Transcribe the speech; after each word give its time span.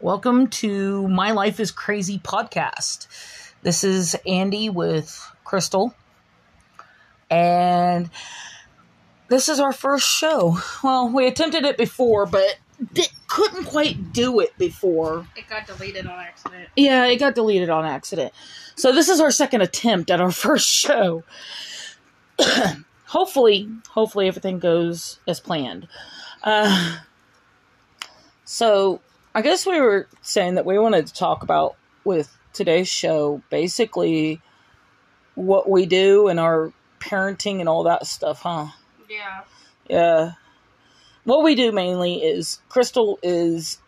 Welcome 0.00 0.46
to 0.48 1.08
My 1.08 1.32
Life 1.32 1.58
is 1.58 1.72
Crazy 1.72 2.20
podcast. 2.20 3.08
This 3.62 3.82
is 3.82 4.14
Andy 4.24 4.70
with 4.70 5.28
Crystal. 5.42 5.92
And 7.28 8.08
this 9.26 9.48
is 9.48 9.58
our 9.58 9.72
first 9.72 10.06
show. 10.08 10.58
Well, 10.84 11.08
we 11.08 11.26
attempted 11.26 11.64
it 11.64 11.76
before, 11.76 12.26
but 12.26 12.58
di- 12.92 13.08
couldn't 13.26 13.64
quite 13.64 14.12
do 14.12 14.38
it 14.38 14.56
before. 14.56 15.26
It 15.36 15.48
got 15.48 15.66
deleted 15.66 16.06
on 16.06 16.20
accident. 16.20 16.68
Yeah, 16.76 17.06
it 17.06 17.16
got 17.16 17.34
deleted 17.34 17.68
on 17.68 17.84
accident. 17.84 18.32
So 18.76 18.92
this 18.92 19.08
is 19.08 19.18
our 19.18 19.32
second 19.32 19.62
attempt 19.62 20.12
at 20.12 20.20
our 20.20 20.30
first 20.30 20.68
show. 20.68 21.24
hopefully, 23.06 23.68
hopefully 23.90 24.28
everything 24.28 24.60
goes 24.60 25.18
as 25.26 25.40
planned. 25.40 25.88
Uh, 26.44 26.98
so 28.44 29.00
I 29.38 29.40
guess 29.40 29.64
we 29.64 29.80
were 29.80 30.08
saying 30.20 30.56
that 30.56 30.66
we 30.66 30.80
wanted 30.80 31.06
to 31.06 31.14
talk 31.14 31.44
about 31.44 31.76
with 32.02 32.36
today's 32.52 32.88
show 32.88 33.40
basically 33.50 34.40
what 35.36 35.70
we 35.70 35.86
do 35.86 36.26
and 36.26 36.40
our 36.40 36.72
parenting 36.98 37.60
and 37.60 37.68
all 37.68 37.84
that 37.84 38.04
stuff, 38.04 38.40
huh? 38.40 38.66
Yeah. 39.08 39.42
Yeah. 39.88 40.32
What 41.22 41.44
we 41.44 41.54
do 41.54 41.70
mainly 41.70 42.16
is 42.16 42.60
Crystal 42.68 43.20
is 43.22 43.78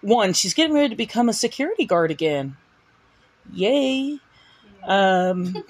one, 0.00 0.32
she's 0.32 0.54
getting 0.54 0.74
ready 0.74 0.88
to 0.88 0.96
become 0.96 1.28
a 1.28 1.34
security 1.34 1.84
guard 1.84 2.10
again. 2.10 2.56
Yay. 3.52 4.18
Um 4.82 5.62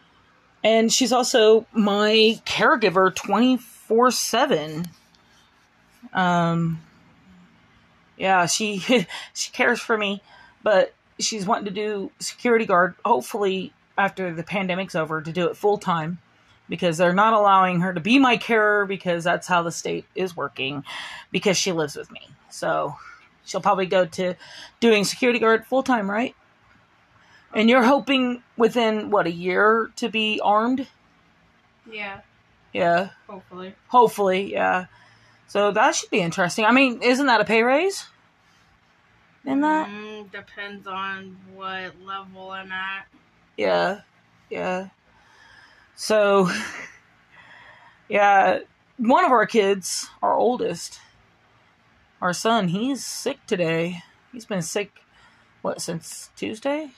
and 0.62 0.92
she's 0.92 1.12
also 1.12 1.64
my 1.72 2.38
caregiver 2.44 3.10
24/7. 3.10 4.86
Um 6.12 6.82
yeah, 8.16 8.46
she 8.46 8.78
she 9.34 9.50
cares 9.52 9.80
for 9.80 9.96
me, 9.96 10.22
but 10.62 10.94
she's 11.18 11.46
wanting 11.46 11.66
to 11.66 11.70
do 11.70 12.10
security 12.18 12.66
guard 12.66 12.94
hopefully 13.04 13.72
after 13.96 14.32
the 14.34 14.42
pandemic's 14.42 14.94
over 14.94 15.22
to 15.22 15.32
do 15.32 15.48
it 15.48 15.56
full 15.56 15.78
time 15.78 16.18
because 16.68 16.98
they're 16.98 17.14
not 17.14 17.32
allowing 17.32 17.80
her 17.80 17.94
to 17.94 18.00
be 18.00 18.18
my 18.18 18.36
carer 18.36 18.84
because 18.86 19.24
that's 19.24 19.46
how 19.46 19.62
the 19.62 19.70
state 19.70 20.04
is 20.14 20.36
working 20.36 20.84
because 21.30 21.56
she 21.56 21.72
lives 21.72 21.96
with 21.96 22.10
me. 22.10 22.28
So 22.50 22.96
she'll 23.44 23.60
probably 23.60 23.86
go 23.86 24.04
to 24.04 24.34
doing 24.80 25.04
security 25.04 25.38
guard 25.38 25.64
full 25.66 25.82
time, 25.82 26.10
right? 26.10 26.34
And 27.54 27.70
you're 27.70 27.84
hoping 27.84 28.42
within 28.56 29.10
what 29.10 29.26
a 29.26 29.30
year 29.30 29.90
to 29.96 30.08
be 30.08 30.40
armed? 30.42 30.86
Yeah. 31.90 32.20
Yeah, 32.72 33.10
Hopefully. 33.26 33.74
hopefully, 33.88 34.52
yeah. 34.52 34.86
So 35.48 35.70
that 35.70 35.94
should 35.94 36.10
be 36.10 36.20
interesting. 36.20 36.64
I 36.64 36.72
mean, 36.72 37.02
isn't 37.02 37.26
that 37.26 37.40
a 37.40 37.44
pay 37.44 37.62
raise? 37.62 38.06
In 39.44 39.60
that? 39.60 39.88
Mm, 39.88 40.30
depends 40.32 40.86
on 40.88 41.36
what 41.54 41.92
level 42.04 42.50
I'm 42.50 42.72
at. 42.72 43.06
Yeah, 43.56 44.00
yeah. 44.50 44.88
So, 45.94 46.50
yeah, 48.08 48.60
one 48.96 49.24
of 49.24 49.30
our 49.30 49.46
kids, 49.46 50.08
our 50.20 50.34
oldest, 50.34 51.00
our 52.20 52.32
son, 52.32 52.68
he's 52.68 53.04
sick 53.04 53.38
today. 53.46 54.02
He's 54.32 54.46
been 54.46 54.62
sick, 54.62 54.92
what, 55.62 55.80
since 55.80 56.30
Tuesday? 56.34 56.90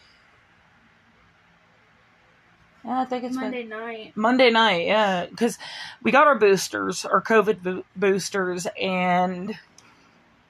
Yeah, 2.84 3.00
I 3.00 3.04
think 3.04 3.24
it's 3.24 3.36
Monday 3.36 3.62
been 3.62 3.70
night. 3.70 4.12
Monday 4.16 4.50
night. 4.50 4.86
Yeah, 4.86 5.26
because 5.26 5.58
we 6.02 6.10
got 6.10 6.26
our 6.26 6.38
boosters, 6.38 7.04
our 7.04 7.20
COVID 7.20 7.62
bo- 7.62 7.84
boosters, 7.96 8.66
and 8.80 9.58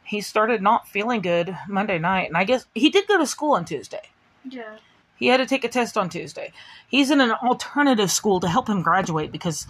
he 0.05 0.21
started 0.21 0.63
not 0.63 0.89
feeling 0.89 1.21
good 1.21 1.57
Monday 1.69 1.99
night. 1.99 2.29
And 2.29 2.37
I 2.37 2.45
guess 2.45 2.67
he 2.75 2.91
did 2.91 3.07
go 3.09 3.19
to 3.19 3.27
school 3.27 3.53
on 3.55 3.65
Tuesday. 3.65 4.03
Yeah. 4.49 4.77
He 5.17 5.27
had 5.27 5.39
to 5.39 5.47
take 5.47 5.65
a 5.65 5.69
test 5.69 5.99
on 5.99 6.09
Tuesday. 6.09 6.53
He's 6.87 7.11
in 7.11 7.21
an 7.21 7.33
alternative 7.33 8.11
school 8.11 8.41
to 8.41 8.49
help 8.49 8.69
him 8.69 8.83
graduate 8.83 9.33
because 9.33 9.67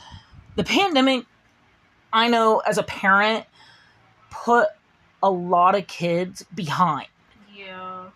the 0.57 0.65
pandemic, 0.65 1.25
I 2.13 2.29
know 2.29 2.59
as 2.59 2.77
a 2.77 2.83
parent, 2.83 3.47
put 4.31 4.69
a 5.23 5.31
lot 5.31 5.75
of 5.75 5.87
kids 5.87 6.45
behind 6.55 7.09
Yeah. 7.57 8.11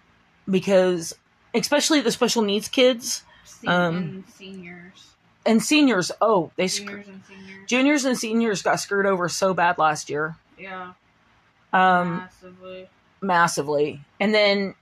because, 0.48 1.14
especially 1.54 2.00
the 2.02 2.12
special 2.12 2.42
needs 2.42 2.68
kids 2.68 3.22
Um, 3.68 3.96
and 3.96 4.24
seniors. 4.34 5.10
and 5.46 5.62
seniors. 5.62 6.12
Oh, 6.20 6.50
they 6.56 6.68
sc- 6.68 6.82
Juniors 6.86 7.08
and 7.08 7.22
seniors. 7.26 7.68
juniors 7.68 8.04
and 8.04 8.18
seniors 8.18 8.62
got 8.62 8.80
screwed 8.80 9.06
over 9.06 9.28
so 9.28 9.54
bad 9.54 9.78
last 9.78 10.08
year, 10.10 10.36
yeah. 10.58 10.92
um, 11.72 12.16
Massively. 12.18 12.88
massively. 13.20 14.00
And 14.20 14.34
then 14.34 14.74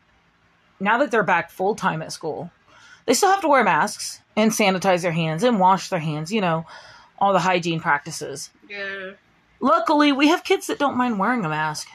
now 0.79 0.99
that 0.99 1.11
they're 1.11 1.23
back 1.23 1.51
full 1.51 1.75
time 1.75 2.03
at 2.03 2.13
school, 2.13 2.51
they 3.07 3.15
still 3.15 3.31
have 3.31 3.41
to 3.43 3.49
wear 3.49 3.65
masks 3.65 4.21
and 4.37 4.51
sanitize 4.51 5.03
their 5.03 5.13
hands 5.13 5.43
and 5.43 5.59
wash 5.61 5.89
their 5.89 5.99
hands. 6.01 6.33
You 6.33 6.41
know, 6.41 6.67
all 7.19 7.33
the 7.33 7.39
hygiene 7.41 7.81
practices. 7.81 8.51
Yeah. 8.69 9.13
Luckily, 9.61 10.13
we 10.13 10.29
have 10.29 10.43
kids 10.45 10.69
that 10.69 10.79
don't 10.79 10.97
mind 10.97 11.19
wearing 11.19 11.45
a 11.45 11.49
mask. 11.49 11.89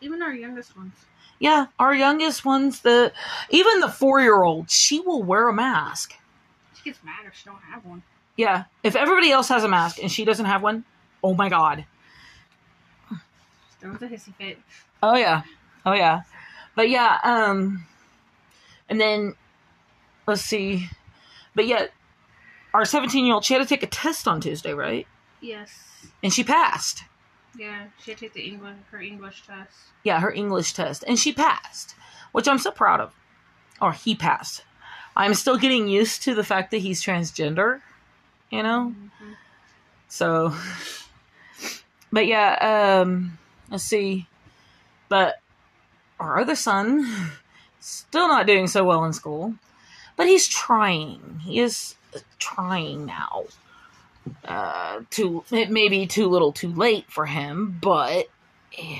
Even 0.00 0.20
our 0.22 0.32
youngest 0.32 0.76
ones. 0.76 0.92
Yeah, 1.40 1.66
our 1.78 1.94
youngest 1.94 2.44
ones, 2.44 2.80
the 2.80 3.12
even 3.50 3.80
the 3.80 3.88
four 3.88 4.20
year 4.20 4.42
old, 4.42 4.70
she 4.70 5.00
will 5.00 5.22
wear 5.22 5.48
a 5.48 5.52
mask. 5.52 6.14
She 6.76 6.82
gets 6.90 7.02
mad 7.04 7.26
if 7.26 7.34
she 7.34 7.44
don't 7.44 7.62
have 7.70 7.84
one. 7.84 8.02
Yeah, 8.36 8.64
if 8.82 8.96
everybody 8.96 9.30
else 9.30 9.48
has 9.48 9.64
a 9.64 9.68
mask 9.68 9.98
and 10.02 10.10
she 10.10 10.24
doesn't 10.24 10.46
have 10.46 10.62
one, 10.62 10.84
oh 11.22 11.34
my 11.34 11.48
god. 11.48 11.84
She 13.10 13.16
throws 13.80 14.02
a 14.02 14.08
hissy 14.08 14.34
fit. 14.34 14.58
Oh 15.02 15.16
yeah, 15.16 15.42
oh 15.86 15.92
yeah, 15.92 16.22
but 16.74 16.90
yeah, 16.90 17.18
um, 17.22 17.86
and 18.88 19.00
then 19.00 19.34
let's 20.26 20.42
see, 20.42 20.88
but 21.54 21.66
yet 21.66 21.92
our 22.74 22.84
seventeen 22.84 23.26
year 23.26 23.34
old 23.34 23.44
she 23.44 23.54
had 23.54 23.62
to 23.62 23.68
take 23.68 23.84
a 23.84 23.88
test 23.88 24.26
on 24.26 24.40
Tuesday, 24.40 24.74
right? 24.74 25.06
Yes. 25.40 25.72
And 26.22 26.32
she 26.32 26.42
passed. 26.42 27.04
Yeah. 27.58 27.86
She 28.02 28.12
had 28.12 28.18
to 28.18 28.24
take 28.26 28.34
the 28.34 28.46
English 28.46 28.76
her 28.90 29.00
English 29.00 29.42
test. 29.46 29.72
Yeah, 30.04 30.20
her 30.20 30.30
English 30.30 30.72
test, 30.72 31.04
and 31.06 31.18
she 31.18 31.32
passed, 31.32 31.94
which 32.32 32.46
I'm 32.46 32.58
so 32.58 32.70
proud 32.70 33.00
of. 33.00 33.12
Or 33.82 33.92
he 33.92 34.14
passed. 34.14 34.62
I'm 35.16 35.34
still 35.34 35.58
getting 35.58 35.88
used 35.88 36.22
to 36.22 36.34
the 36.34 36.44
fact 36.44 36.70
that 36.70 36.78
he's 36.78 37.02
transgender, 37.02 37.80
you 38.50 38.62
know. 38.62 38.94
Mhm. 38.96 39.34
So, 40.08 40.54
but 42.12 42.26
yeah, 42.26 43.02
um, 43.02 43.38
let's 43.70 43.84
see. 43.84 44.26
But 45.08 45.40
our 46.20 46.38
other 46.38 46.54
son, 46.54 47.30
still 47.80 48.28
not 48.28 48.46
doing 48.46 48.68
so 48.68 48.84
well 48.84 49.04
in 49.04 49.12
school, 49.12 49.54
but 50.16 50.28
he's 50.28 50.46
trying. 50.46 51.40
He 51.44 51.58
is 51.58 51.96
trying 52.38 53.06
now. 53.06 53.44
Uh, 54.44 55.00
too 55.10 55.44
it 55.50 55.70
may 55.70 55.88
be 55.88 56.06
too 56.06 56.28
little, 56.28 56.52
too 56.52 56.72
late 56.72 57.10
for 57.10 57.26
him, 57.26 57.78
but 57.80 58.26
eh, 58.78 58.98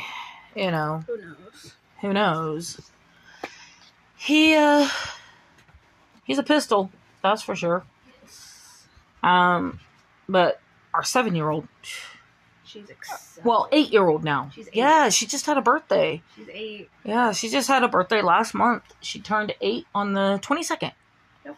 you 0.57 0.71
know 0.71 1.05
Who 1.07 1.17
knows? 1.17 1.75
who 2.01 2.13
knows. 2.13 2.91
He 4.17 4.55
uh, 4.55 4.89
he's 6.25 6.39
a 6.39 6.43
pistol, 6.43 6.91
that's 7.23 7.43
for 7.43 7.55
sure. 7.57 7.85
Um, 9.23 9.81
but 10.29 10.61
our 10.95 11.03
seven-year-old, 11.05 11.67
She's 12.65 12.89
excited. 12.89 13.45
well, 13.45 13.69
eight-year-old 13.73 14.23
now. 14.25 14.51
She's 14.55 14.69
eight. 14.69 14.75
Yeah, 14.77 15.09
she 15.09 15.27
just 15.27 15.47
had 15.47 15.57
a 15.59 15.63
birthday. 15.63 16.23
she's 16.37 16.49
eight. 16.53 16.91
Yeah, 17.05 17.33
she 17.33 17.49
just 17.49 17.69
had 17.69 17.83
a 17.83 17.89
birthday 17.89 18.23
last 18.23 18.55
month. 18.55 18.83
She 19.01 19.21
turned 19.21 19.55
eight 19.61 19.87
on 19.95 20.13
the 20.13 20.39
twenty-second. 20.43 20.93
Yep. 21.45 21.57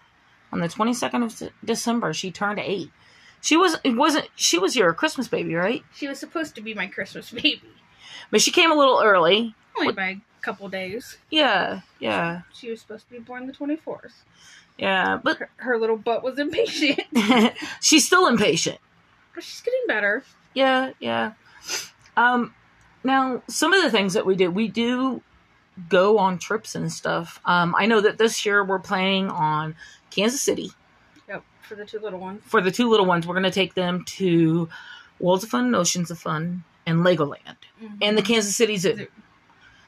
On 0.52 0.60
the 0.60 0.68
twenty-second 0.68 1.22
of 1.22 1.42
December, 1.64 2.12
she 2.12 2.30
turned 2.30 2.58
eight. 2.60 2.90
She 3.40 3.56
was 3.56 3.76
it 3.84 3.92
wasn't 3.96 4.28
she 4.36 4.58
was 4.58 4.76
your 4.76 4.92
Christmas 4.92 5.28
baby, 5.28 5.54
right? 5.54 5.82
She 5.94 6.08
was 6.08 6.18
supposed 6.18 6.54
to 6.56 6.60
be 6.60 6.74
my 6.74 6.86
Christmas 6.86 7.30
baby. 7.42 7.62
But 8.30 8.40
she 8.40 8.50
came 8.50 8.70
a 8.70 8.74
little 8.74 9.00
early. 9.02 9.54
Only 9.76 9.86
What- 9.88 9.96
by 9.96 10.08
a 10.08 10.42
couple 10.42 10.68
days. 10.68 11.18
Yeah, 11.30 11.80
yeah, 11.98 12.42
She 12.54 12.70
was 12.70 12.80
supposed 12.80 13.06
to 13.08 13.12
be 13.12 13.18
born 13.18 13.46
the 13.46 13.52
24th. 13.52 14.12
yeah. 14.78 15.18
But 15.22 15.36
Her, 15.38 15.50
her 15.56 15.78
little 15.78 15.96
butt 15.98 16.22
was 16.22 16.38
impatient. 16.38 17.00
she's 17.82 18.06
still 18.06 18.26
impatient. 18.26 18.78
But 19.34 19.44
she's 19.44 19.60
getting 19.60 19.80
better. 19.86 20.24
Yeah, 20.54 20.92
yeah. 20.98 21.32
Um, 22.16 22.54
now 23.04 23.42
some 23.48 23.72
of 23.72 23.82
the 23.82 23.90
things 23.90 24.14
that 24.14 24.24
we 24.26 24.34
do, 24.36 24.50
we 24.50 24.68
do 24.68 25.22
go 25.88 26.18
on 26.18 26.38
trips 26.38 26.74
and 26.74 26.90
stuff. 26.92 27.40
Um, 27.44 27.74
I 27.78 27.86
know 27.86 28.00
that 28.00 28.18
this 28.18 28.44
year 28.46 28.64
we're 28.64 28.78
planning 28.80 29.28
on 29.30 29.74
Kansas 30.10 30.40
City 30.40 30.70
for 31.70 31.76
the 31.76 31.84
two 31.86 32.00
little 32.00 32.18
ones. 32.18 32.42
for 32.44 32.60
the 32.60 32.70
two 32.72 32.90
little 32.90 33.06
ones. 33.06 33.26
We're 33.26 33.34
going 33.34 33.44
to 33.44 33.50
take 33.50 33.74
them 33.74 34.04
to 34.18 34.68
Worlds 35.20 35.44
of 35.44 35.50
Fun, 35.50 35.72
Oceans 35.74 36.10
of 36.10 36.18
Fun, 36.18 36.64
and 36.84 37.04
Legoland, 37.04 37.56
and 38.02 38.18
the 38.18 38.22
Kansas 38.22 38.56
City 38.56 38.76
Zoo. 38.76 38.96
Zoo. 38.96 39.06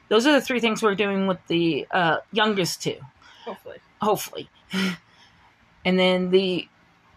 Those 0.07 0.25
are 0.25 0.31
the 0.31 0.41
three 0.41 0.59
things 0.61 0.81
we're 0.81 0.95
doing 0.95 1.27
with 1.27 1.39
the 1.47 1.85
uh, 1.91 2.17
youngest 2.31 2.81
two. 2.81 2.97
Hopefully. 3.45 3.77
hopefully. 4.01 4.49
and 5.85 5.99
then 5.99 6.29
the 6.31 6.67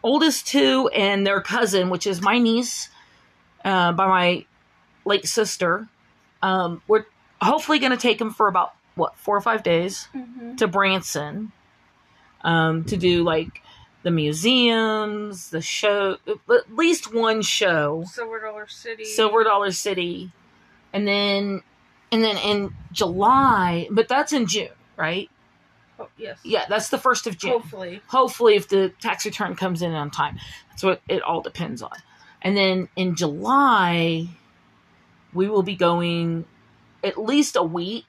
oldest 0.03 0.47
two 0.47 0.89
and 0.95 1.27
their 1.27 1.41
cousin, 1.41 1.89
which 1.91 2.07
is 2.07 2.21
my 2.21 2.39
niece 2.39 2.89
uh, 3.65 3.93
by 3.93 4.07
my 4.07 4.45
late 5.05 5.27
sister, 5.27 5.87
um, 6.43 6.83
we're 6.89 7.05
hopefully 7.41 7.79
going 7.79 7.93
to 7.93 7.99
take 7.99 8.19
them 8.19 8.31
for 8.33 8.49
about 8.49 8.75
what 8.97 9.17
four 9.17 9.37
or 9.37 9.41
five 9.41 9.63
days 9.63 10.09
Mm-hmm. 10.15 10.57
to 10.57 10.67
Branson 10.67 11.53
um, 12.43 12.85
to 12.85 12.97
do 12.97 13.23
like 13.23 13.63
the 14.07 14.13
museums, 14.13 15.51
the 15.51 15.61
show, 15.61 16.17
at 16.29 16.73
least 16.73 17.13
one 17.13 17.43
show, 17.43 18.05
Silver 18.07 18.41
Dollar 18.41 18.69
City. 18.69 19.05
Silver 19.05 19.43
Dollar 19.43 19.73
City, 19.73 20.31
and 20.93 21.09
then 21.09 21.61
and 22.13 22.23
then 22.23 22.37
in 22.37 22.73
July, 22.93 23.89
but 23.91 24.07
that's 24.07 24.33
in 24.33 24.47
June, 24.47 24.69
right? 24.97 25.29
Oh, 25.99 26.09
yes. 26.17 26.39
Yeah, 26.45 26.67
that's 26.69 26.89
the 26.91 26.99
first 26.99 27.27
of 27.27 27.37
June. 27.37 27.51
Hopefully. 27.51 28.01
Hopefully, 28.07 28.55
if 28.55 28.69
the 28.69 28.91
tax 29.01 29.27
return 29.27 29.57
comes 29.57 29.83
in 29.83 29.93
on 29.93 30.13
time, 30.13 30.39
that's 30.69 30.85
what 30.85 31.03
it 31.09 31.23
all 31.23 31.41
depends 31.41 31.83
on. 31.83 31.97
And 32.41 32.57
then 32.57 32.89
in 32.95 33.17
July, 33.17 34.29
we 35.35 35.49
will 35.49 35.65
be 35.65 35.75
going 35.75 36.45
at 37.03 37.19
least 37.19 37.57
a 37.57 37.63
week 37.65 38.07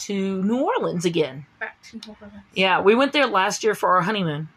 to 0.00 0.42
New 0.42 0.60
Orleans 0.60 1.06
again. 1.06 1.46
Back 1.58 1.80
to 1.84 1.96
New 1.96 2.14
Orleans. 2.20 2.42
Yeah, 2.52 2.82
we 2.82 2.94
went 2.94 3.14
there 3.14 3.26
last 3.26 3.64
year 3.64 3.74
for 3.74 3.88
our 3.96 4.02
honeymoon 4.02 4.50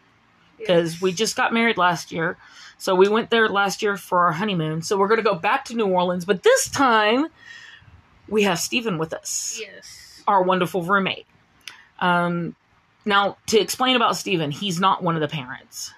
because 0.58 1.00
we 1.00 1.12
just 1.12 1.36
got 1.36 1.52
married 1.52 1.76
last 1.78 2.12
year. 2.12 2.36
So 2.78 2.94
we 2.94 3.08
went 3.08 3.30
there 3.30 3.48
last 3.48 3.82
year 3.82 3.96
for 3.96 4.26
our 4.26 4.32
honeymoon. 4.32 4.82
So 4.82 4.96
we're 4.98 5.08
going 5.08 5.18
to 5.22 5.28
go 5.28 5.34
back 5.36 5.64
to 5.66 5.74
New 5.74 5.86
Orleans, 5.86 6.24
but 6.24 6.42
this 6.42 6.68
time 6.68 7.26
we 8.28 8.42
have 8.44 8.58
Stephen 8.58 8.98
with 8.98 9.12
us, 9.12 9.58
Yes. 9.60 10.22
our 10.26 10.42
wonderful 10.42 10.82
roommate. 10.82 11.26
Um, 12.00 12.54
now, 13.04 13.36
to 13.48 13.58
explain 13.60 13.96
about 13.96 14.16
Stephen, 14.16 14.50
he's 14.50 14.80
not 14.80 15.02
one 15.02 15.14
of 15.14 15.20
the 15.20 15.28
parents. 15.28 15.92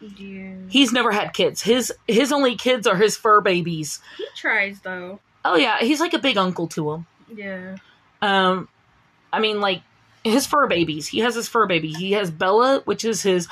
Yeah. 0.00 0.54
He's 0.68 0.92
never 0.92 1.12
had 1.12 1.32
kids. 1.32 1.62
His 1.62 1.92
his 2.08 2.32
only 2.32 2.56
kids 2.56 2.86
are 2.88 2.96
his 2.96 3.16
fur 3.16 3.40
babies. 3.40 4.00
He 4.16 4.26
tries 4.34 4.80
though. 4.80 5.20
Oh 5.44 5.54
yeah, 5.56 5.78
he's 5.80 6.00
like 6.00 6.12
a 6.14 6.18
big 6.18 6.36
uncle 6.36 6.66
to 6.68 6.90
him. 6.92 7.06
Yeah. 7.32 7.76
Um, 8.20 8.68
I 9.32 9.38
mean, 9.38 9.60
like 9.60 9.82
his 10.24 10.44
fur 10.46 10.66
babies. 10.66 11.06
He 11.06 11.20
has 11.20 11.36
his 11.36 11.46
fur 11.48 11.66
baby. 11.66 11.92
He 11.92 12.12
has 12.12 12.30
Bella, 12.32 12.82
which 12.84 13.04
is 13.04 13.22
his 13.22 13.46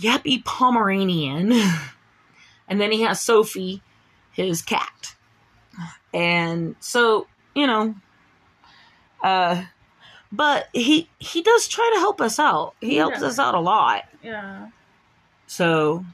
yappy 0.00 0.44
Pomeranian, 0.44 1.52
and 2.68 2.80
then 2.80 2.92
he 2.92 3.02
has 3.02 3.20
Sophie, 3.20 3.82
his 4.32 4.62
cat. 4.62 5.14
And 6.12 6.76
so 6.80 7.26
you 7.54 7.66
know, 7.66 7.94
uh, 9.22 9.64
but 10.32 10.68
he 10.72 11.08
he 11.18 11.42
does 11.42 11.66
try 11.68 11.90
to 11.94 12.00
help 12.00 12.20
us 12.20 12.38
out. 12.38 12.74
He 12.80 12.96
helps 12.96 13.20
Yeah. 13.20 13.26
us 13.28 13.38
out 13.38 13.54
a 13.54 13.60
lot. 13.60 14.04
Yeah. 14.22 14.68
So 15.46 16.04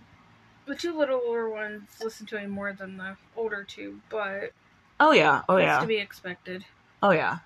The 0.66 0.74
two 0.74 0.96
littler 0.96 1.48
ones 1.48 1.82
listen 2.02 2.26
to 2.26 2.38
him 2.38 2.50
more 2.50 2.72
than 2.72 2.96
the 2.96 3.16
older 3.36 3.64
two, 3.64 4.00
but 4.10 4.52
oh 4.98 5.12
yeah, 5.12 5.42
oh 5.48 5.56
yeah. 5.56 5.80
to 5.80 5.86
be 5.86 5.96
expected. 5.96 6.64
Oh 7.02 7.10
yeah. 7.10 7.38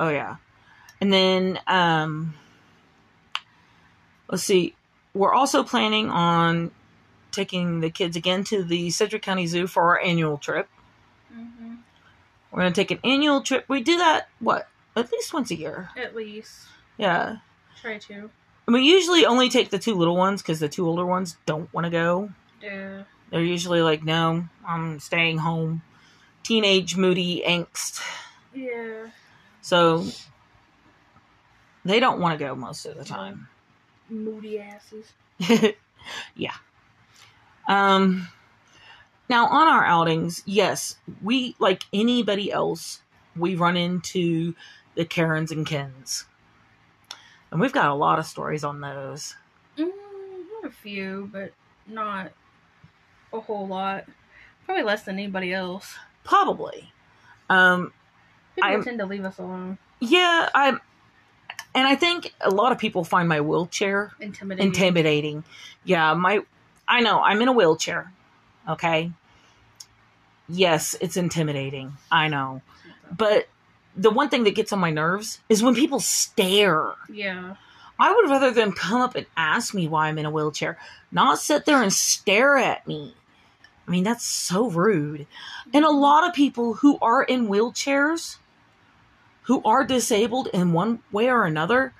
Oh 0.00 0.08
yeah. 0.08 0.36
And 1.00 1.12
then 1.12 1.58
um 1.66 2.34
let's 4.30 4.44
see. 4.44 4.74
We're 5.18 5.34
also 5.34 5.64
planning 5.64 6.10
on 6.10 6.70
taking 7.32 7.80
the 7.80 7.90
kids 7.90 8.16
again 8.16 8.44
to 8.44 8.62
the 8.62 8.90
Sedgwick 8.90 9.22
County 9.22 9.48
Zoo 9.48 9.66
for 9.66 9.82
our 9.82 10.00
annual 10.00 10.38
trip. 10.38 10.68
hmm 11.32 11.74
We're 12.52 12.60
going 12.60 12.72
to 12.72 12.80
take 12.80 12.92
an 12.92 13.00
annual 13.02 13.42
trip. 13.42 13.64
We 13.68 13.82
do 13.82 13.98
that 13.98 14.28
what? 14.38 14.68
At 14.94 15.10
least 15.10 15.34
once 15.34 15.50
a 15.50 15.56
year. 15.56 15.90
At 15.96 16.14
least 16.14 16.66
Yeah. 16.98 17.38
try 17.82 17.98
to. 17.98 18.30
And 18.66 18.74
we 18.74 18.82
usually 18.82 19.26
only 19.26 19.48
take 19.48 19.70
the 19.70 19.78
two 19.80 19.94
little 19.94 20.16
ones 20.16 20.40
cuz 20.40 20.60
the 20.60 20.68
two 20.68 20.86
older 20.86 21.04
ones 21.04 21.36
don't 21.46 21.72
want 21.74 21.84
to 21.86 21.90
go. 21.90 22.30
Yeah. 22.62 23.02
They're 23.30 23.42
usually 23.42 23.82
like, 23.82 24.02
"No, 24.04 24.48
I'm 24.66 25.00
staying 25.00 25.38
home." 25.38 25.82
Teenage 26.44 26.96
moody 26.96 27.42
angst. 27.46 28.00
Yeah. 28.54 29.08
So 29.62 30.06
they 31.84 31.98
don't 32.00 32.20
want 32.20 32.38
to 32.38 32.44
go 32.44 32.54
most 32.54 32.86
of 32.86 32.96
the 32.96 33.04
time. 33.04 33.48
Moody 34.10 34.58
asses. 34.60 35.12
yeah. 36.36 36.54
Um 37.68 38.28
now 39.28 39.46
on 39.46 39.68
our 39.68 39.84
outings, 39.84 40.42
yes, 40.46 40.96
we 41.22 41.54
like 41.58 41.84
anybody 41.92 42.50
else, 42.50 43.02
we 43.36 43.54
run 43.54 43.76
into 43.76 44.54
the 44.94 45.04
Karens 45.04 45.52
and 45.52 45.66
Kens. 45.66 46.24
And 47.50 47.60
we've 47.60 47.72
got 47.72 47.88
a 47.90 47.94
lot 47.94 48.18
of 48.18 48.26
stories 48.26 48.64
on 48.64 48.80
those. 48.80 49.34
Mm, 49.78 49.90
a 50.64 50.70
few, 50.70 51.28
but 51.32 51.52
not 51.86 52.32
a 53.32 53.40
whole 53.40 53.66
lot. 53.66 54.04
Probably 54.64 54.82
less 54.84 55.04
than 55.04 55.16
anybody 55.18 55.52
else. 55.52 55.94
Probably. 56.24 56.92
Um 57.50 57.92
People 58.54 58.70
I'm- 58.70 58.82
tend 58.84 58.98
to 58.98 59.06
leave 59.06 59.24
us 59.24 59.38
alone. 59.38 59.78
yeah, 60.00 60.48
I'm 60.54 60.80
and 61.74 61.86
I 61.86 61.94
think 61.94 62.34
a 62.40 62.50
lot 62.50 62.72
of 62.72 62.78
people 62.78 63.04
find 63.04 63.28
my 63.28 63.40
wheelchair 63.40 64.12
Intimidating. 64.20 64.66
intimidating. 64.66 65.44
Yeah, 65.84 66.14
my 66.14 66.40
I 66.86 67.00
know, 67.00 67.20
I'm 67.20 67.40
in 67.42 67.48
a 67.48 67.52
wheelchair. 67.52 68.12
Okay? 68.68 69.12
Yes, 70.48 70.96
it's 71.00 71.16
intimidating. 71.16 71.92
I 72.10 72.28
know. 72.28 72.62
But 73.16 73.48
the 73.96 74.10
one 74.10 74.28
thing 74.30 74.44
that 74.44 74.54
gets 74.54 74.72
on 74.72 74.78
my 74.78 74.90
nerves 74.90 75.40
is 75.48 75.62
when 75.62 75.74
people 75.74 76.00
stare. 76.00 76.92
Yeah. 77.12 77.56
I 78.00 78.14
would 78.14 78.30
rather 78.30 78.50
them 78.52 78.72
come 78.72 79.00
up 79.00 79.14
and 79.16 79.26
ask 79.36 79.74
me 79.74 79.88
why 79.88 80.08
I'm 80.08 80.18
in 80.18 80.26
a 80.26 80.30
wheelchair, 80.30 80.78
not 81.10 81.38
sit 81.38 81.64
there 81.66 81.82
and 81.82 81.92
stare 81.92 82.56
at 82.56 82.86
me. 82.86 83.14
I 83.86 83.90
mean, 83.90 84.04
that's 84.04 84.24
so 84.24 84.70
rude. 84.70 85.26
And 85.74 85.84
a 85.84 85.90
lot 85.90 86.26
of 86.26 86.34
people 86.34 86.74
who 86.74 86.98
are 87.02 87.22
in 87.22 87.48
wheelchairs, 87.48 88.36
who 89.48 89.60
are 89.64 89.84
disabled 89.84 90.46
in 90.54 90.72
one 90.72 91.00
way 91.10 91.28
or 91.28 91.44
another, 91.44 91.92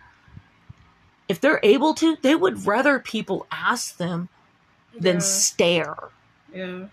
if 1.29 1.41
they're 1.41 1.61
able 1.63 1.95
to, 1.95 2.17
they 2.23 2.35
would 2.35 2.67
rather 2.67 2.99
people 2.99 3.47
ask 3.51 3.97
them 3.97 4.29
than 4.99 5.17
Yeah. 5.17 5.21
stare. 5.23 5.97
yeah. 6.55 6.87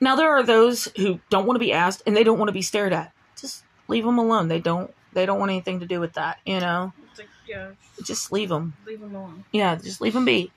Now 0.00 0.16
there 0.16 0.30
are 0.30 0.42
those 0.42 0.88
who 0.96 1.20
don't 1.30 1.46
want 1.46 1.54
to 1.56 1.60
be 1.60 1.72
asked 1.72 2.02
and 2.06 2.14
they 2.16 2.24
don't 2.24 2.38
want 2.38 2.48
to 2.48 2.52
be 2.52 2.62
stared 2.62 2.92
at. 2.92 3.12
Just 3.40 3.64
leave 3.88 4.04
them 4.04 4.18
alone. 4.18 4.48
They 4.48 4.60
don't. 4.60 4.92
They 5.14 5.24
don't 5.26 5.38
want 5.38 5.50
anything 5.50 5.80
to 5.80 5.86
do 5.86 6.00
with 6.00 6.14
that. 6.14 6.38
You 6.44 6.60
know, 6.60 6.92
It's 7.10 7.20
like, 7.20 7.28
yeah, 7.46 7.70
just 8.02 8.32
leave 8.32 8.48
them. 8.48 8.74
leave 8.86 9.00
them 9.00 9.14
alone. 9.14 9.44
Yeah, 9.52 9.76
just 9.76 10.00
leave 10.00 10.12
them 10.12 10.24
be. 10.24 10.50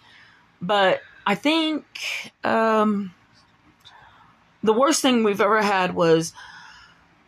But 0.62 1.02
I 1.26 1.36
think 1.36 1.86
um, 2.44 3.14
the 4.64 4.74
worst 4.74 5.02
thing 5.02 5.24
we've 5.24 5.40
ever 5.40 5.62
had 5.62 5.94
was, 5.94 6.34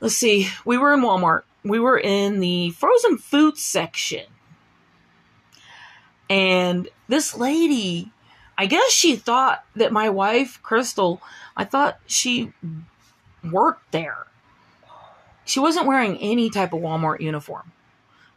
let's 0.01 0.15
see, 0.15 0.49
we 0.65 0.77
were 0.77 0.93
in 0.93 1.01
Walmart. 1.01 1.43
We 1.63 1.79
were 1.79 1.99
in 1.99 2.39
the 2.39 2.71
frozen 2.71 3.17
food 3.17 3.57
section, 3.57 4.25
and 6.29 6.87
this 7.07 7.35
lady, 7.35 8.11
I 8.57 8.65
guess 8.65 8.91
she 8.91 9.15
thought 9.15 9.63
that 9.75 9.91
my 9.91 10.09
wife 10.09 10.59
Crystal, 10.61 11.21
I 11.57 11.65
thought 11.65 11.99
she 12.05 12.53
worked 13.43 13.91
there. 13.91 14.25
She 15.45 15.59
wasn't 15.59 15.87
wearing 15.87 16.17
any 16.17 16.49
type 16.49 16.73
of 16.73 16.79
Walmart 16.81 17.21
uniform 17.21 17.71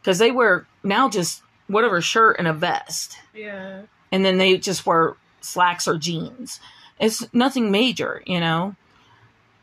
because 0.00 0.18
they 0.18 0.30
wear 0.30 0.66
now 0.82 1.08
just 1.10 1.42
whatever 1.68 2.00
shirt 2.00 2.36
and 2.38 2.48
a 2.48 2.52
vest 2.52 3.18
Yeah. 3.34 3.82
and 4.10 4.24
then 4.24 4.38
they 4.38 4.56
just 4.58 4.86
wear 4.86 5.14
slacks 5.40 5.86
or 5.86 5.98
jeans. 5.98 6.58
It's 6.98 7.26
nothing 7.34 7.70
major, 7.70 8.22
you 8.26 8.40
know. 8.40 8.74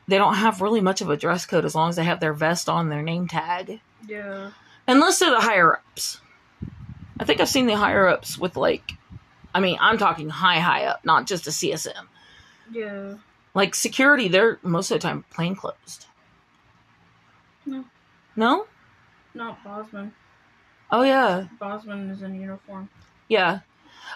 They 0.09 0.17
don't 0.17 0.33
have 0.33 0.59
really 0.59 0.81
much 0.81 1.01
of 1.01 1.09
a 1.11 1.17
dress 1.17 1.45
code 1.45 1.65
as 1.65 1.75
long 1.75 1.89
as 1.89 1.95
they 1.95 2.03
have 2.03 2.19
their 2.19 2.33
vest 2.33 2.67
on 2.67 2.89
their 2.89 3.03
name 3.03 3.27
tag. 3.27 3.79
Yeah. 4.07 4.49
Unless 4.87 5.19
they're 5.19 5.29
the 5.29 5.39
higher 5.39 5.75
ups. 5.77 6.19
I 7.19 7.25
think 7.25 7.39
I've 7.39 7.47
seen 7.47 7.67
the 7.67 7.77
higher 7.77 8.07
ups 8.07 8.35
with 8.35 8.57
like 8.57 8.93
I 9.53 9.59
mean, 9.59 9.77
I'm 9.79 9.99
talking 9.99 10.29
high 10.29 10.59
high 10.59 10.85
up, 10.85 11.05
not 11.05 11.27
just 11.27 11.45
a 11.45 11.51
CSM. 11.51 12.07
Yeah. 12.71 13.15
Like 13.53 13.75
security, 13.75 14.27
they're 14.27 14.57
most 14.63 14.89
of 14.89 14.95
the 14.95 15.07
time 15.07 15.25
plain 15.29 15.55
clothed. 15.55 16.07
No. 17.67 17.85
No? 18.35 18.65
Not 19.35 19.63
Bosman. 19.63 20.11
Oh 20.91 21.03
yeah. 21.03 21.45
Bosman 21.59 22.09
is 22.09 22.23
in 22.23 22.33
uniform. 22.33 22.89
Yeah. 23.27 23.59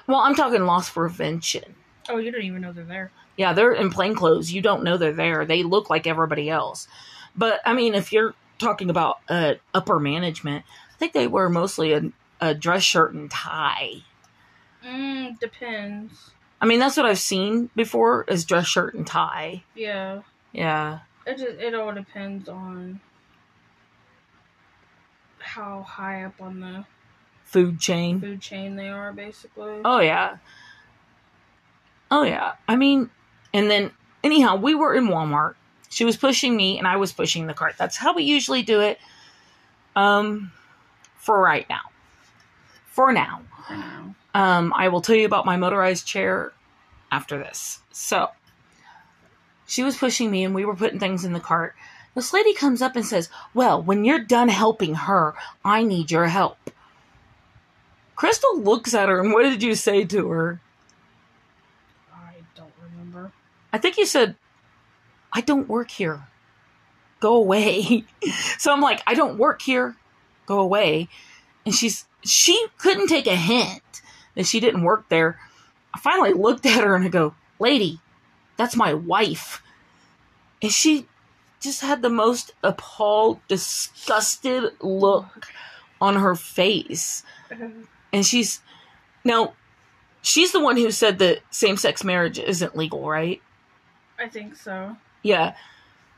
Well, 0.07 0.21
I'm 0.21 0.33
talking 0.33 0.65
loss 0.65 0.89
prevention. 0.89 1.75
Oh, 2.09 2.17
you 2.17 2.31
don't 2.31 2.41
even 2.41 2.61
know 2.61 2.73
they're 2.73 2.83
there. 2.83 3.11
Yeah, 3.37 3.53
they're 3.53 3.73
in 3.73 3.89
plain 3.89 4.15
clothes. 4.15 4.51
You 4.51 4.61
don't 4.61 4.83
know 4.83 4.97
they're 4.97 5.11
there. 5.13 5.45
They 5.45 5.63
look 5.63 5.89
like 5.89 6.05
everybody 6.07 6.49
else. 6.49 6.87
But 7.35 7.61
I 7.65 7.73
mean, 7.73 7.95
if 7.95 8.11
you're 8.13 8.35
talking 8.59 8.89
about 8.89 9.19
uh, 9.27 9.55
upper 9.73 9.99
management, 9.99 10.65
I 10.91 10.97
think 10.97 11.13
they 11.13 11.27
wear 11.27 11.49
mostly 11.49 11.93
a, 11.93 12.03
a 12.39 12.53
dress 12.53 12.83
shirt 12.83 13.13
and 13.13 13.29
tie. 13.31 14.03
Mm, 14.85 15.39
depends. 15.39 16.31
I 16.61 16.65
mean, 16.65 16.79
that's 16.79 16.95
what 16.95 17.05
I've 17.05 17.19
seen 17.19 17.69
before 17.75 18.23
is 18.27 18.45
dress 18.45 18.67
shirt 18.67 18.93
and 18.93 19.05
tie. 19.07 19.63
Yeah. 19.75 20.21
Yeah. 20.51 20.99
It 21.25 21.37
just 21.37 21.59
it 21.59 21.73
all 21.73 21.93
depends 21.93 22.47
on 22.47 22.99
how 25.39 25.81
high 25.81 26.23
up 26.23 26.41
on 26.41 26.59
the 26.59 26.85
Food 27.45 27.79
chain. 27.79 28.19
food 28.19 28.41
chain 28.41 28.75
they 28.77 28.89
are, 28.89 29.11
basically. 29.13 29.81
Oh 29.85 29.99
yeah. 29.99 30.37
Oh 32.09 32.23
yeah. 32.23 32.53
I 32.67 32.75
mean, 32.75 33.09
and 33.53 33.69
then 33.69 33.91
anyhow, 34.23 34.55
we 34.55 34.75
were 34.75 34.95
in 34.95 35.07
Walmart. 35.07 35.55
She 35.89 36.05
was 36.05 36.17
pushing 36.17 36.55
me 36.55 36.77
and 36.77 36.87
I 36.87 36.97
was 36.97 37.13
pushing 37.13 37.47
the 37.47 37.53
cart. 37.53 37.75
That's 37.77 37.97
how 37.97 38.13
we 38.13 38.23
usually 38.23 38.63
do 38.63 38.81
it. 38.81 38.99
Um, 39.95 40.51
for 41.17 41.39
right 41.39 41.67
now. 41.69 41.81
For 42.87 43.13
now. 43.13 43.41
For 43.67 43.75
now. 43.75 44.15
Um, 44.33 44.73
I 44.75 44.87
will 44.87 45.01
tell 45.01 45.15
you 45.15 45.25
about 45.25 45.45
my 45.45 45.57
motorized 45.57 46.07
chair 46.07 46.51
after 47.11 47.37
this. 47.37 47.79
So, 47.91 48.29
she 49.67 49.83
was 49.83 49.97
pushing 49.97 50.31
me 50.31 50.43
and 50.43 50.55
we 50.55 50.65
were 50.65 50.75
putting 50.75 50.99
things 50.99 51.23
in 51.23 51.33
the 51.33 51.39
cart. 51.39 51.75
This 52.15 52.33
lady 52.33 52.53
comes 52.53 52.81
up 52.81 52.95
and 52.95 53.05
says, 53.05 53.29
Well, 53.53 53.81
when 53.81 54.03
you're 54.03 54.19
done 54.19 54.49
helping 54.49 54.95
her, 54.95 55.35
I 55.63 55.83
need 55.83 56.11
your 56.11 56.27
help. 56.27 56.57
Crystal 58.15 58.59
looks 58.59 58.93
at 58.93 59.09
her 59.09 59.19
and 59.19 59.33
what 59.33 59.43
did 59.43 59.63
you 59.63 59.75
say 59.75 60.05
to 60.05 60.29
her? 60.29 60.59
I 62.13 62.35
don't 62.55 62.73
remember. 62.81 63.31
I 63.73 63.79
think 63.79 63.97
you 63.97 64.05
said, 64.05 64.35
I 65.33 65.41
don't 65.41 65.67
work 65.67 65.89
here. 65.89 66.27
Go 67.19 67.35
away. 67.35 68.05
so 68.59 68.71
I'm 68.71 68.81
like, 68.81 69.01
I 69.07 69.15
don't 69.15 69.39
work 69.39 69.61
here. 69.63 69.95
Go 70.45 70.59
away. 70.59 71.09
And 71.65 71.73
she's 71.73 72.05
she 72.23 72.67
couldn't 72.77 73.07
take 73.07 73.27
a 73.27 73.35
hint 73.35 73.81
that 74.35 74.45
she 74.45 74.59
didn't 74.59 74.83
work 74.83 75.09
there. 75.09 75.39
I 75.93 75.99
finally 75.99 76.33
looked 76.33 76.65
at 76.65 76.83
her 76.83 76.95
and 76.95 77.03
I 77.03 77.09
go, 77.09 77.35
Lady, 77.59 77.99
that's 78.57 78.75
my 78.75 78.93
wife. 78.93 79.61
And 80.61 80.71
she 80.71 81.07
just 81.59 81.81
had 81.81 82.01
the 82.01 82.09
most 82.09 82.53
appalled, 82.63 83.39
disgusted 83.47 84.73
look 84.81 85.47
on 85.99 86.15
her 86.15 86.35
face. 86.35 87.23
And 88.15 88.23
she's 88.23 88.61
now 89.23 89.55
she's 90.21 90.51
the 90.51 90.59
one 90.59 90.77
who 90.77 90.91
said 90.91 91.17
that 91.17 91.39
same 91.49 91.77
sex 91.77 92.03
marriage 92.03 92.37
isn't 92.37 92.77
legal, 92.77 93.09
right? 93.09 93.41
I 94.19 94.27
think 94.27 94.55
so. 94.55 94.97
Yeah. 95.21 95.55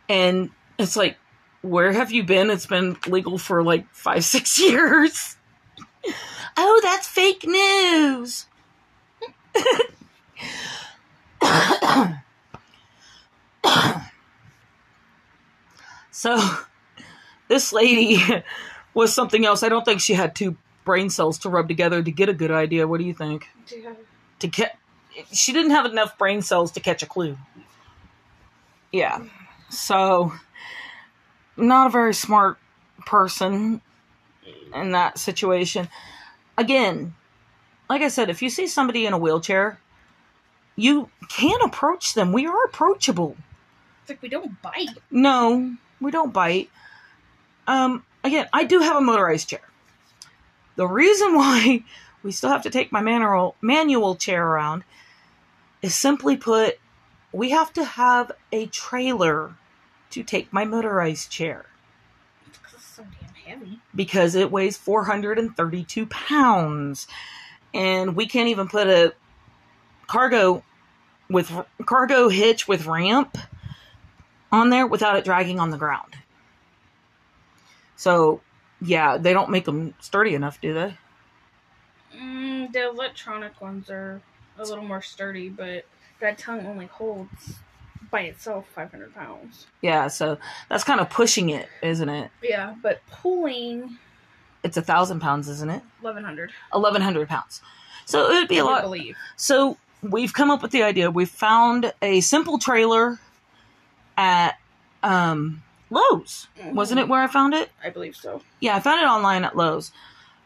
And 0.09 0.49
it's 0.77 0.95
like, 0.95 1.17
where 1.61 1.91
have 1.91 2.11
you 2.11 2.23
been? 2.23 2.49
It's 2.49 2.67
been 2.67 2.97
legal 3.07 3.37
for 3.37 3.63
like 3.63 3.91
five, 3.93 4.23
six 4.25 4.59
years. 4.59 5.37
oh, 6.57 6.79
that's 6.83 7.07
fake 7.07 7.45
news. 7.45 8.45
so, 16.11 16.37
this 17.47 17.71
lady 17.71 18.43
was 18.93 19.13
something 19.13 19.45
else. 19.45 19.63
I 19.63 19.69
don't 19.69 19.85
think 19.85 20.01
she 20.01 20.13
had 20.13 20.35
two 20.35 20.57
brain 20.83 21.09
cells 21.09 21.39
to 21.39 21.49
rub 21.49 21.67
together 21.67 22.03
to 22.03 22.11
get 22.11 22.29
a 22.29 22.33
good 22.33 22.51
idea. 22.51 22.87
What 22.87 22.99
do 22.99 23.05
you 23.05 23.13
think? 23.13 23.47
Yeah. 23.75 23.93
To 24.39 24.47
get, 24.47 24.77
she 25.31 25.53
didn't 25.53 25.71
have 25.71 25.85
enough 25.85 26.17
brain 26.17 26.41
cells 26.41 26.71
to 26.73 26.79
catch 26.79 27.01
a 27.01 27.05
clue. 27.05 27.37
Yeah. 28.95 29.25
So, 29.69 30.31
not 31.57 31.87
a 31.87 31.89
very 31.89 32.13
smart 32.13 32.57
person 33.05 33.81
in 34.73 34.91
that 34.93 35.19
situation. 35.19 35.89
Again, 36.57 37.13
like 37.89 38.01
I 38.01 38.07
said, 38.07 38.29
if 38.29 38.41
you 38.41 38.49
see 38.49 38.67
somebody 38.67 39.05
in 39.05 39.11
a 39.11 39.17
wheelchair, 39.17 39.81
you 40.77 41.09
can 41.27 41.59
approach 41.61 42.13
them. 42.13 42.31
We 42.31 42.47
are 42.47 42.63
approachable. 42.63 43.35
It's 44.01 44.11
like 44.11 44.21
we 44.21 44.29
don't 44.29 44.61
bite. 44.61 44.97
No, 45.11 45.75
we 45.99 46.09
don't 46.09 46.31
bite. 46.31 46.69
Um, 47.67 48.05
again, 48.23 48.47
I 48.53 48.63
do 48.63 48.79
have 48.79 48.95
a 48.95 49.01
motorized 49.01 49.49
chair. 49.49 49.67
The 50.77 50.87
reason 50.87 51.35
why 51.35 51.83
we 52.23 52.31
still 52.31 52.49
have 52.49 52.63
to 52.63 52.69
take 52.69 52.93
my 52.93 53.01
manual 53.01 53.57
manual 53.59 54.15
chair 54.15 54.47
around 54.47 54.85
is 55.81 55.93
simply 55.93 56.37
put, 56.37 56.79
we 57.35 57.49
have 57.49 57.73
to 57.73 57.83
have 57.83 58.31
a 58.53 58.65
trailer 58.67 59.55
to 60.09 60.23
take 60.23 60.53
my 60.53 60.63
motorized 60.63 61.29
chair. 61.29 61.65
It's 62.47 62.85
so 62.95 63.03
damn 63.03 63.59
heavy. 63.59 63.79
because 63.93 64.35
it 64.35 64.51
weighs 64.51 64.77
432 64.77 66.05
pounds. 66.05 67.07
And 67.73 68.15
we 68.15 68.25
can't 68.25 68.47
even 68.47 68.69
put 68.69 68.87
a 68.87 69.13
cargo 70.07 70.63
with 71.29 71.51
cargo 71.85 72.29
hitch 72.29 72.69
with 72.69 72.85
ramp 72.85 73.37
on 74.51 74.69
there 74.69 74.87
without 74.87 75.17
it 75.17 75.25
dragging 75.25 75.59
on 75.59 75.71
the 75.71 75.77
ground. 75.77 76.15
So 77.97 78.39
yeah 78.81 79.17
they 79.17 79.33
don't 79.33 79.49
make 79.49 79.65
them 79.65 79.93
sturdy 79.99 80.35
enough 80.35 80.61
do 80.61 80.73
they? 80.73 80.97
Mm, 82.17 82.71
the 82.71 82.87
electronic 82.87 83.59
ones 83.59 83.89
are 83.89 84.21
a 84.57 84.63
little 84.63 84.83
more 84.85 85.01
sturdy, 85.01 85.49
but 85.49 85.85
that 86.19 86.37
tongue 86.37 86.65
only 86.65 86.85
holds 86.87 87.59
by 88.11 88.21
itself 88.21 88.65
500 88.73 89.13
pounds. 89.13 89.67
yeah 89.81 90.07
so 90.07 90.37
that's 90.69 90.83
kind 90.83 90.99
of 90.99 91.09
pushing 91.09 91.49
it 91.49 91.67
isn't 91.83 92.09
it 92.09 92.31
Yeah, 92.41 92.75
but 92.81 93.01
pulling 93.11 93.97
it's 94.63 94.77
a 94.77 94.81
thousand 94.81 95.19
pounds 95.19 95.47
isn't 95.49 95.69
it 95.69 95.81
1100. 96.01 96.51
1100 96.71 97.27
pounds 97.27 97.61
so 98.05 98.29
it 98.29 98.33
would 98.35 98.47
be 98.47 98.57
a 98.59 98.63
I 98.63 98.67
lot 98.71 98.83
believe. 98.83 99.15
So 99.35 99.77
we've 100.03 100.31
come 100.33 100.51
up 100.51 100.61
with 100.61 100.69
the 100.71 100.83
idea. 100.83 101.09
We've 101.09 101.27
found 101.27 101.91
a 102.03 102.21
simple 102.21 102.59
trailer 102.59 103.19
at 104.15 104.59
um, 105.01 105.63
Lowe's. 105.89 106.47
Wasn't 106.71 106.99
it 106.99 107.07
where 107.07 107.21
I 107.23 107.25
found 107.27 107.55
it? 107.55 107.71
I 107.83 107.89
believe 107.89 108.15
so. 108.15 108.43
Yeah, 108.59 108.75
I 108.75 108.79
found 108.79 109.01
it 109.01 109.05
online 109.07 109.43
at 109.43 109.57
Lowe's. 109.57 109.91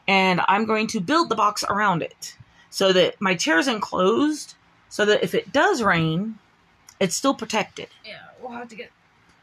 And 0.07 0.39
I'm 0.47 0.63
going 0.65 0.87
to 0.87 1.01
build 1.01 1.27
the 1.27 1.35
box 1.35 1.65
around 1.69 2.01
it 2.01 2.37
so 2.69 2.93
that 2.93 3.19
my 3.19 3.35
chair's 3.35 3.67
enclosed 3.67 4.55
so 4.89 5.05
that 5.05 5.23
if 5.23 5.33
it 5.33 5.51
does 5.51 5.81
rain, 5.81 6.39
it's 6.99 7.15
still 7.15 7.33
protected. 7.33 7.87
Yeah, 8.05 8.17
we'll 8.41 8.51
have 8.51 8.67
to 8.69 8.75
get 8.75 8.91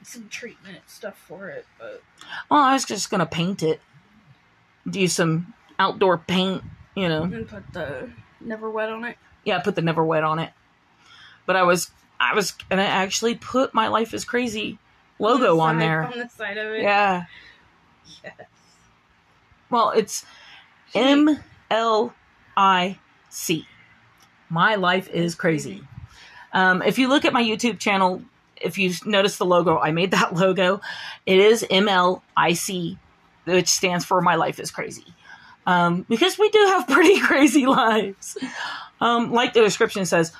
some 0.02 0.28
treatment 0.28 0.78
stuff 0.86 1.16
for 1.18 1.48
it, 1.48 1.66
but 1.78 2.02
Well, 2.50 2.60
I 2.62 2.74
was 2.74 2.84
just 2.84 3.10
going 3.10 3.20
to 3.20 3.26
paint 3.26 3.62
it. 3.62 3.80
Do 4.88 5.08
some 5.08 5.54
outdoor 5.78 6.18
paint, 6.18 6.62
you 6.94 7.08
know. 7.08 7.22
and 7.24 7.48
put 7.48 7.72
the 7.72 8.10
never 8.40 8.70
wet 8.70 8.88
on 8.90 9.04
it. 9.04 9.16
yeah, 9.44 9.58
put 9.60 9.74
the 9.74 9.82
never 9.82 10.04
wet 10.04 10.22
on 10.24 10.38
it. 10.38 10.50
But 11.44 11.56
I 11.56 11.62
was 11.64 11.90
I 12.20 12.34
was 12.34 12.52
gonna 12.52 12.82
actually 12.82 13.34
put 13.34 13.74
my 13.74 13.88
life 13.88 14.14
is 14.14 14.24
crazy 14.24 14.78
logo 15.18 15.56
the 15.56 15.60
on 15.62 15.78
there. 15.78 16.04
On 16.04 16.18
the 16.18 16.28
side 16.28 16.56
of 16.56 16.72
it. 16.72 16.82
Yeah. 16.82 17.24
Yes. 18.22 18.34
Well, 19.70 19.90
it's 19.90 20.24
M 20.94 21.38
L 21.70 22.14
I 22.56 22.98
C. 23.28 23.66
My 24.48 24.76
life 24.76 25.08
is 25.10 25.34
crazy. 25.34 25.82
Um, 26.52 26.82
if 26.82 26.98
you 26.98 27.08
look 27.08 27.24
at 27.24 27.32
my 27.32 27.42
YouTube 27.42 27.78
channel, 27.78 28.22
if 28.60 28.78
you 28.78 28.92
notice 29.04 29.36
the 29.38 29.44
logo, 29.44 29.78
I 29.78 29.90
made 29.92 30.10
that 30.12 30.34
logo. 30.34 30.80
It 31.26 31.38
is 31.38 31.64
M 31.68 31.88
L 31.88 32.22
I 32.36 32.52
C, 32.54 32.98
which 33.44 33.68
stands 33.68 34.04
for 34.04 34.20
My 34.20 34.36
Life 34.36 34.58
is 34.60 34.70
Crazy. 34.70 35.04
Um, 35.66 36.06
because 36.08 36.38
we 36.38 36.48
do 36.50 36.58
have 36.68 36.86
pretty 36.88 37.18
crazy 37.20 37.66
lives. 37.66 38.38
Um, 39.00 39.32
like 39.32 39.52
the 39.52 39.60
description 39.62 40.06
says, 40.06 40.32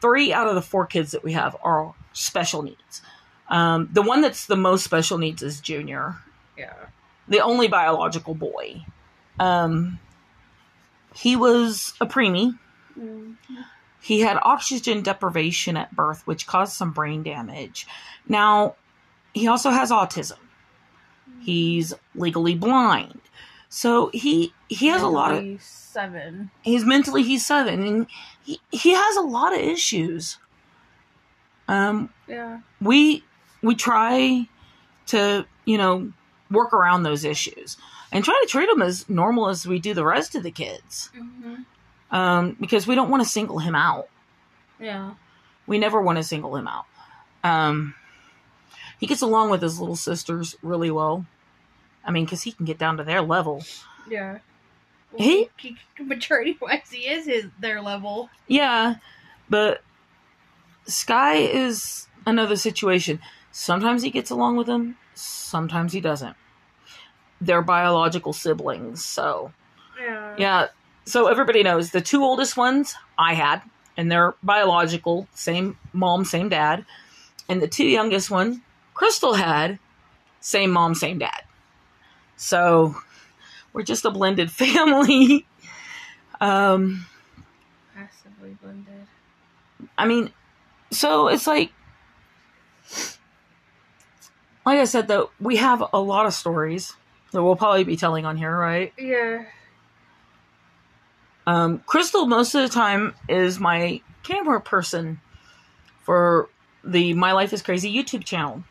three 0.00 0.32
out 0.32 0.48
of 0.48 0.54
the 0.54 0.62
four 0.62 0.86
kids 0.86 1.12
that 1.12 1.22
we 1.22 1.32
have 1.34 1.56
are 1.62 1.94
special 2.12 2.62
needs. 2.62 3.02
Um, 3.48 3.90
the 3.92 4.00
one 4.02 4.22
that's 4.22 4.46
the 4.46 4.56
most 4.56 4.82
special 4.84 5.18
needs 5.18 5.42
is 5.42 5.60
Junior 5.60 6.16
Yeah. 6.56 6.72
the 7.28 7.40
only 7.40 7.68
biological 7.68 8.34
boy. 8.34 8.84
Um, 9.38 9.98
he 11.14 11.36
was 11.36 11.92
a 12.00 12.06
preemie. 12.06 12.58
Mm. 12.98 13.36
He 14.00 14.20
had 14.20 14.38
oxygen 14.42 15.02
deprivation 15.02 15.76
at 15.76 15.94
birth, 15.96 16.26
which 16.26 16.46
caused 16.46 16.74
some 16.74 16.92
brain 16.92 17.22
damage. 17.22 17.86
Now, 18.28 18.74
he 19.32 19.46
also 19.48 19.70
has 19.70 19.90
autism. 19.90 20.38
He's 21.40 21.94
legally 22.14 22.54
blind. 22.54 23.20
So 23.68 24.10
he 24.12 24.52
he 24.68 24.86
has 24.88 25.02
a 25.02 25.08
lot 25.08 25.32
of 25.32 25.60
seven. 25.62 26.50
he's 26.62 26.84
mentally 26.84 27.22
he's 27.24 27.44
seven 27.44 27.84
and 27.84 28.06
he, 28.44 28.60
he 28.70 28.92
has 28.94 29.16
a 29.16 29.20
lot 29.22 29.52
of 29.52 29.58
issues. 29.58 30.38
Um 31.66 32.10
Yeah. 32.28 32.60
we 32.80 33.24
we 33.62 33.74
try 33.74 34.46
to 35.06 35.44
you 35.64 35.76
know 35.78 36.12
work 36.50 36.72
around 36.72 37.02
those 37.02 37.24
issues 37.24 37.76
and 38.12 38.24
try 38.24 38.38
to 38.44 38.48
treat 38.48 38.68
them 38.68 38.80
as 38.82 39.08
normal 39.08 39.48
as 39.48 39.66
we 39.66 39.78
do 39.80 39.92
the 39.94 40.04
rest 40.04 40.34
of 40.34 40.42
the 40.44 40.50
kids 40.52 41.10
Mm-hmm. 41.16 41.62
Um, 42.14 42.56
because 42.58 42.86
we 42.86 42.94
don't 42.94 43.10
want 43.10 43.22
to 43.22 43.28
single 43.28 43.58
him 43.58 43.74
out 43.74 44.08
Yeah. 44.80 45.14
we 45.66 45.78
never 45.78 46.00
want 46.00 46.16
to 46.16 46.22
single 46.24 46.56
him 46.56 46.66
out 46.68 46.86
um, 47.42 47.94
he 48.98 49.06
gets 49.06 49.20
along 49.20 49.50
with 49.50 49.60
his 49.60 49.78
little 49.80 49.96
sisters 49.96 50.56
really 50.62 50.90
well 50.90 51.26
i 52.04 52.10
mean 52.10 52.24
because 52.24 52.42
he 52.42 52.52
can 52.52 52.64
get 52.64 52.78
down 52.78 52.96
to 52.96 53.04
their 53.04 53.20
level 53.20 53.62
Yeah. 54.08 54.38
He- 55.16 55.48
he 55.58 55.76
maturity 56.00 56.56
wise, 56.60 56.90
he 56.90 57.06
is 57.08 57.26
his 57.26 57.44
their 57.60 57.80
level. 57.82 58.30
yeah 58.48 58.96
but 59.50 59.82
sky 60.86 61.34
is 61.36 62.06
another 62.26 62.56
situation 62.56 63.20
sometimes 63.52 64.02
he 64.02 64.10
gets 64.10 64.30
along 64.30 64.56
with 64.56 64.66
them 64.66 64.96
sometimes 65.14 65.92
he 65.92 66.00
doesn't 66.00 66.36
they're 67.40 67.62
biological 67.62 68.32
siblings 68.32 69.04
so 69.04 69.52
Yeah. 70.00 70.34
Yeah. 70.38 70.66
So 71.06 71.26
everybody 71.28 71.62
knows 71.62 71.90
the 71.90 72.00
two 72.00 72.22
oldest 72.22 72.56
ones 72.56 72.94
I 73.18 73.34
had, 73.34 73.62
and 73.96 74.10
they're 74.10 74.34
biological, 74.42 75.28
same 75.34 75.76
mom, 75.92 76.24
same 76.24 76.48
dad. 76.48 76.84
And 77.48 77.60
the 77.60 77.68
two 77.68 77.86
youngest 77.86 78.30
one, 78.30 78.62
Crystal 78.94 79.34
had, 79.34 79.78
same 80.40 80.70
mom, 80.70 80.94
same 80.94 81.18
dad. 81.18 81.42
So 82.36 82.94
we're 83.72 83.82
just 83.82 84.04
a 84.04 84.10
blended 84.10 84.50
family. 84.52 85.46
um, 86.40 87.06
Massively 87.94 88.56
blended. 88.62 89.06
I 89.98 90.06
mean, 90.06 90.32
so 90.90 91.28
it's 91.28 91.46
like, 91.46 91.70
like 94.64 94.78
I 94.78 94.84
said, 94.84 95.08
though, 95.08 95.30
we 95.38 95.56
have 95.56 95.84
a 95.92 96.00
lot 96.00 96.24
of 96.26 96.32
stories 96.32 96.94
that 97.32 97.42
we'll 97.42 97.56
probably 97.56 97.84
be 97.84 97.96
telling 97.96 98.24
on 98.24 98.36
here, 98.36 98.56
right? 98.56 98.92
Yeah. 98.98 99.44
Um, 101.46 101.80
Crystal, 101.80 102.26
most 102.26 102.54
of 102.54 102.62
the 102.62 102.68
time, 102.68 103.14
is 103.28 103.60
my 103.60 104.00
camera 104.22 104.60
person 104.60 105.20
for 106.02 106.48
the 106.82 107.14
My 107.14 107.32
Life 107.32 107.52
is 107.52 107.62
Crazy 107.62 107.92
YouTube 107.92 108.24
channel. 108.24 108.64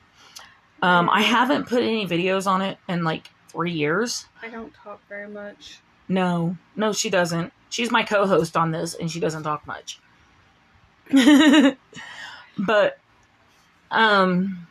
Um, 0.82 1.10
I 1.10 1.22
haven't 1.22 1.68
put 1.68 1.82
any 1.84 2.06
videos 2.06 2.48
on 2.48 2.62
it 2.62 2.78
in 2.90 3.04
like 3.04 3.30
three 3.48 3.72
years. 3.72 4.26
I 4.42 4.50
don't 4.50 4.74
talk 4.74 5.02
very 5.08 5.28
much. 5.28 5.80
No, 6.10 6.58
no, 6.76 6.92
she 6.92 7.10
doesn't. 7.10 7.54
She's 7.70 7.90
my 7.90 8.04
co 8.04 8.28
host 8.28 8.58
on 8.58 8.72
this 8.72 8.94
and 8.94 9.10
she 9.10 9.20
doesn't 9.20 9.44
talk 9.44 9.66
much. 9.66 10.00
but, 12.58 13.00
um, 13.92 14.68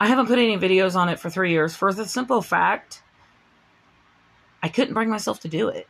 I 0.00 0.06
haven't 0.06 0.26
put 0.26 0.38
any 0.38 0.56
videos 0.56 0.96
on 0.96 1.08
it 1.08 1.20
for 1.20 1.30
three 1.30 1.50
years 1.50 1.76
for 1.76 1.92
the 1.92 2.06
simple 2.06 2.42
fact 2.42 3.02
I 4.62 4.68
couldn't 4.68 4.94
bring 4.94 5.10
myself 5.10 5.40
to 5.40 5.48
do 5.48 5.68
it. 5.68 5.88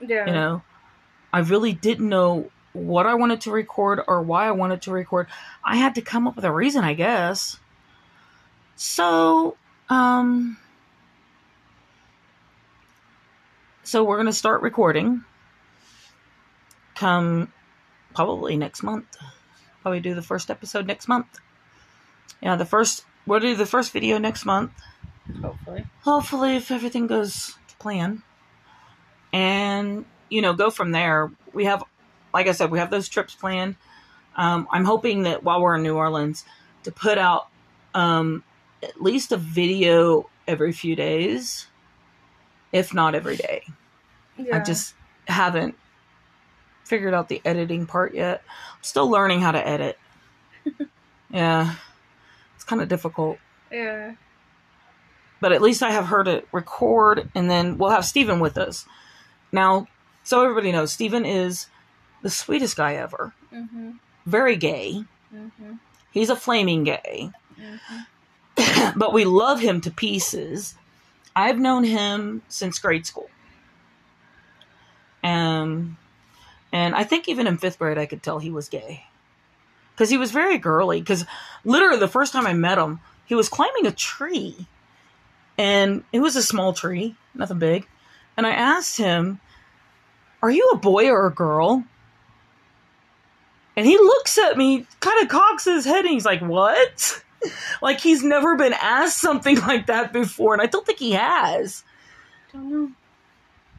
Yeah. 0.00 0.26
You 0.26 0.32
know, 0.32 0.62
I 1.32 1.40
really 1.40 1.72
didn't 1.72 2.08
know 2.08 2.50
what 2.72 3.06
I 3.06 3.14
wanted 3.14 3.42
to 3.42 3.50
record 3.50 4.00
or 4.06 4.22
why 4.22 4.46
I 4.46 4.52
wanted 4.52 4.82
to 4.82 4.90
record. 4.90 5.26
I 5.64 5.76
had 5.76 5.94
to 5.96 6.02
come 6.02 6.26
up 6.26 6.36
with 6.36 6.44
a 6.44 6.52
reason, 6.52 6.84
I 6.84 6.94
guess. 6.94 7.58
So, 8.76 9.56
um, 9.88 10.56
so 13.82 14.04
we're 14.04 14.16
gonna 14.16 14.32
start 14.32 14.62
recording. 14.62 15.24
Come, 16.94 17.52
probably 18.14 18.56
next 18.56 18.82
month. 18.82 19.06
Probably 19.82 20.00
do 20.00 20.14
the 20.14 20.22
first 20.22 20.50
episode 20.50 20.86
next 20.86 21.08
month. 21.08 21.26
Yeah, 22.40 22.56
the 22.56 22.64
first 22.64 23.04
we'll 23.26 23.40
do 23.40 23.54
the 23.54 23.66
first 23.66 23.92
video 23.92 24.18
next 24.18 24.44
month. 24.44 24.72
Hopefully. 25.40 25.84
Hopefully, 26.02 26.56
if 26.56 26.70
everything 26.70 27.06
goes 27.06 27.46
to 27.46 27.61
plan, 27.82 28.22
and 29.32 30.04
you 30.30 30.40
know, 30.40 30.54
go 30.54 30.70
from 30.70 30.92
there. 30.92 31.30
We 31.52 31.66
have, 31.66 31.84
like 32.32 32.46
I 32.46 32.52
said, 32.52 32.70
we 32.70 32.78
have 32.78 32.90
those 32.90 33.08
trips 33.08 33.34
planned. 33.34 33.76
Um, 34.36 34.66
I'm 34.70 34.84
hoping 34.84 35.24
that 35.24 35.42
while 35.42 35.60
we're 35.60 35.76
in 35.76 35.82
New 35.82 35.96
Orleans, 35.96 36.44
to 36.84 36.90
put 36.90 37.18
out 37.18 37.48
um, 37.94 38.42
at 38.82 39.02
least 39.02 39.32
a 39.32 39.36
video 39.36 40.30
every 40.48 40.72
few 40.72 40.96
days, 40.96 41.66
if 42.72 42.94
not 42.94 43.14
every 43.14 43.36
day. 43.36 43.64
Yeah. 44.38 44.56
I 44.56 44.60
just 44.60 44.94
haven't 45.28 45.74
figured 46.84 47.14
out 47.14 47.28
the 47.28 47.42
editing 47.44 47.86
part 47.86 48.14
yet. 48.14 48.42
I'm 48.48 48.82
still 48.82 49.08
learning 49.08 49.40
how 49.40 49.52
to 49.52 49.66
edit. 49.66 49.98
yeah, 51.30 51.74
it's 52.56 52.64
kind 52.64 52.80
of 52.80 52.88
difficult. 52.88 53.38
Yeah. 53.70 54.14
But 55.42 55.50
at 55.52 55.60
least 55.60 55.82
I 55.82 55.90
have 55.90 56.06
her 56.06 56.22
to 56.22 56.44
record, 56.52 57.28
and 57.34 57.50
then 57.50 57.76
we'll 57.76 57.90
have 57.90 58.04
Steven 58.04 58.38
with 58.38 58.56
us. 58.56 58.86
Now, 59.50 59.88
so 60.22 60.40
everybody 60.44 60.70
knows, 60.70 60.92
Steven 60.92 61.26
is 61.26 61.66
the 62.22 62.30
sweetest 62.30 62.76
guy 62.76 62.94
ever. 62.94 63.34
Mhm. 63.52 63.98
Very 64.24 64.54
gay. 64.54 65.04
Mhm. 65.34 65.80
He's 66.12 66.30
a 66.30 66.36
flaming 66.36 66.84
gay, 66.84 67.32
Mhm. 67.60 68.94
but 68.96 69.12
we 69.12 69.24
love 69.24 69.58
him 69.58 69.80
to 69.80 69.90
pieces. 69.90 70.76
I've 71.34 71.58
known 71.58 71.82
him 71.82 72.42
since 72.48 72.78
grade 72.78 73.04
school. 73.04 73.28
Um, 75.24 75.96
and 76.72 76.94
I 76.94 77.02
think 77.02 77.28
even 77.28 77.48
in 77.48 77.58
fifth 77.58 77.80
grade, 77.80 77.98
I 77.98 78.06
could 78.06 78.22
tell 78.22 78.38
he 78.38 78.50
was 78.50 78.68
gay. 78.68 79.06
Because 79.94 80.08
he 80.10 80.18
was 80.18 80.30
very 80.30 80.56
girly. 80.56 81.00
Because 81.00 81.24
literally, 81.64 81.98
the 81.98 82.06
first 82.08 82.32
time 82.32 82.46
I 82.46 82.52
met 82.54 82.78
him, 82.78 83.00
he 83.24 83.34
was 83.34 83.48
climbing 83.48 83.86
a 83.86 83.92
tree. 83.92 84.66
And 85.58 86.04
it 86.12 86.20
was 86.20 86.36
a 86.36 86.42
small 86.42 86.72
tree, 86.72 87.14
nothing 87.34 87.58
big. 87.58 87.86
And 88.36 88.46
I 88.46 88.52
asked 88.52 88.96
him, 88.96 89.40
Are 90.42 90.50
you 90.50 90.70
a 90.72 90.78
boy 90.78 91.08
or 91.08 91.26
a 91.26 91.34
girl? 91.34 91.84
And 93.76 93.86
he 93.86 93.96
looks 93.96 94.38
at 94.38 94.56
me, 94.56 94.86
kind 95.00 95.22
of 95.22 95.28
cocks 95.28 95.64
his 95.64 95.84
head, 95.84 96.04
and 96.04 96.14
he's 96.14 96.24
like, 96.24 96.40
What? 96.40 97.22
like 97.82 98.00
he's 98.00 98.22
never 98.22 98.56
been 98.56 98.74
asked 98.74 99.18
something 99.18 99.58
like 99.60 99.86
that 99.86 100.12
before. 100.12 100.52
And 100.54 100.62
I 100.62 100.66
don't 100.66 100.86
think 100.86 100.98
he 100.98 101.12
has. 101.12 101.84
I 102.48 102.56
Don't 102.56 102.70
know. 102.70 102.92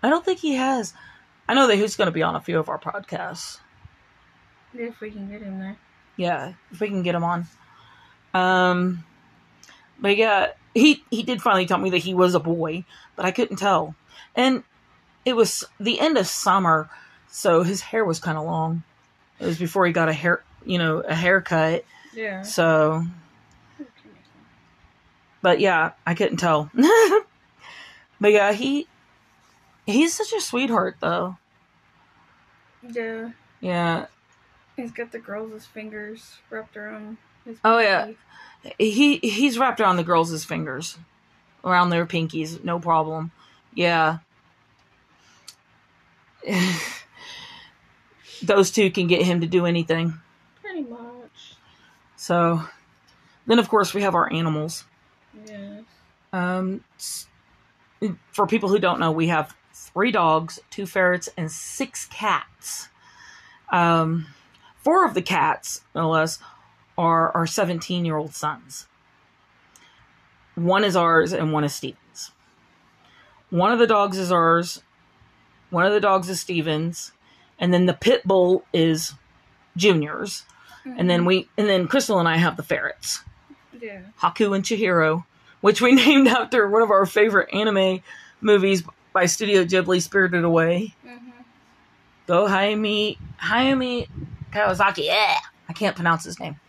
I 0.02 0.10
don't 0.10 0.26
think 0.26 0.40
he 0.40 0.56
has. 0.56 0.94
I 1.48 1.54
know 1.54 1.68
that 1.68 1.76
he's 1.76 1.96
going 1.96 2.08
to 2.08 2.12
be 2.12 2.24
on 2.24 2.36
a 2.36 2.42
few 2.42 2.60
of 2.60 2.70
our 2.70 2.80
podcasts. 2.80 3.60
If 4.74 5.00
we 5.00 5.12
can 5.12 5.30
get 5.30 5.42
him 5.42 5.60
there. 5.60 5.78
Yeah, 6.18 6.54
if 6.72 6.80
we 6.80 6.88
can 6.88 7.04
get 7.04 7.16
him 7.16 7.24
on. 7.24 7.48
Um, 8.34 9.04
but 10.00 10.18
yeah, 10.18 10.52
he 10.74 11.04
he 11.10 11.24
did 11.24 11.42
finally 11.42 11.66
tell 11.66 11.78
me 11.78 11.90
that 11.92 12.00
he 12.00 12.14
was 12.14 12.36
a 12.36 12.40
boy, 12.40 12.86
but 13.16 13.26
I 13.26 13.32
couldn't 13.32 13.58
tell. 13.58 13.96
And 14.36 14.64
it 15.26 15.36
was 15.36 15.64
the 15.80 16.00
end 16.00 16.18
of 16.18 16.28
summer, 16.28 16.90
so 17.30 17.64
his 17.64 17.82
hair 17.82 18.04
was 18.06 18.20
kind 18.20 18.38
of 18.38 18.46
long. 18.46 18.84
It 19.40 19.46
was 19.46 19.58
before 19.58 19.86
he 19.86 19.94
got 19.94 20.10
a 20.10 20.14
hair, 20.14 20.44
you 20.66 20.78
know, 20.78 21.00
a 21.00 21.16
haircut. 21.16 21.86
Yeah. 22.14 22.44
So, 22.44 23.06
but 25.42 25.60
yeah, 25.60 25.92
I 26.06 26.14
couldn't 26.14 26.38
tell. 26.38 26.70
but 28.20 28.32
yeah, 28.32 28.54
he 28.54 28.88
he's 29.86 30.14
such 30.14 30.34
a 30.34 30.42
sweetheart, 30.42 30.98
though. 31.00 31.38
Yeah. 32.88 33.32
Yeah, 33.62 34.08
He's 34.76 34.92
got 34.92 35.14
the 35.14 35.20
girls' 35.20 35.66
fingers 35.66 36.40
wrapped 36.50 36.76
around 36.76 37.18
his 37.46 37.58
Oh, 37.64 37.80
yeah. 37.80 38.12
He 38.78 39.17
he's 39.17 39.58
wrapped 39.58 39.80
around 39.80 39.97
the 39.97 40.04
girls' 40.04 40.43
fingers, 40.45 40.97
around 41.63 41.89
their 41.89 42.06
pinkies, 42.06 42.63
no 42.63 42.80
problem. 42.80 43.32
Yeah. 43.73 44.19
Those 48.43 48.71
two 48.71 48.91
can 48.91 49.08
get 49.08 49.21
him 49.21 49.41
to 49.41 49.47
do 49.47 49.65
anything. 49.65 50.13
Pretty 50.62 50.84
much. 50.84 51.56
So, 52.17 52.63
then 53.47 53.60
of 53.60 53.69
course 53.69 53.93
we 53.93 54.02
have 54.02 54.15
our 54.15 54.32
animals. 54.32 54.86
Yeah. 55.45 55.82
Um, 56.34 56.84
for 58.32 58.47
people 58.47 58.69
who 58.69 58.80
don't 58.80 58.99
know, 58.99 59.12
we 59.12 59.28
have 59.28 59.56
three 59.73 60.12
dogs, 60.12 60.60
two 60.69 60.86
ferrets, 60.86 61.30
and 61.38 61.52
six 61.52 62.06
cats. 62.08 62.89
Um, 63.71 64.28
four 64.78 65.06
of 65.06 65.13
the 65.13 65.21
cats, 65.21 65.82
no 65.95 66.10
less, 66.10 66.39
are 66.98 67.32
our 67.36 67.48
17 67.48 68.06
year 68.06 68.18
old 68.18 68.34
sons. 68.34 68.88
One 70.56 70.84
is 70.84 70.96
ours 70.96 71.34
and 71.34 71.52
one 71.52 71.64
is 71.64 71.74
Steven's. 71.74 72.32
One 73.50 73.72
of 73.72 73.80
the 73.80 73.88
dogs 73.88 74.18
is 74.18 74.32
ours, 74.32 74.82
one 75.70 75.86
of 75.86 75.94
the 75.94 76.00
dogs 76.00 76.30
is 76.30 76.40
Steven's, 76.40 77.12
and 77.60 77.74
then 77.74 77.86
the 77.86 77.94
pit 77.94 78.24
bull 78.26 78.64
is 78.74 79.14
Junior's. 79.76 80.44
And 80.86 81.10
then 81.10 81.26
we 81.26 81.48
and 81.58 81.68
then 81.68 81.88
Crystal 81.88 82.20
and 82.20 82.28
I 82.28 82.38
have 82.38 82.58
the 82.58 82.64
ferrets. 82.64 83.24
Yeah. 83.80 84.02
Haku 84.22 84.54
and 84.54 84.64
Chihiro, 84.64 85.24
which 85.62 85.82
we 85.82 85.92
named 85.96 86.28
after 86.28 86.70
one 86.70 86.82
of 86.82 86.92
our 86.92 87.06
favorite 87.06 87.54
anime 87.54 88.02
movies 88.42 88.84
by 89.14 89.26
Studio 89.26 89.64
Ghibli, 89.64 90.02
Spirited 90.02 90.44
Away. 90.44 90.94
Mm-hmm. 91.06 91.30
Go 92.28 92.48
Hayami 92.48 93.18
Hayami 93.42 94.08
Kawasaki. 94.52 95.06
Yeah, 95.06 95.38
I 95.70 95.74
can't 95.74 95.96
pronounce 95.96 96.26
his 96.26 96.40
name. 96.40 96.60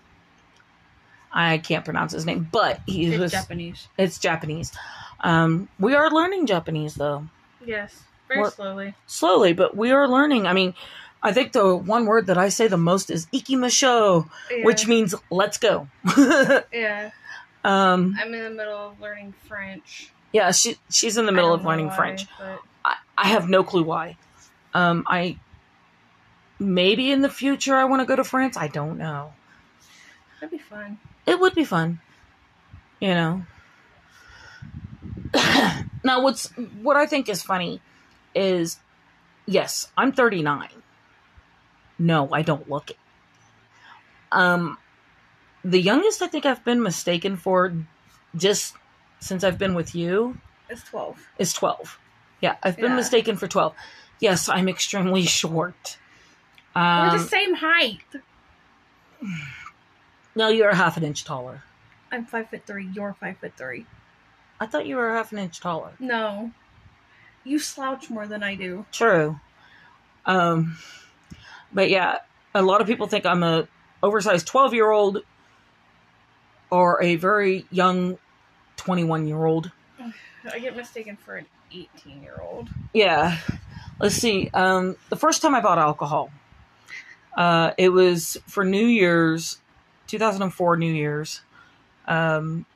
I 1.36 1.58
can't 1.58 1.84
pronounce 1.84 2.12
his 2.12 2.24
name, 2.24 2.48
but 2.52 2.80
he 2.86 3.06
It's 3.06 3.18
was 3.18 3.32
Japanese. 3.32 3.88
it's 3.98 4.18
Japanese. 4.18 4.72
Um, 5.20 5.68
we 5.80 5.94
are 5.94 6.10
learning 6.10 6.46
Japanese 6.46 6.94
though, 6.94 7.26
Yes. 7.64 8.02
Very 8.28 8.40
What- 8.40 8.52
slowly. 8.54 8.94
slowly, 9.06 9.52
but 9.52 9.76
we 9.76 9.90
are 9.90 10.06
learning. 10.08 10.46
I 10.46 10.52
mean, 10.52 10.74
I 11.22 11.32
think 11.32 11.52
the 11.52 11.74
one 11.76 12.06
word 12.06 12.26
that 12.28 12.38
I 12.38 12.50
say 12.50 12.68
the 12.68 12.76
most 12.76 13.10
is 13.10 13.26
ikimasho, 13.32 14.28
Yeah. 14.50 14.64
which 14.64 14.86
means 14.86 15.14
let's 15.30 15.58
go. 15.58 15.88
Yeah. 16.72 17.10
um, 17.64 18.16
I'm 18.20 18.32
in 18.32 18.44
the 18.44 18.50
middle 18.50 18.88
of 18.90 19.00
learning 19.00 19.34
French. 19.48 20.10
yeah, 20.32 20.52
she 20.52 20.76
she's 20.90 21.16
in 21.16 21.26
the 21.26 21.32
middle 21.32 21.52
of 21.52 21.64
learning 21.64 21.88
why, 21.88 21.96
French. 21.96 22.26
But 22.38 22.60
I, 22.84 22.96
I 23.18 23.28
have 23.28 23.48
no 23.48 23.64
clue 23.64 23.82
why. 23.82 24.16
Um, 24.74 25.04
I 25.08 25.38
maybe 26.58 27.10
in 27.10 27.22
the 27.22 27.28
future 27.30 27.74
I 27.74 27.84
want 27.84 28.00
to 28.00 28.06
go 28.06 28.16
to 28.16 28.24
France. 28.24 28.56
I 28.56 28.68
don't 28.68 28.98
know. 28.98 29.32
that'd 30.40 30.50
be 30.50 30.58
fun. 30.62 30.98
It 31.26 31.40
would 31.40 31.54
be 31.54 31.64
fun, 31.64 32.00
you 33.00 33.08
know. 33.14 33.42
now, 36.04 36.22
what's 36.22 36.48
what 36.82 36.96
I 36.96 37.06
think 37.06 37.28
is 37.28 37.42
funny 37.42 37.80
is, 38.34 38.78
yes, 39.46 39.90
I'm 39.96 40.12
39. 40.12 40.68
No, 41.98 42.28
I 42.32 42.42
don't 42.42 42.68
look 42.68 42.90
it. 42.90 42.98
Um, 44.32 44.78
the 45.64 45.80
youngest 45.80 46.20
I 46.22 46.26
think 46.26 46.44
I've 46.44 46.64
been 46.64 46.82
mistaken 46.82 47.36
for, 47.36 47.72
just 48.36 48.74
since 49.20 49.44
I've 49.44 49.58
been 49.58 49.74
with 49.74 49.94
you 49.94 50.36
It's 50.68 50.82
twelve. 50.82 51.16
is 51.38 51.52
12. 51.52 51.98
Yeah, 52.40 52.56
I've 52.62 52.76
been 52.76 52.90
Yeah. 52.90 52.96
mistaken 52.96 53.36
for 53.36 53.46
12. 53.48 53.74
Yes, 54.20 54.48
I'm 54.48 54.68
extremely 54.68 55.22
short. 55.40 55.98
We're 56.74 57.10
Um, 57.10 57.18
the 57.18 57.24
same 57.24 57.54
height. 57.54 58.02
No, 60.34 60.48
you're 60.48 60.70
a 60.70 60.74
half 60.74 60.96
an 60.96 61.04
inch 61.04 61.24
taller. 61.24 61.62
I'm 62.10 62.24
five 62.26 62.50
foot 62.50 62.62
three. 62.66 62.88
You're 62.94 63.14
five 63.18 63.38
foot 63.38 63.52
three. 63.56 63.86
I 64.60 64.66
thought 64.66 64.86
you 64.86 64.96
were 64.96 65.10
half 65.14 65.32
an 65.32 65.38
inch 65.38 65.60
taller. 65.60 65.92
No, 65.98 66.52
you 67.44 67.58
slouch 67.58 68.08
more 68.10 68.26
than 68.26 68.42
I 68.42 68.54
do. 68.54 68.86
True. 68.92 69.38
Um, 70.26 70.76
but 71.72 71.90
yeah, 71.90 72.18
a 72.54 72.62
lot 72.62 72.80
of 72.80 72.86
people 72.86 73.06
think 73.06 73.26
I'm 73.26 73.42
a 73.42 73.68
oversized 74.02 74.46
12 74.46 74.74
year 74.74 74.90
old 74.90 75.18
or 76.70 77.02
a 77.02 77.16
very 77.16 77.66
young 77.70 78.18
21 78.76 79.26
year 79.26 79.44
old. 79.44 79.70
I 80.52 80.58
get 80.58 80.76
mistaken 80.76 81.16
for 81.16 81.36
an 81.36 81.46
eighteen 81.72 82.22
year 82.22 82.38
old. 82.40 82.68
Yeah. 82.92 83.38
Let's 84.00 84.16
see. 84.16 84.50
Um, 84.52 84.96
the 85.08 85.16
first 85.16 85.40
time 85.40 85.54
I 85.54 85.60
bought 85.60 85.78
alcohol, 85.78 86.30
uh, 87.36 87.70
it 87.78 87.88
was 87.90 88.36
for 88.46 88.64
New 88.64 88.86
Year's, 88.86 89.60
2004 90.06 90.76
New 90.76 90.92
Year's. 90.92 91.40
Um, 92.06 92.66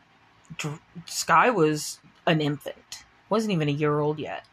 Dr- 0.57 0.81
Sky 1.07 1.51
was 1.51 1.99
an 2.27 2.41
infant, 2.41 3.05
wasn't 3.29 3.53
even 3.53 3.69
a 3.69 3.73
year 3.73 3.99
old 4.01 4.19
yet. 4.19 4.45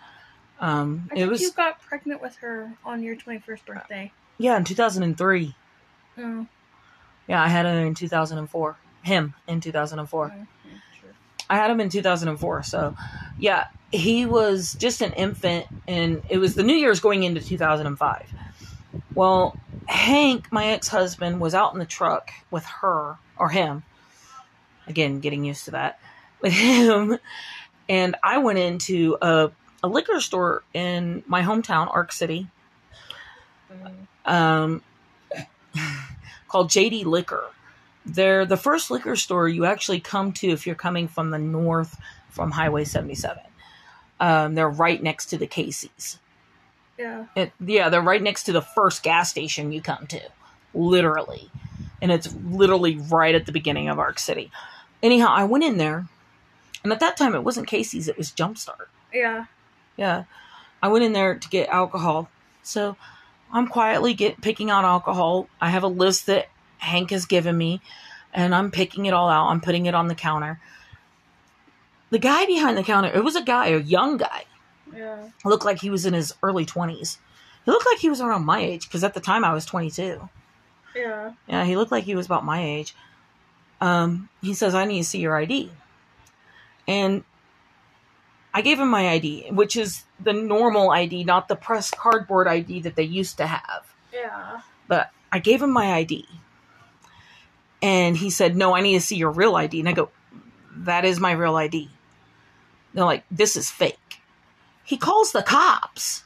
Um, 0.60 1.10
I 1.16 1.20
it 1.20 1.28
was 1.30 1.42
you 1.42 1.52
got 1.52 1.82
pregnant 1.82 2.22
with 2.22 2.36
her 2.38 2.72
on 2.86 3.04
your 3.04 3.16
twenty 3.16 3.40
first 3.40 3.66
birthday. 3.66 4.12
yeah 4.38 4.56
in 4.58 4.64
2003. 4.64 5.54
Oh, 6.18 6.48
Yeah, 7.28 7.44
I 7.44 7.48
had 7.50 7.66
her 7.66 7.80
in 7.86 7.94
2004. 7.94 8.78
Him 9.04 9.34
in 9.48 9.60
2004. 9.62 10.34
oh, 10.34 10.48
sure. 11.00 11.10
I 11.50 11.56
had 11.58 11.70
him 11.70 11.80
in 11.82 11.90
2004. 11.90 12.64
So, 12.64 12.96
yeah, 13.38 13.66
he 13.92 14.26
was 14.26 14.74
just 14.80 15.02
an 15.02 15.12
infant, 15.14 15.66
and 15.88 16.22
it 16.30 16.38
was 16.38 16.56
the 16.56 16.64
New 16.64 16.74
Year's 16.76 17.00
going 17.02 17.24
into 17.24 17.42
2005. 17.42 18.34
Well, 19.14 19.58
Hank, 19.88 20.52
my 20.52 20.68
ex 20.68 20.88
husband, 20.88 21.40
was 21.40 21.54
out 21.54 21.74
in 21.74 21.80
the 21.80 21.86
truck 21.86 22.32
with 22.52 22.66
her, 22.66 23.18
or 23.38 23.50
him. 23.50 23.84
Again, 24.88 25.20
getting 25.20 25.44
used 25.44 25.66
to 25.66 25.72
that. 25.72 26.00
With 26.42 26.54
him. 26.54 27.18
And 27.90 28.16
I 28.22 28.38
went 28.40 28.60
into 28.60 29.18
a, 29.22 29.52
a 29.82 29.88
liquor 29.88 30.20
store 30.20 30.64
in 30.74 31.24
my 31.28 31.42
hometown, 31.42 31.88
Ark 31.94 32.12
City, 32.12 32.48
Mm. 33.72 34.08
um, 34.32 34.82
called 36.48 36.70
JD 36.70 37.06
Liquor. 37.06 37.44
They're 38.06 38.46
the 38.46 38.58
first 38.58 38.92
liquor 38.92 39.16
store 39.16 39.48
you 39.50 39.66
actually 39.66 40.00
come 40.00 40.32
to 40.34 40.50
if 40.50 40.68
you're 40.68 40.76
coming 40.76 41.08
from 41.08 41.32
the 41.32 41.40
north 41.40 41.98
from 42.30 42.52
Highway 42.52 42.84
77. 42.84 43.42
Um, 44.20 44.54
they're 44.56 44.70
right 44.70 45.02
next 45.02 45.28
to 45.28 45.38
the 45.38 45.48
Casey's. 45.48 46.20
Yeah. 46.98 47.26
It, 47.36 47.52
yeah, 47.60 47.90
they're 47.90 48.02
right 48.02 48.22
next 48.22 48.44
to 48.44 48.52
the 48.52 48.62
first 48.62 49.04
gas 49.04 49.30
station 49.30 49.72
you 49.72 49.82
come 49.82 50.08
to, 50.08 50.22
literally. 50.74 51.50
And 52.02 52.12
it's 52.12 52.34
literally 52.34 52.98
right 52.98 53.36
at 53.36 53.46
the 53.46 53.52
beginning 53.52 53.90
of 53.90 54.00
Ark 54.00 54.20
City. 54.20 54.52
Anyhow, 55.04 55.28
I 55.30 55.44
went 55.44 55.64
in 55.64 55.78
there, 55.78 56.08
and 56.84 56.94
at 56.94 57.00
that 57.00 57.18
time 57.18 57.36
it 57.36 57.44
wasn't 57.44 57.68
Casey's, 57.68 58.08
it 58.08 58.18
was 58.18 58.32
Jumpstart. 58.32 58.88
Yeah. 59.14 59.46
Yeah. 59.98 60.26
I 60.82 60.88
went 60.88 61.04
in 61.04 61.14
there 61.14 61.36
to 61.36 61.50
get 61.50 61.70
alcohol. 61.70 62.30
So 62.62 62.96
I'm 63.52 63.68
quietly 63.68 64.14
get 64.14 64.42
picking 64.42 64.70
out 64.70 64.84
alcohol. 64.84 65.48
I 65.62 65.70
have 65.70 65.84
a 65.84 65.88
list 65.88 66.26
that 66.28 66.50
Hank 66.78 67.12
has 67.12 67.26
given 67.26 67.58
me 67.58 67.82
and 68.34 68.54
I'm 68.54 68.70
picking 68.70 69.06
it 69.06 69.14
all 69.14 69.30
out. 69.30 69.48
I'm 69.48 69.62
putting 69.62 69.86
it 69.86 69.96
on 69.96 70.08
the 70.08 70.16
counter. 70.16 70.60
The 72.10 72.20
guy 72.20 72.46
behind 72.46 72.78
the 72.78 72.84
counter, 72.84 73.10
it 73.14 73.24
was 73.24 73.36
a 73.36 73.42
guy, 73.42 73.68
a 73.68 73.80
young 73.80 74.18
guy. 74.18 74.44
Yeah. 74.96 75.30
Looked 75.44 75.66
like 75.66 75.80
he 75.82 75.90
was 75.90 76.06
in 76.06 76.14
his 76.14 76.34
early 76.42 76.66
20s. 76.66 77.18
He 77.66 77.72
looked 77.72 77.86
like 77.86 78.00
he 78.00 78.10
was 78.10 78.22
around 78.22 78.46
my 78.46 78.60
age 78.60 78.88
because 78.88 79.04
at 79.04 79.14
the 79.14 79.20
time 79.20 79.44
I 79.44 79.54
was 79.54 79.66
22. 79.66 80.30
Yeah. 80.96 81.34
Yeah, 81.48 81.66
he 81.66 81.76
looked 81.76 81.92
like 81.92 82.04
he 82.04 82.16
was 82.16 82.26
about 82.26 82.46
my 82.46 82.64
age. 82.64 82.96
Um, 83.82 84.30
he 84.42 84.54
says, 84.54 84.74
I 84.74 84.86
need 84.86 85.00
to 85.00 85.04
see 85.04 85.20
your 85.20 85.36
ID. 85.36 85.72
And 86.88 87.24
I 88.54 88.62
gave 88.62 88.80
him 88.80 88.90
my 88.90 89.10
ID, 89.10 89.50
which 89.52 89.76
is 89.76 90.06
the 90.24 90.32
normal 90.32 90.92
ID, 90.92 91.26
not 91.26 91.48
the 91.48 91.56
pressed 91.56 91.98
cardboard 91.98 92.48
ID 92.48 92.82
that 92.82 92.96
they 92.96 93.04
used 93.04 93.38
to 93.38 93.48
have. 93.48 93.94
Yeah. 94.14 94.62
But 94.88 95.12
I 95.32 95.40
gave 95.40 95.62
him 95.62 95.72
my 95.72 95.94
ID. 95.94 96.26
And 97.82 98.16
he 98.16 98.30
said, 98.30 98.56
No, 98.56 98.74
I 98.74 98.82
need 98.82 98.94
to 98.94 99.02
see 99.02 99.18
your 99.18 99.32
real 99.32 99.56
ID. 99.56 99.80
And 99.82 99.90
I 99.90 99.94
go, 99.94 100.10
That 100.78 101.04
is 101.04 101.20
my 101.20 101.34
real 101.34 101.56
ID. 101.56 101.90
They're 102.94 103.04
like, 103.04 103.26
This 103.30 103.58
is 103.58 103.70
fake. 103.70 103.98
He 104.86 104.98
calls 104.98 105.32
the 105.32 105.42
cops 105.42 106.24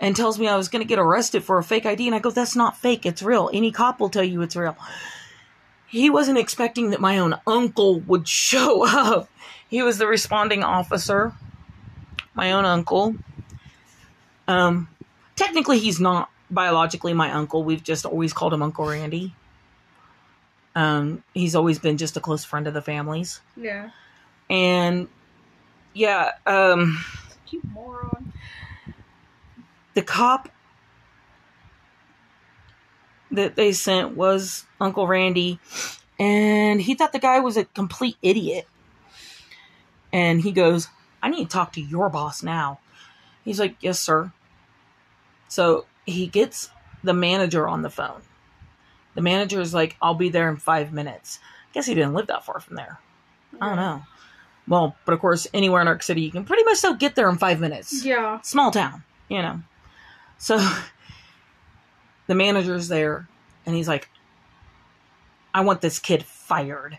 and 0.00 0.16
tells 0.16 0.38
me 0.38 0.48
I 0.48 0.56
was 0.56 0.68
going 0.68 0.82
to 0.82 0.88
get 0.88 0.98
arrested 0.98 1.44
for 1.44 1.58
a 1.58 1.62
fake 1.62 1.86
ID. 1.86 2.08
And 2.08 2.14
I 2.14 2.18
go, 2.18 2.30
That's 2.30 2.56
not 2.56 2.76
fake. 2.76 3.06
It's 3.06 3.22
real. 3.22 3.48
Any 3.52 3.70
cop 3.70 4.00
will 4.00 4.10
tell 4.10 4.24
you 4.24 4.42
it's 4.42 4.56
real. 4.56 4.76
He 5.86 6.08
wasn't 6.10 6.38
expecting 6.38 6.90
that 6.90 7.00
my 7.00 7.18
own 7.18 7.38
uncle 7.46 8.00
would 8.00 8.26
show 8.44 8.84
up. 8.84 9.28
He 9.68 9.82
was 9.82 9.98
the 9.98 10.06
responding 10.06 10.64
officer, 10.64 11.32
my 12.34 12.52
own 12.52 12.64
uncle. 12.64 13.14
Um, 14.48 14.88
technically, 15.36 15.78
he's 15.78 16.00
not 16.00 16.30
biologically 16.50 17.14
my 17.14 17.30
uncle. 17.30 17.62
We've 17.62 17.82
just 17.82 18.04
always 18.04 18.32
called 18.32 18.52
him 18.52 18.62
Uncle 18.62 18.86
Randy. 18.86 19.34
Um, 20.74 21.22
he's 21.34 21.54
always 21.54 21.78
been 21.78 21.96
just 21.96 22.16
a 22.16 22.20
close 22.20 22.44
friend 22.44 22.66
of 22.66 22.74
the 22.74 22.82
family's. 22.82 23.40
Yeah. 23.56 23.90
And 24.50 25.08
yeah, 25.94 26.32
um, 26.46 27.04
You 27.50 27.62
moron. 27.72 28.32
the 29.94 30.02
cop 30.02 30.48
that 33.30 33.56
they 33.56 33.72
sent 33.72 34.16
was 34.16 34.64
Uncle 34.80 35.06
Randy, 35.06 35.58
and 36.18 36.80
he 36.80 36.94
thought 36.94 37.12
the 37.12 37.18
guy 37.18 37.40
was 37.40 37.56
a 37.56 37.64
complete 37.64 38.16
idiot. 38.22 38.66
And 40.12 40.42
he 40.42 40.52
goes, 40.52 40.88
I 41.22 41.30
need 41.30 41.44
to 41.44 41.50
talk 41.50 41.72
to 41.72 41.80
your 41.80 42.10
boss 42.10 42.42
now. 42.42 42.80
He's 43.44 43.58
like, 43.58 43.76
Yes, 43.80 43.98
sir. 43.98 44.32
So 45.48 45.86
he 46.04 46.26
gets 46.26 46.70
the 47.02 47.14
manager 47.14 47.66
on 47.68 47.82
the 47.82 47.90
phone. 47.90 48.20
The 49.14 49.22
manager 49.22 49.60
is 49.60 49.72
like, 49.74 49.96
I'll 50.00 50.14
be 50.14 50.28
there 50.30 50.48
in 50.50 50.56
five 50.56 50.92
minutes. 50.92 51.38
I 51.42 51.72
Guess 51.74 51.86
he 51.86 51.94
didn't 51.94 52.14
live 52.14 52.26
that 52.28 52.44
far 52.44 52.60
from 52.60 52.76
there. 52.76 52.98
I 53.60 53.66
don't 53.68 53.76
know. 53.76 54.02
Well, 54.68 54.96
but 55.04 55.12
of 55.12 55.20
course, 55.20 55.46
anywhere 55.52 55.80
in 55.82 55.88
Ark 55.88 56.02
City, 56.02 56.20
you 56.22 56.30
can 56.30 56.44
pretty 56.44 56.62
much 56.64 56.78
still 56.78 56.94
get 56.94 57.14
there 57.14 57.28
in 57.28 57.36
five 57.38 57.60
minutes 57.60 58.04
Yeah. 58.04 58.40
small 58.42 58.70
town, 58.70 59.02
you 59.28 59.42
know. 59.42 59.60
So 60.38 60.58
the 62.26 62.34
manager's 62.34 62.88
there 62.88 63.28
and 63.66 63.74
he's 63.74 63.88
like, 63.88 64.08
I 65.54 65.60
want 65.62 65.80
this 65.80 65.98
kid 65.98 66.24
fired. 66.24 66.98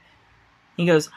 He 0.78 0.86
goes, 0.86 1.10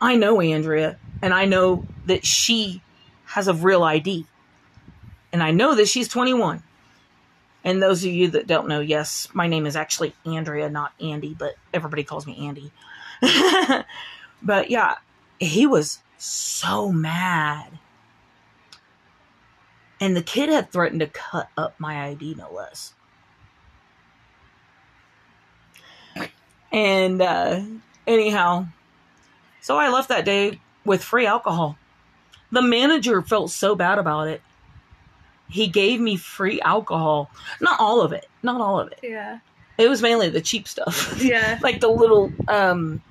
I 0.00 0.16
know 0.16 0.40
Andrea, 0.40 0.98
and 1.22 1.32
I 1.34 1.44
know 1.44 1.84
that 2.06 2.24
she 2.24 2.80
has 3.26 3.48
a 3.48 3.54
real 3.54 3.82
ID. 3.84 4.26
And 5.32 5.42
I 5.42 5.50
know 5.52 5.74
that 5.76 5.86
she's 5.88 6.08
21. 6.08 6.62
And 7.62 7.82
those 7.82 8.02
of 8.04 8.10
you 8.10 8.28
that 8.28 8.46
don't 8.46 8.66
know, 8.66 8.80
yes, 8.80 9.28
my 9.34 9.46
name 9.46 9.66
is 9.66 9.76
actually 9.76 10.14
Andrea, 10.24 10.68
not 10.70 10.92
Andy, 11.00 11.34
but 11.38 11.54
everybody 11.74 12.02
calls 12.02 12.26
me 12.26 12.46
Andy. 12.48 12.72
but 14.42 14.70
yeah, 14.70 14.96
he 15.40 15.66
was 15.66 16.00
so 16.18 16.92
mad. 16.92 17.78
And 20.00 20.16
the 20.16 20.22
kid 20.22 20.48
had 20.48 20.70
threatened 20.70 21.00
to 21.00 21.06
cut 21.06 21.48
up 21.56 21.74
my 21.78 22.06
ID, 22.08 22.34
no 22.34 22.52
less. 22.52 22.94
And 26.72 27.20
uh, 27.20 27.62
anyhow, 28.06 28.68
so 29.60 29.76
I 29.76 29.88
left 29.88 30.08
that 30.10 30.24
day 30.24 30.60
with 30.84 31.02
free 31.02 31.26
alcohol. 31.26 31.76
The 32.52 32.62
manager 32.62 33.22
felt 33.22 33.50
so 33.50 33.74
bad 33.74 33.98
about 33.98 34.28
it. 34.28 34.40
He 35.48 35.66
gave 35.66 36.00
me 36.00 36.16
free 36.16 36.60
alcohol. 36.60 37.30
Not 37.60 37.80
all 37.80 38.00
of 38.02 38.12
it. 38.12 38.26
Not 38.42 38.60
all 38.60 38.78
of 38.78 38.92
it. 38.92 39.00
Yeah. 39.02 39.40
It 39.78 39.88
was 39.88 40.00
mainly 40.00 40.28
the 40.28 40.40
cheap 40.40 40.68
stuff. 40.68 41.20
Yeah. 41.20 41.58
like 41.62 41.80
the 41.80 41.88
little 41.88 42.32
um, 42.46 43.02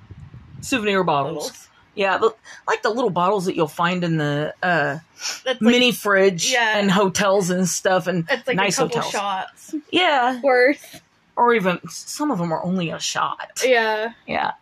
souvenir 0.60 1.04
bottles. 1.04 1.68
Yeah, 1.94 2.18
the, 2.18 2.34
like 2.68 2.82
the 2.82 2.90
little 2.90 3.10
bottles 3.10 3.46
that 3.46 3.56
you'll 3.56 3.66
find 3.68 4.04
in 4.04 4.16
the 4.16 4.54
uh, 4.62 4.98
like, 5.44 5.60
mini 5.60 5.92
fridge 5.92 6.50
yeah. 6.52 6.78
and 6.78 6.90
hotels 6.90 7.50
and 7.50 7.68
stuff 7.68 8.06
and 8.06 8.26
It's 8.30 8.46
like 8.46 8.56
nice 8.56 8.78
a 8.78 8.82
couple 8.82 9.00
hotels. 9.02 9.12
shots 9.12 9.74
Yeah, 9.90 10.40
worth. 10.40 11.02
or 11.36 11.52
even 11.54 11.80
some 11.88 12.30
of 12.30 12.38
them 12.38 12.52
are 12.52 12.62
only 12.62 12.90
a 12.90 12.98
shot. 13.00 13.62
Yeah. 13.64 14.12
Yeah. 14.26 14.52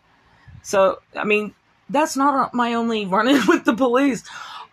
So, 0.63 1.01
I 1.15 1.23
mean, 1.23 1.53
that's 1.89 2.17
not 2.17 2.53
my 2.53 2.73
only 2.73 3.05
run 3.05 3.27
in 3.27 3.41
with 3.47 3.63
the 3.63 3.73
police. 3.75 4.23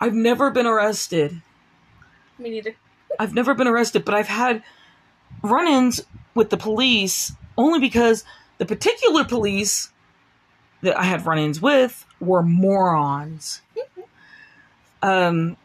I've 0.01 0.13
never 0.15 0.49
been 0.51 0.65
arrested. 0.67 1.39
Me 2.39 2.49
neither. 2.49 2.75
I've 3.19 3.33
never 3.33 3.53
been 3.53 3.67
arrested, 3.67 4.03
but 4.03 4.13
I've 4.13 4.27
had 4.27 4.63
run 5.43 5.67
ins 5.67 6.01
with 6.35 6.49
the 6.49 6.57
police 6.57 7.33
only 7.57 7.79
because 7.79 8.23
the 8.57 8.65
particular 8.65 9.23
police 9.23 9.89
that 10.81 10.97
I 10.97 11.03
had 11.03 11.25
run-ins 11.25 11.61
with 11.61 12.05
were 12.19 12.43
morons. 12.43 13.61
Um, 15.01 15.57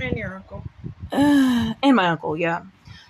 And 0.00 0.16
your 0.16 0.36
uncle. 0.36 0.64
and 1.12 1.96
my 1.96 2.08
uncle, 2.08 2.36
yeah, 2.36 2.62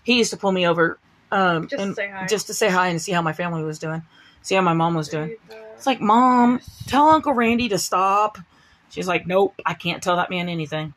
he 0.05 0.19
used 0.19 0.31
to 0.31 0.37
pull 0.37 0.53
me 0.53 0.67
over, 0.67 0.99
um, 1.31 1.63
Just 1.69 1.77
to 1.77 1.83
and 1.83 1.97
say 1.97 2.09
hi. 2.09 2.27
just 2.27 2.47
to 2.49 2.55
say 2.55 2.69
hi 2.69 2.89
and 2.89 3.01
see 3.01 3.13
how 3.13 3.23
my 3.23 3.33
family 3.33 3.63
was 3.63 3.79
doing, 3.79 4.03
see 4.43 4.55
how 4.55 4.63
my 4.63 4.73
mom 4.73 4.95
was 4.95 5.09
doing. 5.09 5.37
Uh, 5.51 5.55
It's 5.77 5.87
like, 5.87 6.01
Mom, 6.01 6.61
tell 6.87 7.09
Uncle 7.09 7.33
Randy 7.35 7.69
to 7.69 7.79
stop. 7.79 8.39
She's 8.91 9.07
like, 9.09 9.27
Nope, 9.27 9.55
I 9.67 9.75
can't 9.75 10.03
tell 10.03 10.17
that 10.17 10.31
man 10.31 10.49
anything. 10.49 10.95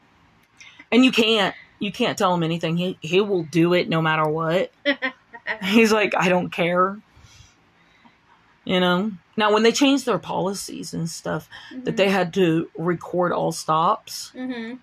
And 0.91 1.03
you 1.03 1.12
can't. 1.12 1.56
You 1.79 1.91
can't 1.91 2.17
tell 2.17 2.34
him 2.34 2.43
anything. 2.43 2.77
He 2.77 2.97
he 3.01 3.19
will 3.19 3.43
do 3.43 3.73
it 3.73 3.89
no 3.89 4.01
matter 4.01 4.25
what. 4.27 4.71
He's 5.63 5.91
like, 5.91 6.13
I 6.15 6.29
don't 6.29 6.49
care. 6.49 6.97
You 8.65 8.80
know? 8.80 9.12
Now 9.36 9.52
when 9.54 9.63
they 9.63 9.71
changed 9.71 10.06
their 10.06 10.19
policies 10.19 10.93
and 10.93 11.10
stuff, 11.10 11.49
that 11.84 11.97
they 11.97 12.10
had 12.10 12.34
to 12.36 12.69
record 12.78 13.32
all 13.32 13.52
stops, 13.52 14.32
Mm-hmm. 14.36 14.76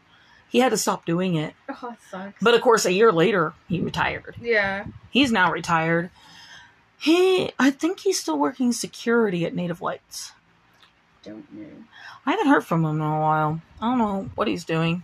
he 0.50 0.58
had 0.58 0.70
to 0.70 0.76
stop 0.76 1.06
doing 1.06 1.36
it. 1.36 1.54
Oh, 1.68 1.96
sucks. 2.10 2.34
But 2.42 2.54
of 2.54 2.60
course 2.60 2.84
a 2.84 2.92
year 2.92 3.10
later 3.12 3.54
he 3.68 3.80
retired. 3.80 4.34
yeah. 4.40 4.84
He's 5.10 5.32
now 5.32 5.50
retired. 5.52 6.10
He 6.98 7.52
I 7.58 7.70
think 7.70 8.00
he's 8.00 8.20
still 8.20 8.38
working 8.38 8.72
security 8.72 9.44
at 9.46 9.54
Native 9.54 9.80
Lights. 9.80 10.32
Don't 11.22 11.50
know. 11.52 11.66
I 12.26 12.32
haven't 12.32 12.48
heard 12.48 12.64
from 12.64 12.84
him 12.84 12.96
in 12.96 13.06
a 13.06 13.20
while. 13.20 13.60
I 13.80 13.88
don't 13.90 13.98
know 13.98 14.30
what 14.34 14.48
he's 14.48 14.64
doing. 14.64 15.02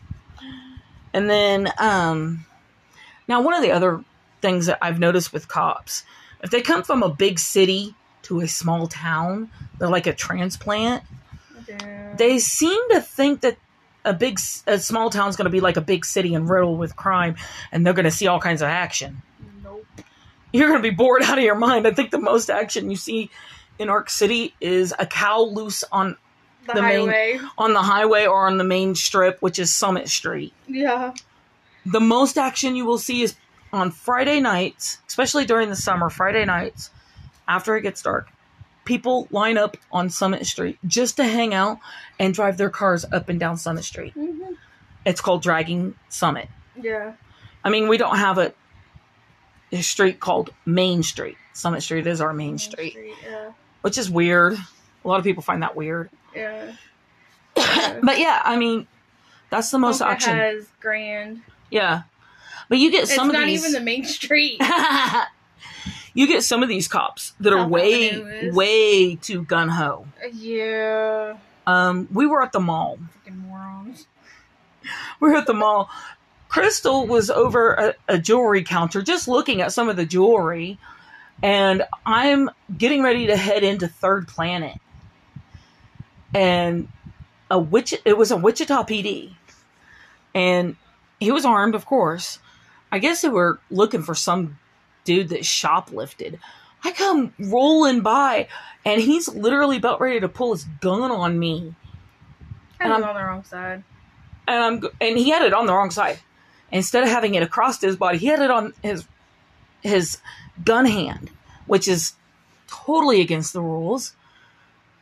And 1.14 1.30
then, 1.30 1.72
um, 1.78 2.44
now 3.28 3.40
one 3.40 3.54
of 3.54 3.62
the 3.62 3.72
other 3.72 4.04
things 4.42 4.66
that 4.66 4.78
I've 4.82 4.98
noticed 4.98 5.32
with 5.32 5.48
cops, 5.48 6.04
if 6.42 6.50
they 6.50 6.60
come 6.60 6.82
from 6.82 7.02
a 7.02 7.08
big 7.08 7.38
city 7.38 7.94
to 8.26 8.40
a 8.40 8.48
small 8.48 8.86
town, 8.86 9.50
they're 9.78 9.88
like 9.88 10.06
a 10.06 10.12
transplant. 10.14 11.02
They 12.16 12.38
seem 12.38 12.80
to 12.90 13.00
think 13.00 13.40
that 13.42 13.56
a 14.04 14.12
big, 14.12 14.38
a 14.66 14.78
small 14.78 15.10
town's 15.10 15.36
going 15.36 15.46
to 15.46 15.50
be 15.50 15.60
like 15.60 15.76
a 15.76 15.80
big 15.80 16.04
city 16.04 16.34
and 16.34 16.48
riddled 16.48 16.78
with 16.78 16.94
crime, 16.96 17.36
and 17.72 17.84
they're 17.84 17.92
going 17.92 18.04
to 18.04 18.10
see 18.10 18.26
all 18.28 18.38
kinds 18.40 18.62
of 18.62 18.68
action. 18.68 19.20
Nope. 19.64 19.84
You're 20.52 20.68
going 20.68 20.80
to 20.82 20.88
be 20.88 20.94
bored 20.94 21.22
out 21.22 21.38
of 21.38 21.44
your 21.44 21.56
mind. 21.56 21.86
I 21.86 21.92
think 21.92 22.10
the 22.12 22.20
most 22.20 22.48
action 22.50 22.90
you 22.90 22.96
see 22.96 23.30
in 23.78 23.88
Ark 23.90 24.08
City 24.08 24.54
is 24.60 24.94
a 24.98 25.06
cow 25.06 25.40
loose 25.42 25.82
on 25.90 26.16
The, 26.66 26.74
The 26.74 26.82
main- 26.82 27.08
highway. 27.08 27.40
on 27.58 27.72
the 27.72 27.82
highway 27.82 28.26
or 28.26 28.46
on 28.46 28.58
the 28.58 28.64
main 28.64 28.94
strip, 28.94 29.42
which 29.42 29.58
is 29.58 29.72
Summit 29.72 30.08
Street. 30.08 30.52
Yeah. 30.68 31.12
The 31.84 32.00
most 32.00 32.38
action 32.38 32.74
you 32.76 32.84
will 32.86 32.98
see 32.98 33.22
is 33.22 33.34
on 33.72 33.90
Friday 33.90 34.40
nights, 34.40 34.98
especially 35.08 35.44
during 35.44 35.68
the 35.68 35.76
summer, 35.76 36.08
Friday 36.10 36.44
nights, 36.44 36.90
after 37.48 37.76
it 37.76 37.82
gets 37.82 38.02
dark. 38.02 38.28
People 38.84 39.26
line 39.30 39.58
up 39.58 39.76
on 39.90 40.10
Summit 40.10 40.46
Street 40.46 40.78
just 40.86 41.16
to 41.16 41.24
hang 41.24 41.52
out 41.54 41.78
and 42.20 42.32
drive 42.32 42.56
their 42.56 42.70
cars 42.70 43.04
up 43.12 43.28
and 43.28 43.40
down 43.40 43.56
Summit 43.56 43.84
Street. 43.84 44.14
Mm-hmm. 44.14 44.52
It's 45.04 45.20
called 45.20 45.42
Dragging 45.42 45.94
Summit. 46.08 46.48
Yeah. 46.80 47.12
I 47.64 47.70
mean, 47.70 47.88
we 47.88 47.96
don't 47.96 48.16
have 48.16 48.38
a, 48.38 48.52
a 49.72 49.82
street 49.82 50.20
called 50.20 50.50
Main 50.64 51.02
Street. 51.02 51.36
Summit 51.52 51.82
Street 51.82 52.06
is 52.06 52.20
our 52.20 52.32
main 52.32 52.58
street, 52.58 52.96
Yeah. 53.24 53.50
which 53.82 53.98
is 53.98 54.08
weird. 54.10 54.54
A 54.54 55.08
lot 55.08 55.18
of 55.18 55.24
people 55.24 55.42
find 55.42 55.62
that 55.62 55.74
weird. 55.74 56.10
Yeah. 56.34 56.72
But 58.02 58.18
yeah, 58.18 58.42
I 58.44 58.56
mean, 58.56 58.86
that's 59.50 59.70
the 59.70 59.78
most 59.78 59.98
Ponca 60.00 60.12
action. 60.12 60.36
has 60.36 60.66
grand. 60.80 61.40
Yeah. 61.70 62.02
But 62.68 62.78
you 62.78 62.90
get 62.90 63.04
It's 63.04 63.14
some 63.14 63.28
not 63.28 63.40
of 63.42 63.46
these 63.46 63.60
even 63.60 63.72
the 63.72 63.80
main 63.80 64.04
street. 64.04 64.60
you 66.16 66.26
get 66.26 66.42
some 66.42 66.62
of 66.62 66.68
these 66.68 66.88
cops 66.88 67.34
that 67.40 67.52
are 67.52 67.68
way 67.68 68.50
way 68.50 69.16
too 69.16 69.44
gun 69.44 69.68
ho. 69.68 70.06
yeah. 70.32 71.36
Um 71.66 72.08
we 72.12 72.26
were 72.26 72.42
at 72.42 72.52
the 72.52 72.60
mall. 72.60 72.98
Morons. 73.30 74.06
We 75.20 75.30
were 75.30 75.36
at 75.36 75.46
the 75.46 75.54
mall. 75.54 75.90
Crystal 76.48 77.06
was 77.08 77.28
over 77.28 77.72
a, 77.74 77.94
a 78.08 78.18
jewelry 78.18 78.62
counter 78.62 79.02
just 79.02 79.26
looking 79.26 79.60
at 79.60 79.72
some 79.72 79.88
of 79.88 79.96
the 79.96 80.06
jewelry 80.06 80.78
and 81.42 81.82
I'm 82.04 82.50
getting 82.76 83.02
ready 83.02 83.26
to 83.26 83.36
head 83.36 83.62
into 83.62 83.88
Third 83.88 84.28
Planet. 84.28 84.78
And 86.34 86.88
a 87.50 87.58
witch 87.58 87.94
it 88.04 88.16
was 88.16 88.30
a 88.30 88.36
Wichita 88.36 88.84
PD. 88.84 89.34
And 90.34 90.76
he 91.18 91.30
was 91.32 91.44
armed, 91.44 91.74
of 91.74 91.84
course. 91.84 92.38
I 92.92 92.98
guess 93.00 93.22
they 93.22 93.28
were 93.28 93.58
looking 93.70 94.02
for 94.02 94.14
some 94.14 94.58
dude 95.06 95.30
that 95.30 95.40
shoplifted. 95.40 96.38
I 96.84 96.92
come 96.92 97.32
rolling 97.38 98.02
by 98.02 98.48
and 98.84 99.00
he's 99.00 99.28
literally 99.28 99.78
about 99.78 100.00
ready 100.00 100.20
to 100.20 100.28
pull 100.28 100.52
his 100.52 100.64
gun 100.80 101.10
on 101.10 101.38
me. 101.38 101.74
And 102.78 102.92
I'm- 102.92 103.02
on 103.02 103.14
the 103.14 103.24
wrong 103.24 103.44
side. 103.44 103.82
And 104.46 104.62
I'm 104.62 104.90
and 105.00 105.18
he 105.18 105.30
had 105.30 105.42
it 105.42 105.52
on 105.52 105.66
the 105.66 105.72
wrong 105.72 105.90
side. 105.90 106.20
Instead 106.70 107.02
of 107.02 107.08
having 107.08 107.34
it 107.34 107.42
across 107.42 107.80
his 107.80 107.96
body, 107.96 108.18
he 108.18 108.26
had 108.26 108.40
it 108.40 108.50
on 108.50 108.74
his 108.82 109.06
his 109.82 110.18
gun 110.64 110.84
hand, 110.84 111.30
which 111.66 111.88
is 111.88 112.14
totally 112.68 113.20
against 113.20 113.52
the 113.52 113.60
rules. 113.60 114.14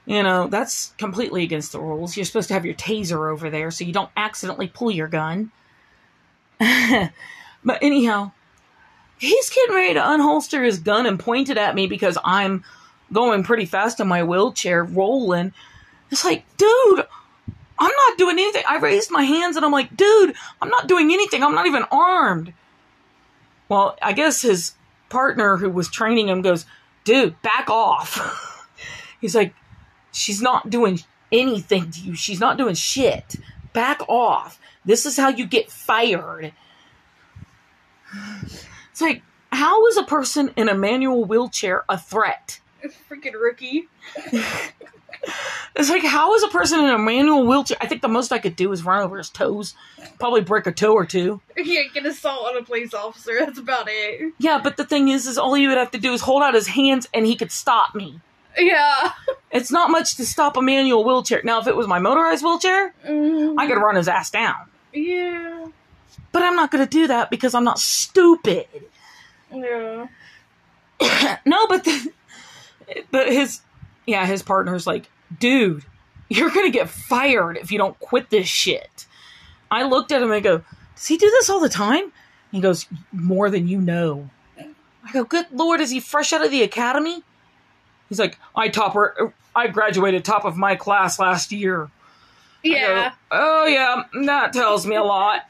You 0.07 0.23
know, 0.23 0.49
that's 0.49 0.93
completely 0.99 1.43
against 1.43 1.73
the 1.73 1.81
rules. 1.81 2.17
You're 2.17 2.27
supposed 2.27 2.49
to 2.49 2.55
have 2.55 2.64
your 2.67 2.75
taser 2.75 3.31
over 3.31 3.51
there 3.51 3.71
so 3.71 3.85
you 3.85 3.93
don't 3.93 4.11
accidentally 4.17 4.69
pull 4.69 4.90
your 4.90 5.09
gun. 5.09 5.51
but 6.59 7.83
anyhow, 7.83 8.33
he's 9.25 9.51
getting 9.51 9.75
ready 9.75 9.95
to 9.95 10.01
unholster 10.01 10.65
his 10.65 10.79
gun 10.79 11.07
and 11.07 11.19
point 11.19 11.49
it 11.49 11.59
at 11.59 11.75
me 11.75 11.87
because 11.87 12.19
I'm 12.25 12.65
going 13.13 13.43
pretty 13.43 13.67
fast 13.67 14.01
in 14.01 14.09
my 14.09 14.23
wheelchair, 14.23 14.85
rolling. 14.85 15.53
It's 16.11 16.25
like, 16.25 16.45
dude, 16.57 17.05
I'm 17.79 17.93
not 18.09 18.19
doing 18.19 18.39
anything. 18.39 18.63
I 18.69 18.79
raised 18.79 19.11
my 19.11 19.23
hands 19.23 19.57
and 19.57 19.65
I'm 19.65 19.73
like, 19.73 19.97
dude, 19.97 20.35
I'm 20.61 20.69
not 20.69 20.87
doing 20.87 21.13
anything. 21.13 21.43
I'm 21.43 21.55
not 21.55 21.67
even 21.67 21.85
armed. 21.91 22.53
Well, 23.69 23.97
I 24.03 24.13
guess 24.13 24.43
his 24.43 24.75
partner 25.09 25.57
who 25.57 25.71
was 25.71 25.89
training 25.89 26.29
him 26.29 26.43
goes, 26.43 26.67
dude, 27.05 27.41
back 27.43 27.69
off. 27.71 28.69
He's 29.21 29.35
like, 29.35 29.55
she's 30.13 30.43
not 30.43 30.71
doing 30.71 31.01
anything 31.33 31.91
to 31.91 32.01
you. 32.01 32.15
She's 32.15 32.41
not 32.41 32.59
doing 32.59 32.75
shit. 32.75 33.37
Back 33.73 34.03
off. 34.09 34.59
This 34.85 35.07
is 35.07 35.17
how 35.17 35.29
you 35.29 35.47
get 35.47 35.71
fired. 35.71 36.53
It's 38.95 39.01
like, 39.01 39.23
how 39.51 39.85
is 39.89 39.97
a 39.97 40.05
person 40.05 40.53
in 40.55 40.69
a 40.69 40.75
manual 40.77 41.25
wheelchair 41.25 41.85
a 41.89 41.99
threat? 41.99 42.61
Freaking 43.11 43.33
rookie. 43.35 43.89
It's 45.75 45.89
like, 45.91 46.05
how 46.05 46.33
is 46.35 46.45
a 46.45 46.49
person 46.49 46.79
in 46.79 46.91
a 46.91 46.99
manual 46.99 47.45
wheelchair? 47.45 47.77
I 47.81 47.89
think 47.89 48.03
the 48.03 48.09
most 48.09 48.31
I 48.31 48.39
could 48.39 48.55
do 48.55 48.71
is 48.71 48.85
run 48.85 49.03
over 49.03 49.19
his 49.19 49.31
toes, 49.31 49.75
probably 50.21 50.43
break 50.43 50.69
a 50.69 50.73
toe 50.73 50.93
or 50.93 51.05
two. 51.05 51.41
Yeah, 51.57 51.83
get 51.93 52.07
assault 52.07 52.47
on 52.47 52.57
a 52.57 52.63
police 52.63 52.95
officer. 52.95 53.33
That's 53.41 53.59
about 53.59 53.87
it. 53.89 54.33
Yeah, 54.39 54.61
but 54.63 54.77
the 54.77 54.85
thing 54.85 55.09
is, 55.09 55.27
is 55.27 55.39
all 55.39 55.55
he 55.55 55.67
would 55.67 55.77
have 55.79 55.91
to 55.91 55.99
do 55.99 56.13
is 56.13 56.21
hold 56.21 56.45
out 56.45 56.55
his 56.55 56.69
hands 56.69 57.09
and 57.13 57.27
he 57.27 57.35
could 57.35 57.51
stop 57.51 57.97
me. 57.97 58.21
Yeah. 58.57 59.11
It's 59.51 59.73
not 59.73 59.91
much 59.91 60.15
to 60.17 60.25
stop 60.27 60.57
a 60.57 60.63
manual 60.63 61.03
wheelchair. 61.05 61.41
Now, 61.43 61.61
if 61.61 61.67
it 61.67 61.75
was 61.75 61.89
my 61.89 61.99
motorized 61.99 62.45
wheelchair, 62.45 62.95
Mm, 63.05 63.57
I 63.59 63.67
could 63.67 63.79
run 63.79 63.97
his 63.97 64.07
ass 64.07 64.31
down. 64.31 64.55
Yeah. 64.93 65.67
But 66.33 66.42
I'm 66.42 66.57
not 66.57 66.70
going 66.70 66.85
to 66.85 66.90
do 66.90 67.07
that 67.09 67.31
because 67.31 67.55
I'm 67.55 67.64
not 67.64 67.79
stupid. 67.79 68.66
Yeah. 69.53 70.07
no, 71.44 71.66
but 71.66 71.85
the, 71.85 72.12
but 73.11 73.29
his 73.29 73.61
yeah, 74.07 74.27
his 74.27 74.42
partner's 74.42 74.87
like, 74.87 75.09
dude, 75.38 75.85
you're 76.29 76.50
gonna 76.50 76.70
get 76.70 76.88
fired 76.88 77.57
if 77.57 77.70
you 77.72 77.79
don't 77.79 77.98
quit 78.00 78.31
this 78.31 78.46
shit. 78.46 79.07
I 79.70 79.85
looked 79.85 80.12
at 80.12 80.22
him 80.22 80.29
and 80.29 80.35
I 80.35 80.40
go, 80.40 80.62
does 80.94 81.07
he 81.07 81.16
do 81.16 81.31
this 81.31 81.50
all 81.50 81.61
the 81.61 81.68
time? 81.68 82.12
He 82.53 82.61
goes, 82.61 82.87
more 83.12 83.50
than 83.50 83.66
you 83.66 83.81
know. 83.81 84.31
I 84.59 85.12
go, 85.12 85.24
good 85.24 85.46
lord, 85.53 85.81
is 85.81 85.90
he 85.90 86.00
fresh 86.00 86.33
out 86.33 86.44
of 86.44 86.50
the 86.50 86.62
academy? 86.62 87.22
He's 88.09 88.18
like, 88.18 88.38
I 88.55 88.68
topper, 88.68 89.14
uh, 89.20 89.29
I 89.59 89.68
graduated 89.68 90.24
top 90.24 90.44
of 90.44 90.57
my 90.57 90.77
class 90.77 91.18
last 91.18 91.50
year. 91.53 91.85
I 92.64 92.68
go, 92.68 92.74
Yeah. 92.74 93.12
oh 93.31 93.66
yeah, 93.66 94.05
that 94.27 94.53
tells 94.53 94.87
me 94.87 94.96
a 94.96 95.03
lot. 95.03 95.42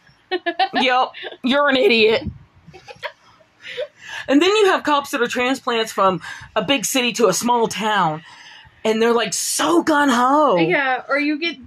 Yep, 0.75 1.13
you're 1.43 1.69
an 1.69 1.77
idiot. 1.77 2.23
And 4.29 4.41
then 4.41 4.51
you 4.57 4.67
have 4.67 4.85
cops 4.85 5.11
that 5.11 5.21
are 5.21 5.29
transplants 5.29 5.93
from 5.93 6.21
a 6.57 6.63
big 6.63 6.85
city 6.85 7.13
to 7.15 7.29
a 7.29 7.33
small 7.33 7.69
town, 7.69 8.23
and 8.85 9.01
they're 9.01 9.13
like 9.13 9.35
so 9.35 9.83
gun 9.83 10.09
ho. 10.09 10.57
Yeah. 10.57 11.03
Or 11.09 11.19
you 11.19 11.39
get 11.39 11.59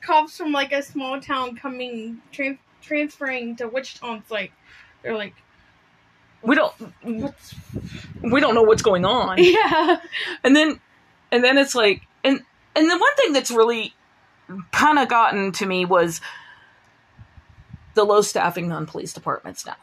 cops 0.00 0.36
from 0.36 0.52
like 0.52 0.72
a 0.72 0.82
small 0.82 1.20
town 1.20 1.56
coming 1.56 2.20
tran 2.32 2.58
transferring 2.82 3.56
to 3.56 3.68
Wichita. 3.68 4.14
It's 4.16 4.30
like 4.30 4.52
they're 5.02 5.16
like, 5.16 5.34
We 6.42 6.54
don't 6.54 6.72
what's 7.02 7.54
we 8.22 8.40
don't 8.40 8.54
know 8.54 8.62
what's 8.62 8.82
going 8.82 9.04
on. 9.04 9.38
yeah. 9.42 9.98
And 10.44 10.56
then 10.56 10.80
and 11.30 11.44
then 11.44 11.58
it's 11.58 11.74
like 11.74 12.02
and 12.24 12.40
and 12.74 12.90
the 12.90 12.98
one 12.98 13.16
thing 13.16 13.32
that's 13.32 13.50
really 13.50 13.94
kind 14.72 14.98
of 14.98 15.08
gotten 15.08 15.52
to 15.52 15.66
me 15.66 15.84
was 15.84 16.20
the 17.94 18.04
low 18.04 18.22
staffing 18.22 18.72
on 18.72 18.86
police 18.86 19.12
departments 19.12 19.66
now. 19.66 19.76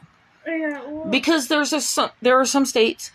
Yeah. 0.46 0.82
well, 0.88 1.06
because 1.10 1.48
there's 1.48 1.72
a 1.72 1.80
some, 1.80 2.10
there 2.22 2.38
are 2.40 2.44
some 2.46 2.64
states 2.66 3.10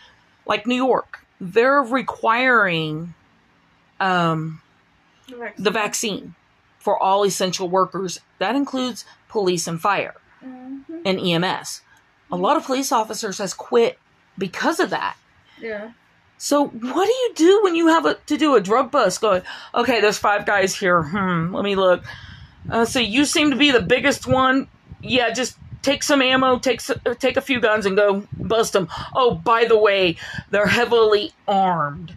like 0.45 0.65
New 0.67 0.75
York 0.75 1.19
they're 1.41 1.81
requiring 1.81 3.13
um, 3.99 4.61
The 5.27 5.35
vaccine. 5.37 5.63
the 5.63 5.71
vaccine 5.71 6.35
for 6.79 6.97
all 7.01 7.23
essential 7.25 7.67
workers. 7.67 8.19
That 8.39 8.55
includes 8.55 9.03
police 9.27 9.67
and 9.67 9.81
fire 9.81 10.15
Mhm. 10.45 11.01
and 11.05 11.19
EMS. 11.19 11.81
A 12.31 12.37
lot 12.37 12.55
of 12.57 12.63
police 12.65 12.91
officers 12.91 13.39
has 13.39 13.53
quit 13.53 13.99
because 14.37 14.79
of 14.79 14.91
that. 14.91 15.17
Yeah. 15.59 15.91
So 16.37 16.67
what 16.67 17.05
do 17.05 17.11
you 17.11 17.31
do 17.35 17.61
when 17.63 17.75
you 17.75 17.87
have 17.87 18.05
a, 18.05 18.13
to 18.13 18.37
do 18.37 18.55
a 18.55 18.61
drug 18.61 18.91
bust? 18.91 19.19
Going, 19.21 19.41
okay, 19.73 19.99
there's 20.01 20.17
five 20.17 20.45
guys 20.45 20.75
here. 20.75 21.01
Hmm, 21.03 21.53
let 21.55 21.63
me 21.63 21.75
look. 21.75 22.03
Uh, 22.69 22.85
so 22.85 22.99
you 22.99 23.25
seem 23.25 23.51
to 23.51 23.55
be 23.57 23.71
the 23.71 23.81
biggest 23.81 24.27
one. 24.27 24.67
Yeah, 25.01 25.31
just 25.31 25.57
take 25.81 26.01
some 26.03 26.21
ammo, 26.21 26.57
take 26.59 26.81
take 27.19 27.37
a 27.37 27.41
few 27.41 27.59
guns, 27.59 27.85
and 27.85 27.95
go 27.95 28.25
bust 28.37 28.73
them. 28.73 28.87
Oh, 29.13 29.35
by 29.35 29.65
the 29.65 29.77
way, 29.77 30.17
they're 30.49 30.65
heavily 30.67 31.31
armed. 31.47 32.13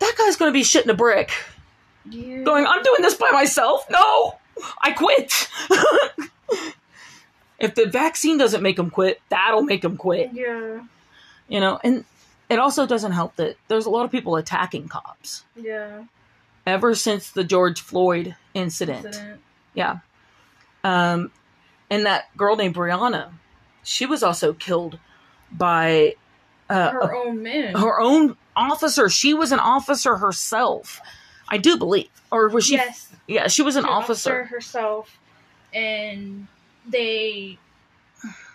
That 0.00 0.14
guy's 0.18 0.36
going 0.36 0.50
to 0.50 0.58
be 0.58 0.62
shitting 0.62 0.88
a 0.90 0.94
brick. 0.94 1.30
Yeah. 2.08 2.38
Going, 2.42 2.66
I'm 2.66 2.82
doing 2.82 3.02
this 3.02 3.14
by 3.14 3.30
myself. 3.30 3.84
No, 3.90 4.36
I 4.82 4.92
quit. 4.92 5.48
if 7.58 7.74
the 7.74 7.86
vaccine 7.86 8.38
doesn't 8.38 8.62
make 8.62 8.78
him 8.78 8.90
quit, 8.90 9.20
that'll 9.28 9.62
make 9.62 9.84
him 9.84 9.96
quit 9.96 10.30
Yeah. 10.32 10.80
you 11.48 11.60
know 11.60 11.78
and 11.84 12.04
it 12.48 12.58
also 12.58 12.86
doesn't 12.86 13.12
help 13.12 13.36
that 13.36 13.56
there's 13.68 13.86
a 13.86 13.90
lot 13.90 14.04
of 14.04 14.10
people 14.10 14.36
attacking 14.36 14.88
cops 14.88 15.44
Yeah. 15.54 16.04
ever 16.66 16.94
since 16.94 17.30
the 17.30 17.44
george 17.44 17.80
floyd 17.80 18.34
incident, 18.54 19.06
Incident. 19.06 19.40
yeah 19.74 19.98
um 20.84 21.30
and 21.90 22.06
that 22.06 22.34
girl 22.36 22.56
named 22.56 22.74
breonna 22.74 23.30
she 23.82 24.06
was 24.06 24.22
also 24.22 24.52
killed 24.52 24.98
by 25.52 26.14
uh, 26.68 26.90
Her 26.92 27.14
own 27.14 27.42
men. 27.42 27.74
her 27.74 28.00
own 28.00 28.36
officer 28.56 29.08
she 29.08 29.34
was 29.34 29.52
an 29.52 29.58
officer 29.58 30.16
herself 30.16 31.00
i 31.48 31.56
do 31.58 31.76
believe 31.76 32.08
or 32.30 32.48
was 32.48 32.66
she 32.66 32.74
yes. 32.74 33.12
yeah 33.26 33.48
she 33.48 33.62
was 33.62 33.76
an 33.76 33.84
She 33.84 33.90
officer 33.90 34.44
herself, 34.44 35.18
and 35.74 36.46
they. 36.88 37.58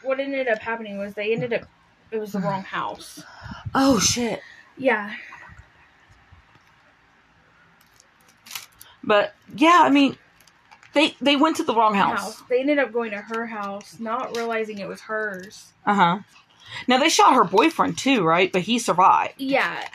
What 0.03 0.19
ended 0.19 0.47
up 0.47 0.59
happening 0.59 0.97
was 0.97 1.13
they 1.15 1.33
ended 1.33 1.51
up. 1.53 1.63
It 2.11 2.19
was 2.19 2.31
the 2.33 2.39
wrong 2.39 2.61
house. 2.63 3.21
oh 3.73 3.99
shit 3.99 4.39
Yeah. 4.77 5.11
but 9.03 9.33
yeah 9.55 9.81
i 9.83 9.89
mean 9.89 10.15
they 10.95 11.15
they 11.21 11.35
went 11.35 11.57
to 11.57 11.63
the 11.63 11.75
wrong 11.75 11.93
house 11.93 12.19
House. 12.19 12.43
They 12.49 12.61
ended 12.61 12.79
up 12.79 12.91
going 12.91 13.11
to 13.11 13.17
her 13.21 13.45
house, 13.45 13.97
not 13.99 14.35
realizing 14.35 14.79
it 14.79 14.87
was 14.87 15.01
hers. 15.01 15.71
uh-huh 15.85 16.19
now 16.87 16.97
they 16.97 17.09
shot 17.09 17.35
her 17.35 17.43
boyfriend 17.43 17.97
too 17.97 18.23
right 18.23 18.51
but 18.51 18.63
he 18.63 18.79
survived 18.79 19.35
Yeah. 19.37 19.87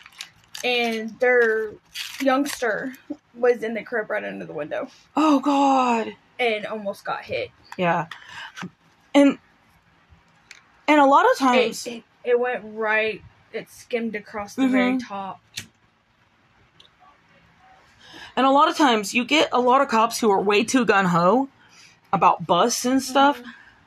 And 0.63 1.19
their 1.21 1.73
youngster 2.21 2.93
was 3.35 3.63
in 3.63 3.75
the 3.75 3.83
crib 3.83 4.09
right 4.11 4.23
under 4.23 4.45
the 4.47 4.53
window 4.53 4.89
oh 5.17 5.41
god 5.41 6.15
and 6.39 6.65
almost 6.67 7.05
got 7.05 7.23
hit. 7.25 7.51
Yeah. 7.77 8.07
And 9.15 9.39
and 10.89 11.01
a 11.01 11.05
lot 11.07 11.27
of 11.31 11.37
times 11.39 11.87
it, 11.87 12.03
it 12.25 12.39
went 12.41 12.63
right. 12.65 13.21
It 13.53 13.69
skimmed 13.69 14.15
across 14.17 14.55
the 14.55 14.69
very 14.69 14.93
Mhm. 14.95 15.07
top. 15.09 15.41
And 18.37 18.47
a 18.47 18.51
lot 18.51 18.69
of 18.69 18.77
times 18.77 19.14
you 19.14 19.25
get 19.25 19.49
a 19.53 19.61
lot 19.61 19.81
of 19.81 19.88
cops 19.88 20.19
who 20.21 20.31
are 20.31 20.40
way 20.40 20.64
too 20.64 20.85
gun 20.85 21.07
ho 21.07 21.49
about 22.12 22.47
busts 22.47 22.85
and 22.85 23.03
stuff. 23.03 23.40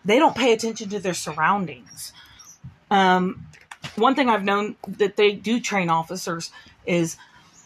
They 0.06 0.20
don't 0.20 0.36
pay 0.36 0.54
attention 0.54 0.90
to 0.90 1.00
their 1.00 1.14
surroundings. 1.14 2.14
Um 2.92 3.46
one 3.96 4.16
thing 4.16 4.30
I've 4.30 4.44
known 4.44 4.76
that 4.88 5.18
they 5.18 5.34
do 5.34 5.60
train 5.60 5.90
officers 5.90 6.52
is 6.86 7.18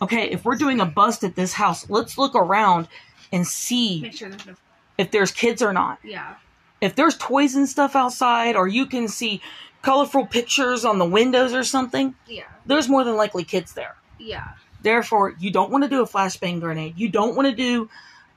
okay, 0.01 0.29
if 0.29 0.45
we're 0.45 0.55
doing 0.55 0.79
a 0.79 0.85
bust 0.85 1.23
at 1.23 1.35
this 1.35 1.53
house, 1.53 1.89
let's 1.89 2.17
look 2.17 2.35
around 2.35 2.87
and 3.31 3.45
see 3.47 4.09
sure 4.11 4.29
there's 4.29 4.45
no. 4.45 4.53
if 4.97 5.11
there's 5.11 5.31
kids 5.31 5.61
or 5.61 5.73
not. 5.73 5.99
Yeah. 6.03 6.35
if 6.81 6.95
there's 6.95 7.17
toys 7.17 7.55
and 7.55 7.67
stuff 7.67 7.95
outside 7.95 8.55
or 8.55 8.67
you 8.67 8.85
can 8.85 9.07
see 9.07 9.41
colorful 9.81 10.25
pictures 10.25 10.85
on 10.85 10.97
the 10.99 11.05
windows 11.05 11.53
or 11.53 11.63
something, 11.63 12.13
Yeah. 12.27 12.43
there's 12.65 12.87
more 12.89 13.03
than 13.03 13.15
likely 13.15 13.43
kids 13.43 13.73
there. 13.73 13.95
Yeah. 14.19 14.47
Therefore, 14.81 15.33
you 15.39 15.51
don't 15.51 15.71
want 15.71 15.83
to 15.83 15.89
do 15.89 16.01
a 16.01 16.07
flashbang 16.07 16.59
grenade. 16.59 16.93
You 16.97 17.09
don't 17.09 17.35
want 17.35 17.47
to 17.49 17.55
do, 17.55 17.89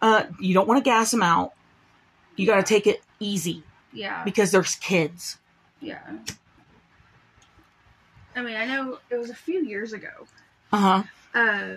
uh, 0.02 0.24
you 0.38 0.54
don't 0.54 0.66
want 0.66 0.82
to 0.82 0.88
gas 0.88 1.10
them 1.10 1.22
out. 1.22 1.52
You 2.36 2.46
got 2.46 2.56
to 2.56 2.62
take 2.62 2.86
it 2.86 3.02
easy 3.18 3.62
Yeah. 3.92 4.24
because 4.24 4.50
there's 4.50 4.74
kids. 4.76 5.38
Yeah. 5.80 6.00
I 8.34 8.42
mean, 8.42 8.56
I 8.56 8.64
know 8.64 8.98
it 9.10 9.16
was 9.16 9.30
a 9.30 9.34
few 9.34 9.64
years 9.64 9.92
ago. 9.92 10.26
Uh 10.72 11.02
huh. 11.34 11.38
Uh, 11.38 11.68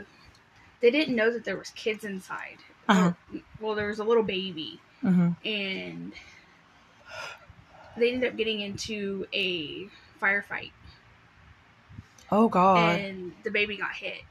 they 0.81 0.91
didn't 0.91 1.15
know 1.15 1.31
that 1.31 1.43
there 1.45 1.57
was 1.57 1.69
kids 1.71 2.03
inside. 2.03 2.57
Uh-huh. 2.87 3.13
Well, 3.59 3.75
there 3.75 3.87
was 3.87 3.99
a 3.99 4.03
little 4.03 4.23
baby, 4.23 4.79
hmm 5.01 5.29
and 5.45 6.11
they 7.97 8.11
ended 8.11 8.29
up 8.31 8.37
getting 8.37 8.59
into 8.61 9.25
a 9.33 9.87
firefight, 10.21 10.71
Oh 12.31 12.49
God! 12.49 12.99
and 12.99 13.31
the 13.43 13.51
baby 13.51 13.77
got 13.77 13.93
hit. 13.93 14.21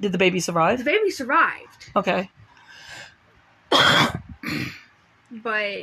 Did 0.00 0.12
the 0.12 0.18
baby 0.18 0.40
survive? 0.40 0.78
The 0.78 0.84
baby 0.84 1.10
survived, 1.10 1.90
Okay. 1.94 2.30
but 5.30 5.78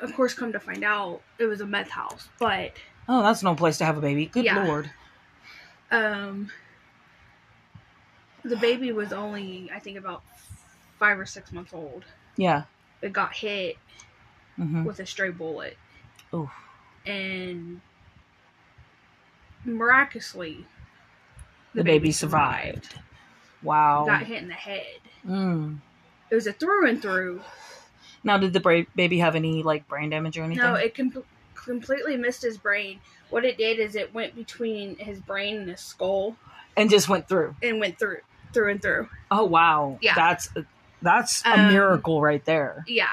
of 0.00 0.14
course, 0.14 0.34
come 0.34 0.52
to 0.52 0.60
find 0.60 0.84
out, 0.84 1.22
it 1.38 1.44
was 1.46 1.60
a 1.60 1.66
meth 1.66 1.90
house. 1.90 2.28
But 2.38 2.72
Oh, 3.08 3.22
that's 3.22 3.42
no 3.42 3.54
place 3.56 3.78
to 3.78 3.84
have 3.84 3.98
a 3.98 4.00
baby. 4.00 4.26
Good 4.26 4.44
Yeah. 4.44 4.64
lord. 4.64 4.90
um, 5.90 6.50
the 8.44 8.56
baby 8.56 8.92
was 8.92 9.12
only, 9.12 9.70
I 9.74 9.78
think, 9.78 9.98
about 9.98 10.22
five 10.98 11.18
or 11.18 11.26
six 11.26 11.52
months 11.52 11.72
old. 11.74 12.04
Yeah. 12.36 12.64
It 13.02 13.12
got 13.12 13.34
hit 13.34 13.76
hmm 14.56 14.84
with 14.84 15.00
a 15.00 15.06
stray 15.06 15.30
bullet. 15.30 15.76
Oof. 16.32 16.50
And 17.04 17.80
miraculously, 19.64 20.66
The, 21.74 21.84
baby 21.84 22.12
survived. 22.12 22.94
Wow. 23.62 24.04
Got 24.06 24.24
hit 24.24 24.42
in 24.42 24.48
the 24.48 24.54
head. 24.54 24.86
Mm. 25.26 25.78
It 26.30 26.34
was 26.34 26.46
a 26.46 26.52
through 26.52 26.88
and 26.88 27.00
through. 27.00 27.40
Now, 28.24 28.38
did 28.38 28.52
the 28.52 28.60
bra- 28.60 28.82
baby 28.94 29.18
have 29.18 29.34
any 29.34 29.62
like 29.62 29.88
brain 29.88 30.10
damage 30.10 30.38
or 30.38 30.42
anything? 30.42 30.62
No, 30.62 30.74
it 30.74 30.94
com- 30.94 31.24
completely 31.54 32.16
missed 32.16 32.42
his 32.42 32.58
brain. 32.58 33.00
What 33.30 33.44
it 33.44 33.56
did 33.56 33.78
is 33.78 33.94
it 33.96 34.12
went 34.12 34.34
between 34.36 34.96
his 34.98 35.18
brain 35.20 35.56
and 35.56 35.68
his 35.70 35.80
skull 35.80 36.36
and 36.76 36.90
just 36.90 37.08
went 37.08 37.28
through. 37.28 37.56
and 37.62 37.80
went 37.80 37.98
through, 37.98 38.18
through 38.52 38.70
and 38.72 38.82
through. 38.82 39.08
Oh 39.30 39.44
wow. 39.44 39.98
Yeah. 40.02 40.14
That's 40.14 40.48
that's 41.00 41.44
a 41.44 41.52
Um, 41.58 41.68
miracle 41.72 42.20
right 42.20 42.44
there. 42.44 42.84
Yeah. 42.86 43.08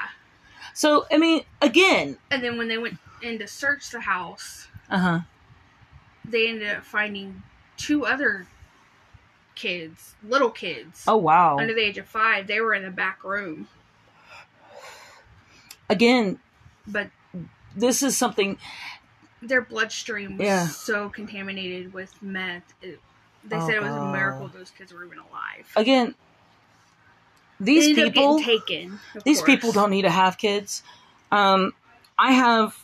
So 0.74 1.06
I 1.10 1.18
mean, 1.18 1.42
again, 1.62 2.18
And 2.30 2.42
then 2.44 2.56
when 2.58 2.68
they 2.68 2.78
went 2.78 2.98
in 3.22 3.38
to 3.38 3.46
search 3.46 3.90
the 3.90 4.00
house, 4.00 4.68
uh 4.90 4.98
huh. 4.98 5.20
they 6.24 6.48
ended 6.48 6.68
up 6.76 6.84
finding 6.84 7.42
two 7.80 8.06
other 8.06 8.46
kids, 9.54 10.14
little 10.28 10.50
kids, 10.50 11.04
Oh 11.08 11.16
wow. 11.16 11.58
under 11.58 11.74
the 11.74 11.80
age 11.80 11.98
of 11.98 12.06
five. 12.06 12.46
They 12.46 12.60
were 12.60 12.74
in 12.74 12.82
the 12.82 12.90
back 12.90 13.24
room, 13.24 13.68
Again, 15.88 16.38
but 16.86 17.10
this 17.74 18.02
is 18.02 18.16
something. 18.16 18.58
their 19.42 19.62
bloodstream 19.62 20.36
was 20.38 20.46
Yeah. 20.46 20.68
so 20.68 21.08
contaminated 21.08 21.92
with 21.92 22.14
meth. 22.22 22.74
It, 22.82 23.00
they 23.48 23.56
Oh, 23.56 23.66
said 23.66 23.76
it 23.76 23.82
was 23.82 23.96
a 23.96 24.00
miracle 24.12 24.48
those 24.48 24.70
kids 24.70 24.92
were 24.92 25.04
even 25.04 25.18
alive. 25.18 25.72
Again, 25.76 26.14
these 27.58 27.88
people. 27.92 28.40
taken. 28.40 29.00
these 29.24 29.38
course. 29.38 29.46
people 29.46 29.72
don't 29.72 29.90
need 29.90 30.02
to 30.02 30.10
have 30.10 30.38
kids. 30.38 30.82
Um, 31.32 31.72
I 32.18 32.32
have 32.32 32.76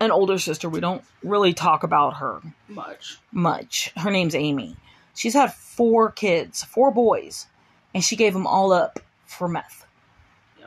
an 0.00 0.10
older 0.10 0.38
sister. 0.38 0.68
We 0.68 0.80
don't 0.80 1.02
really 1.22 1.52
talk 1.52 1.82
about 1.82 2.14
her 2.14 2.40
much. 2.68 3.18
much. 3.32 3.92
Her 3.96 4.10
name's 4.10 4.34
Amy. 4.34 4.76
She's 5.14 5.34
had 5.34 5.54
four 5.54 6.10
kids, 6.10 6.62
four 6.62 6.90
boys, 6.90 7.46
and 7.94 8.04
she 8.04 8.16
gave 8.16 8.32
them 8.32 8.46
all 8.46 8.72
up 8.72 9.00
for 9.24 9.48
meth. 9.48 9.86
Yeah. 10.58 10.66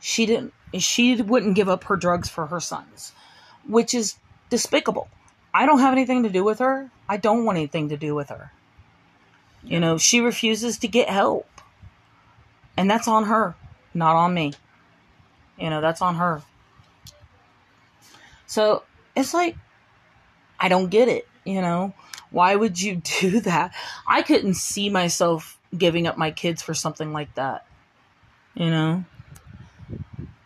She 0.00 0.26
didn't. 0.26 0.52
She 0.78 1.20
wouldn't 1.20 1.54
give 1.54 1.68
up 1.68 1.84
her 1.84 1.96
drugs 1.96 2.28
for 2.28 2.46
her 2.46 2.58
sons, 2.58 3.12
which 3.68 3.94
is 3.94 4.16
despicable. 4.50 5.08
I 5.52 5.66
don't 5.66 5.78
have 5.78 5.92
anything 5.92 6.24
to 6.24 6.28
do 6.28 6.42
with 6.42 6.58
her. 6.58 6.90
I 7.08 7.16
don't 7.16 7.44
want 7.44 7.58
anything 7.58 7.90
to 7.90 7.96
do 7.96 8.14
with 8.14 8.30
her. 8.30 8.50
You 9.62 9.80
know, 9.80 9.96
she 9.96 10.20
refuses 10.20 10.78
to 10.78 10.88
get 10.88 11.08
help. 11.08 11.48
And 12.76 12.90
that's 12.90 13.08
on 13.08 13.24
her, 13.24 13.54
not 13.94 14.16
on 14.16 14.34
me. 14.34 14.52
You 15.58 15.70
know, 15.70 15.80
that's 15.80 16.02
on 16.02 16.16
her. 16.16 16.42
So 18.54 18.84
it's 19.16 19.34
like, 19.34 19.56
I 20.60 20.68
don't 20.68 20.88
get 20.88 21.08
it. 21.08 21.26
You 21.44 21.60
know, 21.60 21.92
why 22.30 22.54
would 22.54 22.80
you 22.80 23.02
do 23.20 23.40
that? 23.40 23.74
I 24.06 24.22
couldn't 24.22 24.54
see 24.54 24.88
myself 24.90 25.58
giving 25.76 26.06
up 26.06 26.16
my 26.16 26.30
kids 26.30 26.62
for 26.62 26.72
something 26.72 27.12
like 27.12 27.34
that. 27.34 27.66
You 28.54 28.70
know? 28.70 29.04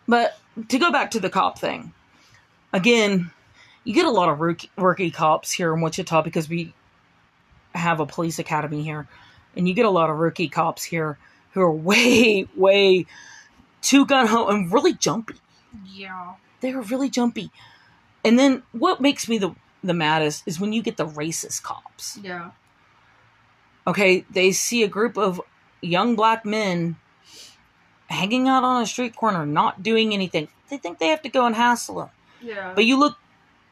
But 0.08 0.38
to 0.68 0.78
go 0.78 0.90
back 0.90 1.10
to 1.10 1.20
the 1.20 1.28
cop 1.28 1.58
thing, 1.58 1.92
again, 2.72 3.30
you 3.84 3.92
get 3.92 4.06
a 4.06 4.10
lot 4.10 4.30
of 4.30 4.40
rookie, 4.40 4.70
rookie 4.78 5.10
cops 5.10 5.52
here 5.52 5.74
in 5.74 5.82
Wichita 5.82 6.22
because 6.22 6.48
we 6.48 6.72
have 7.74 8.00
a 8.00 8.06
police 8.06 8.38
academy 8.38 8.82
here, 8.82 9.06
and 9.54 9.68
you 9.68 9.74
get 9.74 9.84
a 9.84 9.90
lot 9.90 10.08
of 10.08 10.16
rookie 10.16 10.48
cops 10.48 10.82
here 10.82 11.18
who 11.52 11.60
are 11.60 11.70
way, 11.90 12.48
way 12.56 13.04
too 13.82 14.06
gun 14.06 14.26
ho 14.26 14.48
and 14.48 14.72
really 14.72 14.94
jumpy. 14.94 15.34
Yeah. 15.84 16.36
They 16.62 16.72
are 16.72 16.80
really 16.80 17.10
jumpy. 17.10 17.50
And 18.24 18.38
then 18.38 18.62
what 18.72 19.00
makes 19.00 19.28
me 19.28 19.38
the 19.38 19.54
the 19.82 19.94
maddest 19.94 20.42
is 20.46 20.58
when 20.58 20.72
you 20.72 20.82
get 20.82 20.96
the 20.96 21.06
racist 21.06 21.62
cops. 21.62 22.18
Yeah. 22.22 22.50
Okay, 23.86 24.24
they 24.30 24.52
see 24.52 24.82
a 24.82 24.88
group 24.88 25.16
of 25.16 25.40
young 25.80 26.16
black 26.16 26.44
men 26.44 26.96
hanging 28.08 28.48
out 28.48 28.64
on 28.64 28.82
a 28.82 28.86
street 28.86 29.14
corner, 29.14 29.46
not 29.46 29.82
doing 29.82 30.12
anything. 30.12 30.48
They 30.68 30.78
think 30.78 30.98
they 30.98 31.08
have 31.08 31.22
to 31.22 31.28
go 31.28 31.46
and 31.46 31.54
hassle 31.54 31.96
them. 31.96 32.08
Yeah. 32.42 32.72
But 32.74 32.84
you 32.84 32.98
look 32.98 33.16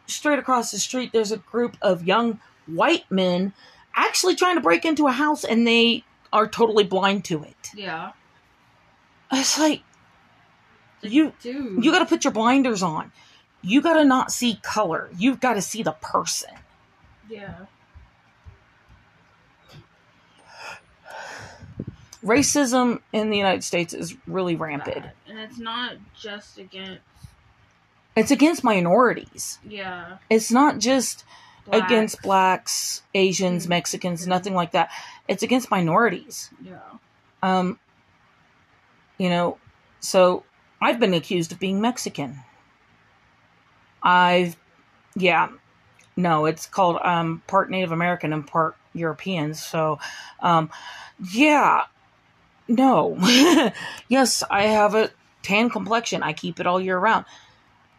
straight 0.07 0.38
across 0.38 0.70
the 0.70 0.78
street, 0.78 1.11
there's 1.12 1.32
a 1.32 1.38
group 1.38 1.76
of 1.82 2.05
young 2.05 2.40
white 2.66 3.11
men 3.11 3.53
actually 3.94 4.36
trying 4.36 4.55
to 4.55 4.61
break 4.61 4.84
into 4.84 5.07
a 5.07 5.12
house 5.12 5.44
and 5.44 5.66
they 5.66 6.05
are 6.32 6.47
totally 6.47 6.84
blind 6.84 7.24
to 7.24 7.42
it. 7.42 7.70
yeah. 7.74 8.12
It's 9.32 9.59
like 9.59 9.82
you 11.03 11.32
Dude. 11.42 11.84
you 11.84 11.90
got 11.90 11.99
to 11.99 12.07
put 12.07 12.22
your 12.24 12.32
blinders 12.32 12.82
on. 12.82 13.11
You 13.67 13.83
got 13.83 13.95
to 13.95 14.05
not 14.05 14.31
see 14.31 14.61
color. 14.62 15.11
You've 15.19 15.41
got 15.41 15.55
to 15.55 15.61
see 15.61 15.83
the 15.83 15.93
person. 15.93 16.51
Yeah. 17.29 17.67
Racism 22.25 23.01
in 23.12 23.31
the 23.31 23.37
United 23.37 23.64
States 23.64 23.93
is 23.93 24.17
really 24.27 24.55
rampant. 24.55 25.03
Bad. 25.03 25.12
And 25.29 25.39
it's 25.39 25.59
not 25.59 25.95
just 26.19 26.59
against. 26.59 27.03
It's 28.17 28.31
against 28.31 28.62
minorities. 28.62 29.59
Yeah. 29.69 30.19
It's 30.31 30.51
not 30.53 30.79
just 30.79 31.25
against 31.71 32.23
blacks. 32.23 33.03
blacks, 33.03 33.03
Asians, 33.14 33.67
Mhm. 33.67 33.71
Mexicans, 33.71 34.27
nothing 34.29 34.55
like 34.55 34.71
that. 34.71 34.91
It's 35.27 35.43
against 35.43 35.71
minorities. 35.73 36.51
Yeah. 36.62 36.79
Um, 37.43 37.79
you 39.19 39.29
know, 39.29 39.59
so 40.01 40.45
I've 40.81 41.01
been 41.01 41.14
accused 41.14 41.51
of 41.51 41.59
being 41.59 41.81
Mexican. 41.81 42.41
I've, 44.07 44.57
yeah, 45.17 45.49
no, 46.17 46.47
it's 46.47 46.67
called 46.67 46.99
um, 47.03 47.43
part 47.49 47.69
Native 47.71 47.91
American 47.91 48.33
and 48.33 48.47
part 48.47 48.77
European. 48.95 49.55
So, 49.55 49.99
um, 50.39 50.71
yeah, 51.33 51.87
no, 52.69 53.17
yes, 54.09 54.45
I 54.49 54.63
have 54.63 54.95
a 54.95 55.11
tan 55.43 55.71
complexion. 55.71 56.23
I 56.23 56.33
keep 56.33 56.61
it 56.61 56.69
all 56.69 56.81
year 56.81 56.97
round. 56.97 57.25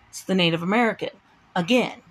It's 0.10 0.24
the 0.24 0.34
Native 0.34 0.64
American 0.64 1.10
again. 1.56 2.02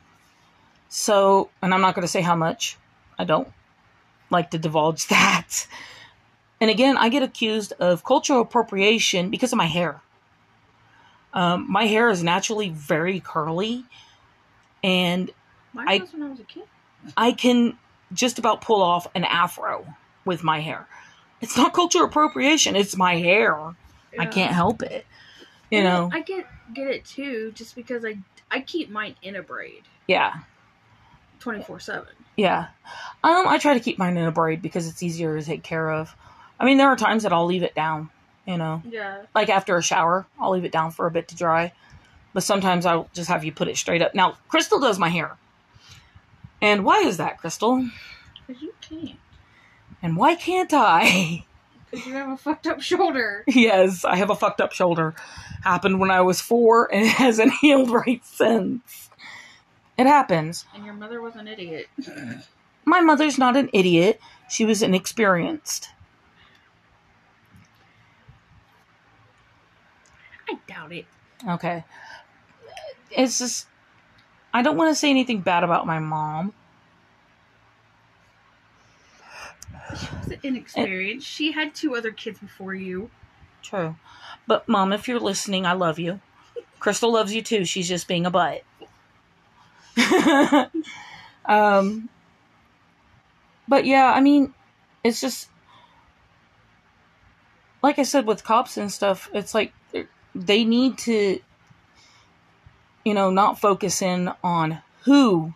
So, 0.91 1.49
and 1.63 1.73
I'm 1.73 1.81
not 1.81 1.95
going 1.95 2.07
to 2.07 2.13
say 2.13 2.21
how 2.21 2.37
much. 2.37 2.77
I 3.19 3.25
don't 3.25 3.49
like 4.29 4.51
to 4.51 4.59
divulge 4.59 5.07
that. 5.09 5.67
And 6.61 6.71
again, 6.71 6.99
I 6.99 7.09
get 7.09 7.23
accused 7.23 7.73
of 7.81 8.05
cultural 8.05 8.43
appropriation 8.43 9.31
because 9.31 9.53
of 9.53 9.57
my 9.57 9.67
hair. 9.67 10.03
Um, 11.37 11.71
my 11.71 11.85
hair 11.85 12.09
is 12.09 12.23
naturally 12.25 12.71
very 12.71 13.21
curly, 13.21 13.85
and 14.83 15.31
Mine 15.73 15.87
I- 15.89 15.99
when 15.99 16.23
I 16.23 16.31
was 16.31 16.41
a 16.41 16.45
kid. 16.45 16.65
I 17.17 17.31
can 17.33 17.79
just 18.13 18.39
about 18.39 18.63
pull 18.63 18.83
off 18.83 19.07
an 19.15 19.23
afro 19.25 19.87
with 20.25 20.43
my 20.43 20.61
hair. 20.61 20.89
It's 21.41 21.57
not 21.57 21.73
cultural 21.75 22.07
appropriation, 22.07 22.75
it's 22.75 22.97
my 22.97 23.17
hair. 23.17 23.75
I 24.19 24.25
can't 24.27 24.53
help 24.53 24.83
it. 24.83 25.07
You 25.71 25.83
Well, 25.85 26.09
know, 26.09 26.17
I 26.17 26.23
get 26.23 26.47
get 26.73 26.89
it 26.89 27.05
too, 27.05 27.53
just 27.55 27.75
because 27.77 28.05
I 28.05 28.17
I 28.51 28.61
keep 28.61 28.89
mine 28.91 29.15
in 29.23 29.37
a 29.37 29.43
braid, 29.43 29.83
yeah. 30.09 30.33
twenty 31.41 31.63
four 31.63 31.79
seven. 31.81 32.09
Yeah. 32.37 32.69
Um, 33.23 33.47
I 33.49 33.59
try 33.59 33.75
to 33.75 33.81
keep 33.81 33.99
mine 33.99 34.17
in 34.17 34.25
a 34.25 34.31
braid 34.33 34.63
because 34.63 34.87
it's 34.89 35.03
easier 35.03 35.39
to 35.39 35.45
take 35.45 35.63
care 35.63 35.91
of. 35.91 36.15
I 36.59 36.65
mean, 36.65 36.79
there 36.79 36.89
are 36.89 36.97
times 36.97 37.25
that 37.25 37.33
I'll 37.33 37.45
leave 37.47 37.63
it 37.63 37.75
down, 37.75 38.09
you 38.47 38.57
know. 38.57 38.83
Yeah. 38.89 39.23
Like 39.35 39.49
after 39.49 39.77
a 39.77 39.83
shower, 39.83 40.27
I'll 40.39 40.53
leave 40.53 40.65
it 40.65 40.73
down 40.73 40.91
for 40.91 41.07
a 41.07 41.11
bit 41.11 41.29
to 41.29 41.37
dry. 41.37 41.73
But 42.33 42.43
sometimes 42.43 42.85
I'll 42.87 43.09
just 43.15 43.29
have 43.29 43.45
you 43.45 43.53
put 43.53 43.69
it 43.69 43.77
straight 43.77 44.03
up. 44.03 44.15
Now, 44.15 44.37
Crystal 44.49 44.79
does 44.79 44.99
my 44.99 45.09
hair. 45.09 45.37
And 46.61 46.85
why 46.85 47.01
is 47.01 47.17
that, 47.17 47.39
Crystal? 47.39 47.89
Because 48.47 48.63
you 48.63 48.73
can't. 48.81 49.19
And 50.03 50.17
why 50.17 50.35
can't 50.35 50.73
I? 50.73 51.45
Because 51.89 52.05
you 52.05 52.15
have 52.15 52.31
a 52.31 52.37
fucked 52.37 52.67
up 52.67 52.81
shoulder. 52.83 53.45
yes, 53.47 54.05
I 54.05 54.17
have 54.17 54.29
a 54.29 54.35
fucked 54.35 54.61
up 54.61 54.73
shoulder. 54.73 55.15
Happened 55.63 56.01
when 56.01 56.11
I 56.11 56.21
was 56.21 56.41
four 56.41 56.93
and 56.93 57.03
it 57.07 57.13
hasn't 57.13 57.53
healed 57.61 57.91
right 57.91 58.25
since. 58.27 59.09
It 59.97 60.09
happens. 60.09 60.65
And 60.75 60.85
your 60.85 60.95
mother 60.95 61.23
was 61.23 61.37
an 61.37 61.47
idiot. 61.47 61.87
My 62.85 63.01
mother's 63.01 63.39
not 63.39 63.57
an 63.57 63.71
idiot. 63.73 64.21
She 64.51 64.65
was 64.65 64.83
inexperienced. 64.83 65.91
I 70.49 70.59
doubt 70.67 70.93
it. 70.93 71.07
Okay. 71.49 71.85
It's 73.11 73.39
just 73.39 73.67
I 74.53 74.63
don't 74.63 74.77
want 74.77 74.91
to 74.91 74.95
say 74.95 75.11
anything 75.11 75.41
bad 75.41 75.65
about 75.65 75.87
my 75.87 75.99
mom. 75.99 76.53
She 79.99 80.09
was 80.17 80.39
inexperienced. 80.43 81.27
She 81.27 81.53
had 81.53 81.75
two 81.75 81.95
other 81.95 82.11
kids 82.11 82.39
before 82.39 82.75
you. 82.75 83.11
True. 83.63 83.97
But 84.47 84.69
mom, 84.69 84.93
if 84.93 85.09
you're 85.09 85.21
listening, 85.21 85.67
I 85.67 85.73
love 85.73 85.99
you. 85.99 86.21
Crystal 86.79 87.13
loves 87.13 87.35
you 87.35 87.43
too. 87.43 87.65
She's 87.65 87.89
just 87.89 88.09
being 88.09 88.27
a 88.27 88.31
butt. 88.31 88.63
um 91.47 92.09
but 93.69 93.85
yeah, 93.85 94.13
I 94.15 94.21
mean, 94.21 94.55
it's 95.03 95.21
just 95.21 95.49
like 97.83 97.99
I 97.99 98.05
said 98.05 98.27
with 98.27 98.45
cops 98.45 98.77
and 98.77 98.91
stuff, 98.91 99.31
it's 99.33 99.55
like 99.55 99.73
they 100.45 100.65
need 100.65 100.99
to 100.99 101.41
you 103.07 103.15
know, 103.15 103.31
not 103.31 103.61
focus 103.61 104.03
in 104.03 104.33
on 104.43 104.83
who 105.05 105.55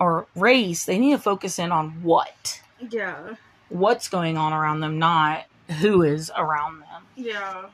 or 0.00 0.26
race. 0.34 0.86
They 0.86 0.98
need 0.98 1.12
to 1.12 1.18
focus 1.18 1.58
in 1.58 1.70
on 1.70 2.02
what. 2.02 2.62
Yeah. 2.80 3.34
What's 3.68 4.08
going 4.08 4.38
on 4.38 4.54
around 4.54 4.80
them, 4.80 4.98
not 4.98 5.44
who 5.80 6.02
is 6.02 6.32
around 6.34 6.80
them. 6.80 7.02
Yeah. 7.14 7.66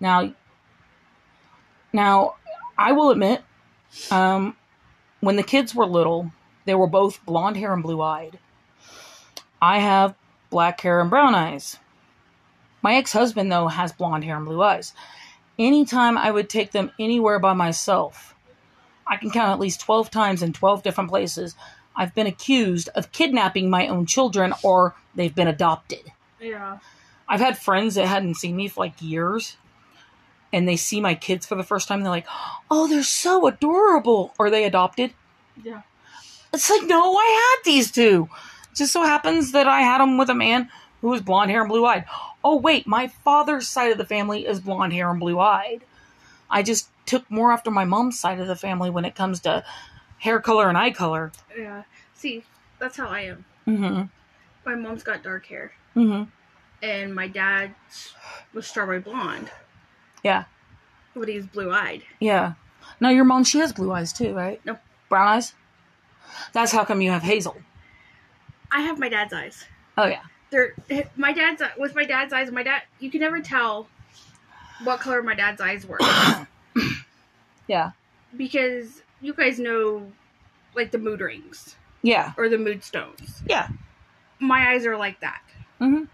Now, 0.00 0.32
now, 1.92 2.36
I 2.78 2.92
will 2.92 3.10
admit, 3.10 3.42
um, 4.10 4.56
when 5.20 5.36
the 5.36 5.42
kids 5.42 5.74
were 5.74 5.84
little, 5.84 6.32
they 6.64 6.74
were 6.74 6.86
both 6.86 7.22
blonde 7.26 7.58
hair 7.58 7.74
and 7.74 7.82
blue 7.82 8.00
eyed. 8.00 8.38
I 9.60 9.80
have 9.80 10.14
black 10.48 10.80
hair 10.80 11.02
and 11.02 11.10
brown 11.10 11.34
eyes. 11.34 11.76
My 12.82 12.96
ex 12.96 13.12
husband, 13.12 13.50
though, 13.50 13.68
has 13.68 13.92
blonde 13.92 14.24
hair 14.24 14.36
and 14.36 14.44
blue 14.44 14.62
eyes. 14.62 14.92
Anytime 15.58 16.18
I 16.18 16.30
would 16.30 16.50
take 16.50 16.72
them 16.72 16.90
anywhere 16.98 17.38
by 17.38 17.52
myself, 17.52 18.34
I 19.06 19.16
can 19.16 19.30
count 19.30 19.52
at 19.52 19.60
least 19.60 19.80
12 19.80 20.10
times 20.10 20.42
in 20.42 20.52
12 20.52 20.82
different 20.82 21.10
places, 21.10 21.54
I've 21.94 22.14
been 22.14 22.26
accused 22.26 22.88
of 22.94 23.12
kidnapping 23.12 23.68
my 23.68 23.86
own 23.88 24.06
children 24.06 24.54
or 24.62 24.94
they've 25.14 25.34
been 25.34 25.48
adopted. 25.48 26.10
Yeah. 26.40 26.78
I've 27.28 27.40
had 27.40 27.58
friends 27.58 27.94
that 27.94 28.06
hadn't 28.06 28.36
seen 28.36 28.56
me 28.56 28.68
for 28.68 28.84
like 28.84 29.00
years, 29.00 29.56
and 30.52 30.66
they 30.66 30.76
see 30.76 31.00
my 31.00 31.14
kids 31.14 31.46
for 31.46 31.54
the 31.54 31.62
first 31.62 31.88
time. 31.88 31.98
And 31.98 32.06
they're 32.06 32.12
like, 32.12 32.26
"Oh, 32.70 32.86
they're 32.88 33.02
so 33.02 33.46
adorable." 33.46 34.34
Are 34.38 34.50
they 34.50 34.64
adopted? 34.64 35.12
Yeah. 35.62 35.82
It's 36.52 36.68
like, 36.68 36.82
no, 36.82 37.16
I 37.16 37.56
had 37.56 37.64
these 37.64 37.90
two. 37.90 38.28
Just 38.74 38.92
so 38.92 39.02
happens 39.02 39.52
that 39.52 39.66
I 39.66 39.80
had 39.80 39.98
them 39.98 40.18
with 40.18 40.28
a 40.28 40.34
man 40.34 40.68
who 41.00 41.08
was 41.08 41.22
blonde 41.22 41.50
hair 41.50 41.60
and 41.60 41.68
blue 41.68 41.86
eyed. 41.86 42.04
Oh 42.44 42.56
wait, 42.56 42.86
my 42.86 43.08
father's 43.08 43.68
side 43.68 43.92
of 43.92 43.98
the 43.98 44.06
family 44.06 44.46
is 44.46 44.60
blonde 44.60 44.92
hair 44.92 45.10
and 45.10 45.20
blue 45.20 45.38
eyed. 45.38 45.82
I 46.50 46.62
just 46.62 46.88
took 47.06 47.30
more 47.30 47.52
after 47.52 47.70
my 47.70 47.84
mom's 47.84 48.18
side 48.18 48.40
of 48.40 48.46
the 48.46 48.56
family 48.56 48.90
when 48.90 49.04
it 49.04 49.14
comes 49.14 49.40
to 49.40 49.64
hair 50.18 50.40
color 50.40 50.68
and 50.68 50.76
eye 50.76 50.90
color. 50.90 51.32
Yeah. 51.56 51.82
See, 52.14 52.44
that's 52.78 52.96
how 52.96 53.08
I 53.08 53.20
am. 53.22 53.44
Mm-hmm. 53.66 54.02
My 54.66 54.74
mom's 54.76 55.02
got 55.02 55.22
dark 55.22 55.46
hair, 55.46 55.72
Mm-hmm. 55.96 56.24
and 56.84 57.14
my 57.14 57.26
dad 57.28 57.74
was 58.54 58.66
strawberry 58.66 59.00
blonde, 59.00 59.50
Yeah. 60.22 60.44
but 61.14 61.28
he's 61.28 61.46
blue 61.46 61.70
eyed. 61.72 62.02
Yeah. 62.20 62.54
No, 63.00 63.08
your 63.08 63.24
mom, 63.24 63.44
she 63.44 63.58
has 63.58 63.72
blue 63.72 63.92
eyes 63.92 64.12
too, 64.12 64.34
right? 64.34 64.60
No. 64.64 64.78
Brown 65.08 65.28
eyes. 65.28 65.54
That's 66.52 66.72
how 66.72 66.84
come 66.84 67.00
you 67.02 67.10
have 67.10 67.22
hazel. 67.22 67.56
I 68.70 68.80
have 68.82 68.98
my 68.98 69.08
dad's 69.08 69.32
eyes. 69.32 69.64
Oh 69.98 70.06
yeah. 70.06 70.22
They're 70.52 70.74
my 71.16 71.32
dad's 71.32 71.60
with 71.78 71.96
my 71.96 72.04
dad's 72.04 72.32
eyes. 72.32 72.52
My 72.52 72.62
dad, 72.62 72.82
you 73.00 73.10
can 73.10 73.20
never 73.20 73.40
tell 73.40 73.88
what 74.84 75.00
color 75.00 75.22
my 75.22 75.34
dad's 75.34 75.60
eyes 75.60 75.84
were 75.86 75.98
Yeah. 77.68 77.92
because 78.36 79.02
you 79.20 79.32
guys 79.34 79.58
know, 79.58 80.10
like 80.76 80.90
the 80.90 80.98
mood 80.98 81.20
rings 81.20 81.76
Yeah. 82.02 82.32
or 82.36 82.48
the 82.48 82.58
mood 82.58 82.84
stones. 82.84 83.42
Yeah. 83.46 83.68
My 84.38 84.70
eyes 84.72 84.84
are 84.86 84.96
like 84.96 85.20
that. 85.20 85.40
Mhm. 85.80 86.08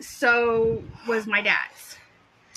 So 0.00 0.82
was 1.06 1.26
my 1.26 1.40
dad's 1.42 1.96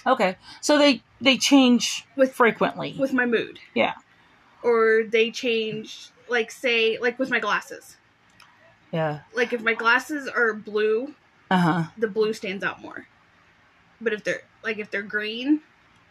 Okay. 0.06 0.36
So 0.62 0.78
they 0.78 1.02
they 1.22 1.38
change 1.38 2.06
With- 2.18 2.34
frequently. 2.34 2.96
with 3.00 3.14
my 3.14 3.26
mood. 3.26 3.60
yeah. 3.74 3.94
or 4.64 5.04
they 5.04 5.30
change 5.30 6.08
like 6.30 6.50
say 6.50 6.98
like 6.98 7.20
with 7.20 7.30
my 7.30 7.40
glasses. 7.40 7.98
Yeah. 8.94 9.20
Like 9.36 9.52
if 9.52 9.62
my 9.62 9.74
glasses 9.74 10.28
are 10.30 10.54
blue, 10.54 11.14
Uh 11.52 11.58
huh. 11.58 11.84
the 11.98 12.08
blue 12.08 12.32
stands 12.32 12.64
out 12.64 12.80
more. 12.82 13.08
But 14.00 14.14
if 14.14 14.24
they're 14.24 14.44
like 14.64 14.78
if 14.78 14.90
they're 14.92 15.02
green, 15.02 15.62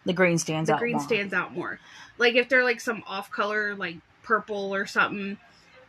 The 0.05 0.12
green 0.12 0.37
stands 0.37 0.66
the 0.66 0.74
out. 0.74 0.80
green 0.80 0.97
more. 0.97 1.03
stands 1.03 1.33
out 1.33 1.55
more. 1.55 1.78
Like 2.18 2.35
if 2.35 2.49
they're 2.49 2.64
like 2.64 2.80
some 2.80 3.03
off 3.07 3.30
color, 3.30 3.74
like 3.76 3.97
purple 4.22 4.74
or 4.74 4.85
something, 4.87 5.39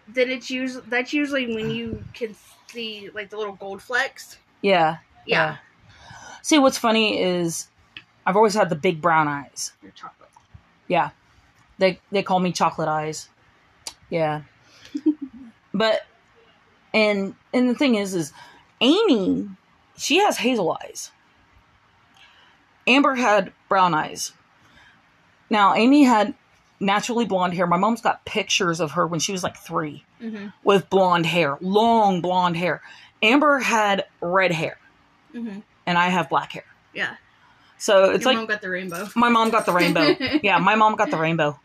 then 0.08 0.30
it's 0.30 0.50
usually 0.50 0.84
that's 0.88 1.12
usually 1.14 1.54
when 1.56 1.70
you 1.72 2.04
can 2.14 2.36
see 2.72 3.10
like 3.14 3.30
the 3.32 3.38
little 3.38 3.56
gold 3.56 3.82
flecks. 3.82 4.38
Yeah. 4.62 4.98
Yeah, 5.26 5.56
See, 6.42 6.60
what's 6.60 6.78
funny 6.78 7.22
is 7.22 7.70
I've 8.26 8.36
always 8.36 8.54
had 8.54 8.70
the 8.70 8.76
big 8.76 9.02
brown 9.02 9.30
eyes. 9.30 9.72
your 9.82 9.94
chocolate. 9.94 10.30
Yeah. 10.90 11.12
They 11.78 12.00
they 12.12 12.22
call 12.24 12.40
me 12.42 12.52
chocolate 12.52 12.90
eyes. 12.90 13.30
Yeah. 14.10 14.42
but 15.74 16.02
and 16.94 17.36
and 17.54 17.70
the 17.70 17.76
thing 17.76 17.96
is 17.96 18.14
is 18.14 18.34
Amy, 18.82 19.50
she 19.98 20.20
has 20.20 20.38
hazel 20.38 20.78
eyes. 20.84 21.12
Amber 22.88 23.16
had 23.16 23.54
brown 23.70 23.94
eyes. 23.94 24.34
Now 25.50 25.74
Amy 25.76 26.04
had 26.04 26.34
naturally 26.80 27.26
blonde 27.26 27.54
hair. 27.54 27.66
My 27.68 27.78
mom's 27.78 28.02
got 28.02 28.26
pictures 28.26 28.80
of 28.80 28.92
her 28.92 29.08
when 29.08 29.20
she 29.20 29.32
was 29.32 29.44
like 29.44 29.58
3 29.58 30.04
Mm-hmm. 30.22 30.48
with 30.64 30.90
blonde 30.90 31.26
hair, 31.26 31.58
long 31.60 32.22
blonde 32.22 32.56
hair. 32.56 32.82
Amber 33.22 33.60
had 33.60 34.06
red 34.22 34.52
hair 34.52 34.78
Mm-hmm. 35.34 35.60
and 35.86 35.98
I 35.98 36.08
have 36.10 36.30
black 36.30 36.52
hair. 36.54 36.64
Yeah, 36.94 37.16
So 37.78 38.12
it's 38.12 38.24
your 38.24 38.34
like 38.34 38.38
mom 38.38 38.46
got 38.46 38.62
the 38.62 38.70
rainbow. 38.70 39.10
my 39.16 39.30
mom 39.30 39.50
got 39.50 39.66
the 39.66 39.74
rainbow. 39.74 40.16
yeah, 40.44 40.60
my 40.60 40.76
mom 40.76 40.96
got 40.96 41.10
the 41.12 41.18
rainbow. 41.18 41.60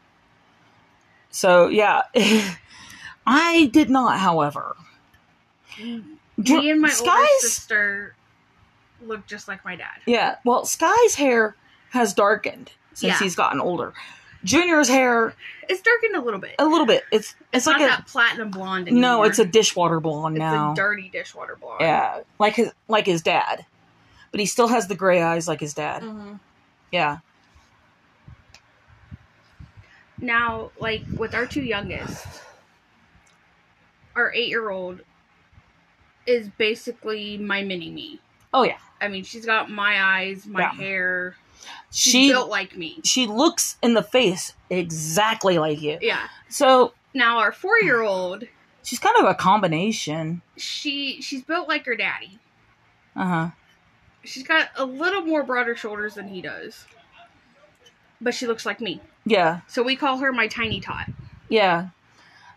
So 1.31 1.69
yeah, 1.69 2.03
I 3.27 3.67
did 3.73 3.91
not. 3.91 4.19
However, 4.19 4.75
Dr- 6.41 6.63
Me 6.63 6.71
and 6.71 6.81
my 6.81 6.93
older 7.01 7.27
sister 7.41 8.15
look 9.03 9.27
just 9.27 9.49
like 9.49 9.65
my 9.65 9.77
dad. 9.77 9.97
yeah. 10.07 10.37
Well, 10.45 10.65
Sky's 10.65 11.15
hair 11.15 11.55
has 11.91 12.13
darkened 12.15 12.71
since 12.95 13.13
Yeah. 13.15 13.19
he's 13.19 13.35
gotten 13.37 13.61
older. 13.61 13.93
Junior's 14.45 14.89
hair 14.89 15.35
It's 15.69 15.81
darkened 15.83 16.15
a 16.17 16.21
little 16.21 16.39
bit. 16.41 16.55
a 16.59 16.65
little 16.67 16.87
bit. 16.87 17.03
It's 17.11 17.29
it's, 17.31 17.37
It's 17.53 17.67
like 17.67 17.79
not 17.79 17.85
a 17.85 17.89
that 17.89 18.07
platinum 18.07 18.51
blonde 18.51 18.87
anymore. 18.89 19.01
no. 19.01 19.23
It's 19.25 19.39
a 19.41 19.45
dishwater 19.45 19.99
blonde 20.01 20.37
It's 20.37 20.41
now. 20.41 20.73
a 20.73 20.75
dirty 20.77 21.09
dishwater 21.09 21.57
blonde. 21.57 21.81
yeah, 21.81 22.21
like 22.39 22.55
his 22.55 22.71
like 22.87 23.07
his 23.07 23.21
dad, 23.23 23.65
but 24.31 24.39
he 24.41 24.47
still 24.47 24.69
has 24.69 24.87
the 24.87 24.95
gray 24.95 25.21
eyes 25.23 25.49
like 25.49 25.59
his 25.61 25.75
dad. 25.75 26.03
hmm 26.03 26.35
Yeah. 26.93 27.19
Now, 30.21 30.71
like 30.81 31.03
with 31.17 31.35
our 31.35 31.47
two 31.47 31.63
youngest, 31.63 32.27
our 34.17 34.33
eight-year-old 34.35 35.01
is 36.29 36.49
basically 36.59 37.39
my 37.39 37.63
mini 37.63 37.91
me. 37.91 38.21
Oh 38.53 38.63
yeah. 38.63 38.79
I 39.01 39.09
mean, 39.09 39.25
she's 39.25 39.47
got 39.47 39.71
my 39.71 40.03
eyes, 40.03 40.47
my 40.47 40.61
Yeah. 40.61 40.73
hair. 40.75 41.37
She's 41.91 42.13
She 42.13 42.29
built 42.29 42.49
like 42.51 42.77
me. 42.77 43.01
she 43.05 43.27
looks 43.27 43.77
in 43.83 43.95
the 43.95 44.03
face 44.03 44.53
exactly 44.71 45.59
like 45.59 45.81
you. 45.81 45.99
Yeah. 46.01 46.29
So 46.49 46.93
Now 47.15 47.39
our 47.39 47.53
four-year-old, 47.53 48.45
she's 48.83 48.99
kind 48.99 49.17
of 49.19 49.25
a 49.27 49.35
combination. 49.35 50.43
she 50.57 51.21
she's 51.23 51.43
built 51.43 51.69
like 51.69 51.85
her 51.87 51.97
daddy. 51.97 52.39
Uh 53.17 53.25
huh. 53.27 53.49
She's 54.25 54.43
got 54.47 54.69
a 54.77 54.85
little 54.85 55.23
more 55.23 55.43
broader 55.43 55.75
shoulders 55.77 56.15
than 56.15 56.29
he 56.29 56.43
does, 56.43 56.85
but 58.21 58.35
she 58.35 58.47
looks 58.47 58.67
like 58.67 58.81
me. 58.81 59.01
Yeah, 59.25 59.61
So 59.67 59.83
we 59.83 59.95
call 59.97 60.19
her 60.19 60.33
my 60.33 60.49
tiny 60.49 60.81
tot. 60.81 61.07
yeah. 61.49 61.89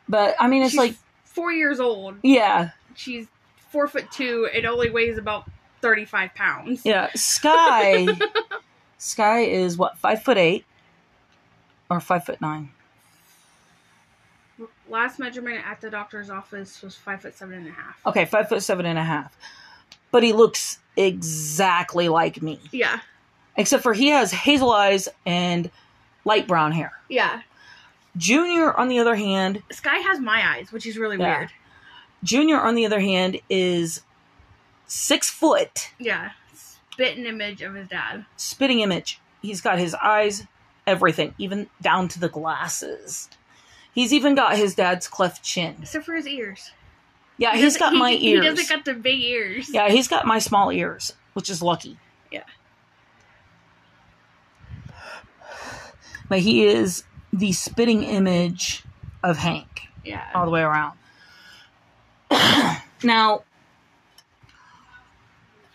But 0.08 0.36
I 0.40 0.48
mean, 0.48 0.62
it's 0.64 0.72
She's 0.72 0.80
like, 0.80 0.96
four 1.26 1.52
years 1.52 1.80
old. 1.80 2.16
yeah, 2.24 2.72
She's 2.96 3.28
four 3.72 3.88
foot 3.88 4.12
two 4.12 4.48
and 4.54 4.66
only 4.66 4.90
weighs 4.90 5.18
about 5.18 5.50
thirty-five 5.82 6.36
pounds. 6.36 6.82
yeah. 6.86 7.10
Sky, 7.16 8.08
Sky 8.98 9.40
is 9.42 9.78
what 9.78 9.98
five 9.98 10.22
foot 10.24 10.38
eight 10.38 10.66
or 11.90 12.00
five 12.00 12.26
foot 12.26 12.40
nine. 12.42 12.70
Last 14.90 15.20
measurement 15.20 15.66
at 15.66 15.80
the 15.82 15.90
doctor's 15.90 16.30
office 16.30 16.82
was 16.82 16.96
five 16.96 17.22
foot 17.22 17.36
seven 17.38 17.56
and 17.56 17.68
a 17.68 17.72
half. 17.72 18.00
Okay, 18.06 18.26
five 18.26 18.50
foot 18.50 18.62
seven 18.62 18.86
and 18.86 19.00
a 19.00 19.04
half. 19.04 19.36
But 20.12 20.24
he 20.24 20.34
looks 20.34 20.80
exactly 20.98 22.10
like 22.10 22.42
me, 22.42 22.60
Yeah, 22.72 23.00
except 23.56 23.82
for 23.82 23.94
he 23.94 24.08
has 24.10 24.32
hazel 24.32 24.70
eyes 24.72 25.08
and 25.26 25.72
light 26.26 26.48
brown 26.48 26.74
hair. 26.74 26.92
yeah. 27.10 27.42
Junior, 28.18 28.74
on 28.78 28.90
the 28.90 29.00
other 29.00 29.16
hand, 29.16 29.64
Sky 29.72 29.96
has 30.00 30.20
my 30.20 30.46
eyes, 30.46 30.74
which 30.74 30.86
is 30.86 30.98
really 30.98 31.16
Yeah. 31.18 31.38
weird. 31.40 31.50
Junior, 32.24 32.60
on 32.60 32.76
the 32.76 32.86
other 32.86 33.00
hand, 33.00 33.40
is 33.50 34.02
six 34.88 35.30
foot, 35.30 35.92
Yeah, 36.00 36.32
spitting 36.54 37.26
image 37.26 37.62
of 37.62 37.74
his 37.76 37.88
dad. 37.88 38.26
spitting 38.38 38.80
image. 38.82 39.20
He's 39.42 39.62
got 39.62 39.80
his 39.80 39.96
eyes, 39.96 40.46
everything, 40.86 41.34
even 41.38 41.70
down 41.82 42.08
to 42.10 42.20
the 42.20 42.30
glasses. 42.30 43.30
He's 43.94 44.14
even 44.14 44.36
got 44.36 44.56
his 44.56 44.76
dad's 44.76 45.08
cleft 45.08 45.44
chin. 45.44 45.78
Except 45.82 46.06
for 46.06 46.14
his 46.16 46.28
ears. 46.28 46.72
Yeah, 47.38 47.54
He 47.54 47.62
he's 47.62 47.74
doesn't- 47.76 47.80
got 47.94 47.94
my 48.00 48.12
he, 48.12 48.30
ears. 48.34 48.44
He 48.44 48.50
doesn't 48.50 48.70
got 48.70 48.86
the 48.86 48.94
big 48.94 49.20
ears. 49.20 49.70
yeah, 49.74 49.90
he's 49.90 50.08
got 50.08 50.28
my 50.28 50.38
small 50.40 50.72
ears, 50.72 51.14
which 51.34 51.50
is 51.50 51.62
lucky. 51.62 51.98
Yeah. 52.32 52.44
But 56.30 56.40
he 56.40 56.66
is 56.66 57.04
the 57.34 57.52
spitting 57.52 58.04
image 58.04 58.84
of 59.24 59.38
Hank 59.38 59.88
Yeah. 60.06 60.26
all 60.34 60.46
the 60.46 60.52
way 60.52 60.62
around. 60.62 60.98
now, 63.04 63.44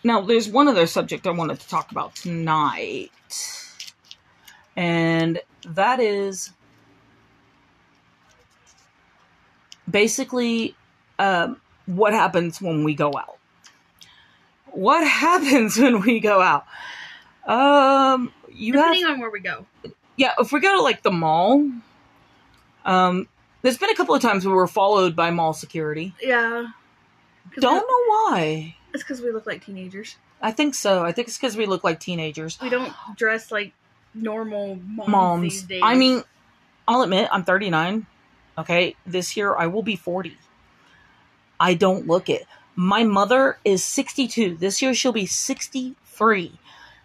now 0.03 0.21
there's 0.21 0.49
one 0.49 0.67
other 0.67 0.87
subject 0.87 1.27
I 1.27 1.31
wanted 1.31 1.59
to 1.59 1.67
talk 1.67 1.91
about 1.91 2.15
tonight, 2.15 3.11
and 4.75 5.39
that 5.67 5.99
is 5.99 6.51
basically 9.89 10.75
um, 11.19 11.61
what 11.85 12.13
happens 12.13 12.61
when 12.61 12.83
we 12.83 12.95
go 12.95 13.11
out. 13.17 13.37
What 14.71 15.05
happens 15.07 15.77
when 15.77 16.01
we 16.01 16.19
go 16.19 16.41
out? 16.41 16.65
Um, 17.45 18.33
you 18.51 18.73
have 18.73 18.93
Depending 18.93 19.05
on 19.05 19.19
where 19.19 19.29
we 19.29 19.39
go. 19.39 19.65
yeah, 20.17 20.33
if 20.39 20.51
we 20.51 20.59
go 20.59 20.75
to 20.77 20.81
like 20.81 21.03
the 21.03 21.11
mall, 21.11 21.69
um, 22.85 23.27
there's 23.67 23.77
been 23.77 23.89
a 23.89 23.95
couple 23.95 24.15
of 24.15 24.21
times 24.21 24.45
where 24.45 24.55
we're 24.55 24.65
followed 24.65 25.13
by 25.13 25.29
mall 25.29 25.51
security. 25.51 26.13
Yeah. 26.21 26.67
Don't 27.59 27.75
know 27.75 28.13
why. 28.31 28.77
It's 28.93 29.03
because 29.03 29.21
we 29.21 29.29
look 29.29 29.45
like 29.45 29.65
teenagers. 29.65 30.15
I 30.41 30.53
think 30.53 30.73
so. 30.73 31.03
I 31.03 31.11
think 31.11 31.27
it's 31.27 31.37
because 31.37 31.57
we 31.57 31.65
look 31.65 31.83
like 31.83 31.99
teenagers. 31.99 32.57
We 32.61 32.69
don't 32.69 32.93
dress 33.17 33.51
like 33.51 33.73
normal 34.13 34.77
moms, 34.77 35.09
Moms. 35.09 35.41
these 35.41 35.63
days. 35.63 35.81
I 35.83 35.95
mean, 35.95 36.23
I'll 36.87 37.01
admit, 37.01 37.27
I'm 37.29 37.43
39. 37.43 38.05
Okay, 38.57 38.95
this 39.05 39.35
year 39.35 39.53
I 39.53 39.67
will 39.67 39.83
be 39.83 39.97
40. 39.97 40.37
I 41.59 41.73
don't 41.73 42.07
look 42.07 42.29
it. 42.29 42.45
My 42.77 43.03
mother 43.03 43.57
is 43.65 43.83
62. 43.83 44.55
This 44.55 44.81
year 44.81 44.93
she'll 44.93 45.11
be 45.11 45.25
63. 45.25 46.53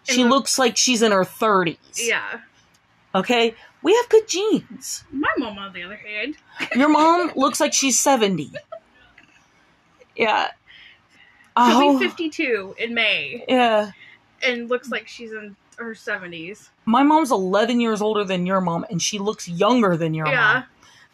She 0.04 0.22
the- 0.22 0.28
looks 0.28 0.60
like 0.60 0.76
she's 0.76 1.02
in 1.02 1.10
her 1.10 1.24
30s. 1.24 1.76
yeah. 2.06 2.38
Okay, 3.16 3.56
we 3.83 3.95
have 3.95 4.09
good 4.09 4.28
genes. 4.28 5.05
My 5.11 5.28
mom, 5.39 5.59
on 5.59 5.72
the 5.72 5.83
other 5.83 5.97
hand, 5.97 6.37
Your 6.76 6.89
mom 6.89 7.33
looks 7.37 7.61
like 7.61 7.72
she's 7.72 7.99
70. 8.01 8.53
Yeah. 10.16 10.49
she'll 10.49 10.53
Oh, 11.57 11.99
be 11.99 12.07
52 12.07 12.76
in 12.78 12.95
May 12.95 13.45
yeah. 13.49 13.93
and 14.43 14.68
looks 14.68 14.91
like 14.91 15.09
she's 15.09 15.33
in 15.33 15.57
her 15.78 15.95
70s. 15.95 16.68
My 16.85 17.03
mom's 17.03 17.30
11 17.30 17.80
years 17.80 18.01
older 18.03 18.24
than 18.24 18.47
your 18.47 18.61
mom, 18.61 18.85
and 18.91 19.01
she 19.01 19.18
looks 19.18 19.49
younger 19.49 19.97
than 19.97 20.14
your 20.14 20.26
yeah. 20.28 20.35
mom. 20.35 20.57
Yeah. 20.57 20.62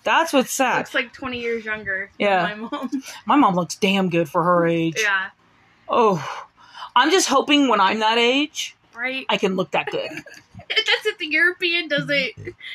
That's 0.05 0.33
what's 0.33 0.53
sad. 0.53 0.79
Looks 0.79 0.95
like 0.95 1.13
20 1.13 1.41
years 1.41 1.65
younger 1.65 2.11
Yeah. 2.19 2.47
than 2.49 2.61
my 2.61 2.69
mom. 2.71 2.91
My 3.27 3.37
mom 3.37 3.55
looks 3.55 3.75
damn 3.77 4.09
good 4.11 4.29
for 4.29 4.43
her 4.43 4.67
age. 4.67 4.97
yeah. 5.03 5.31
Oh, 5.89 6.47
I'm 6.95 7.11
just 7.11 7.29
hoping 7.29 7.69
when 7.69 7.81
I'm 7.81 8.01
that 8.01 8.19
age, 8.19 8.77
Right? 8.95 9.27
I 9.29 9.37
can 9.39 9.57
look 9.57 9.71
that 9.73 9.87
good. 9.91 10.11
That's 10.77 11.07
if 11.07 11.19
the 11.19 11.27
European 11.27 11.89
doesn't 11.89 12.33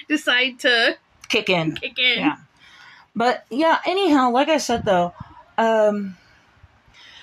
decide 0.08 0.60
to 0.60 0.98
Kick 1.30 1.50
in. 1.50 1.76
kick 1.76 1.98
in. 1.98 2.20
Yeah. 2.20 2.36
But 3.16 3.46
yeah, 3.50 3.80
anyhow, 3.86 4.32
like 4.32 4.50
I 4.50 4.58
said 4.58 4.86
though, 4.86 5.14
um, 5.58 6.18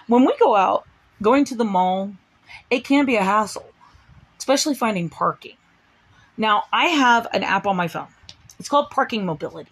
when 0.06 0.24
we 0.24 0.34
go 0.38 0.54
out, 0.56 0.86
going 1.22 1.44
to 1.46 1.54
the 1.54 1.64
mall, 1.64 2.12
it 2.70 2.84
can 2.84 3.04
be 3.06 3.16
a 3.16 3.22
hassle, 3.24 3.68
especially 4.38 4.74
finding 4.74 5.08
parking. 5.08 5.56
Now, 6.36 6.64
I 6.72 6.86
have 6.86 7.26
an 7.32 7.42
app 7.42 7.66
on 7.66 7.76
my 7.76 7.88
phone. 7.88 8.08
It's 8.58 8.68
called 8.68 8.90
Parking 8.90 9.24
Mobility. 9.26 9.70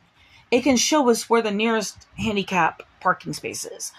It 0.50 0.62
can 0.62 0.76
show 0.76 1.08
us 1.10 1.28
where 1.28 1.42
the 1.42 1.50
nearest 1.50 2.06
handicap 2.16 2.82
parking 3.00 3.32
space 3.32 3.64
is. 3.64 3.92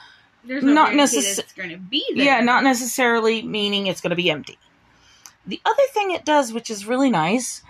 There's 0.44 0.64
no 0.64 0.74
Not 0.74 0.92
guarantee 0.94 1.18
necess- 1.18 1.36
that 1.36 1.44
it's 1.46 1.54
going 1.54 1.70
to 1.70 1.78
be 1.78 2.04
there. 2.16 2.26
Yeah, 2.26 2.40
not 2.42 2.64
necessarily 2.64 3.42
meaning 3.42 3.88
it's 3.88 4.02
going 4.02 4.12
to 4.12 4.16
be 4.16 4.30
empty. 4.30 4.58
The 5.46 5.62
other 5.66 5.84
thing 5.92 6.12
it 6.12 6.26
does, 6.26 6.54
which 6.54 6.70
is 6.70 6.86
really 6.86 7.10
nice, 7.10 7.64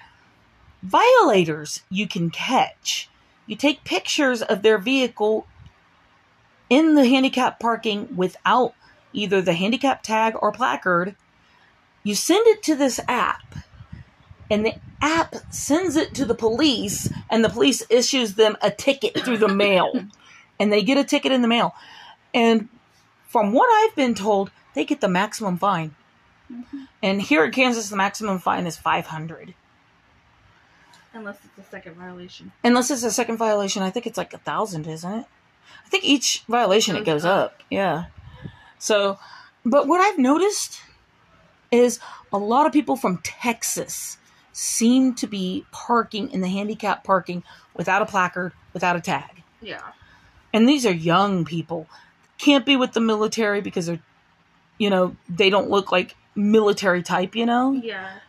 Violators 0.82 1.84
you 1.90 2.08
can 2.08 2.30
catch. 2.30 3.10
You 3.46 3.56
take 3.56 3.84
pictures 3.84 4.42
of 4.42 4.62
their 4.62 4.78
vehicle 4.78 5.46
in 6.70 6.96
the 6.96 7.06
handicap 7.06 7.60
parking 7.60 8.16
without 8.16 8.74
either 9.12 9.42
the 9.42 9.54
handicap 9.54 10.04
tag 10.04 10.36
or 10.40 10.52
placard. 10.52 11.16
You 12.04 12.16
send 12.16 12.48
it 12.48 12.64
to 12.64 12.76
this 12.76 13.00
app, 13.10 13.56
and 14.50 14.66
the 14.66 14.76
app 15.02 15.36
sends 15.50 15.96
it 15.96 16.14
to 16.16 16.26
the 16.26 16.36
police, 16.36 17.12
and 17.30 17.44
the 17.44 17.50
police 17.50 17.84
issues 17.90 18.36
them 18.36 18.56
a 18.62 18.72
ticket 18.72 19.20
through 19.20 19.40
the 19.40 19.48
mail. 19.54 20.06
and 20.60 20.72
they 20.72 20.82
get 20.82 20.98
a 20.98 21.04
ticket 21.04 21.32
in 21.32 21.42
the 21.42 21.48
mail. 21.48 21.74
And 22.34 22.70
from 23.28 23.52
what 23.52 23.70
I've 23.72 23.96
been 23.96 24.14
told, 24.14 24.52
they 24.76 24.86
get 24.86 25.02
the 25.02 25.10
maximum 25.10 25.58
fine. 25.58 25.96
And 27.02 27.22
here 27.22 27.45
in 27.45 27.52
Kansas, 27.52 27.89
the 27.89 27.95
maximum 27.95 28.39
fine 28.39 28.68
is 28.68 28.78
500 28.78 29.54
Unless 31.14 31.39
it's 31.43 31.68
a 31.68 31.72
second 31.72 31.95
violation. 31.95 32.52
Unless 32.64 32.91
it's 32.91 33.04
a 33.04 33.12
second 33.12 33.38
violation, 33.38 33.82
I 33.82 33.89
think 33.89 34.06
it's 34.06 34.18
like 34.18 34.34
a 34.34 34.38
thousand, 34.38 34.86
isn't 34.88 35.12
it? 35.12 35.26
I 35.86 35.89
think 35.89 36.04
each 36.04 36.43
violation 36.47 36.95
it 36.95 37.00
Goes 37.00 37.24
goes 37.24 37.26
up. 37.26 37.64
Yeah. 37.70 38.06
So, 38.78 39.18
but 39.66 39.88
what 39.88 40.02
I've 40.02 40.20
noticed 40.20 40.82
is 41.72 42.00
a 42.32 42.38
lot 42.38 42.68
of 42.68 42.74
people 42.74 42.95
from 42.95 43.20
Texas 43.24 44.18
seem 44.54 45.16
to 45.16 45.28
be 45.28 45.66
parking 45.72 46.30
in 46.32 46.41
the 46.41 46.47
handicap 46.47 47.04
parking 47.04 47.43
without 47.74 48.02
a 48.02 48.06
placard, 48.06 48.54
without 48.74 48.95
a 48.95 49.02
tag. 49.02 49.43
Yeah. 49.62 49.82
And 50.54 50.70
these 50.70 50.86
are 50.86 50.93
young 50.93 51.43
people. 51.43 51.88
Can't 52.38 52.66
be 52.66 52.76
with 52.76 52.93
the 52.93 53.02
military 53.02 53.62
because 53.62 53.88
they're, 53.88 54.02
you 54.78 54.89
know, 54.89 55.16
they 55.28 55.50
don't 55.50 55.70
look 55.70 55.91
like 55.91 56.16
military 56.40 57.04
type, 57.04 57.36
you 57.36 57.46
know? 57.46 57.74
Yeah. 57.74 58.20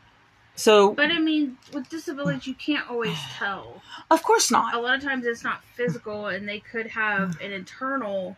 So, 0.56 0.92
But 0.92 1.10
I 1.10 1.18
mean, 1.18 1.56
with 1.72 1.88
disabilities, 1.88 2.46
you 2.46 2.54
can't 2.54 2.88
always 2.90 3.16
tell. 3.38 3.80
of 4.10 4.22
course 4.22 4.50
not. 4.50 4.74
A 4.74 4.78
lot 4.78 4.96
of 4.96 5.02
times 5.02 5.24
it's 5.24 5.42
not 5.44 5.62
physical, 5.74 6.26
and 6.26 6.46
they 6.46 6.60
could 6.60 6.88
have 6.88 7.40
an 7.40 7.52
internal 7.52 8.36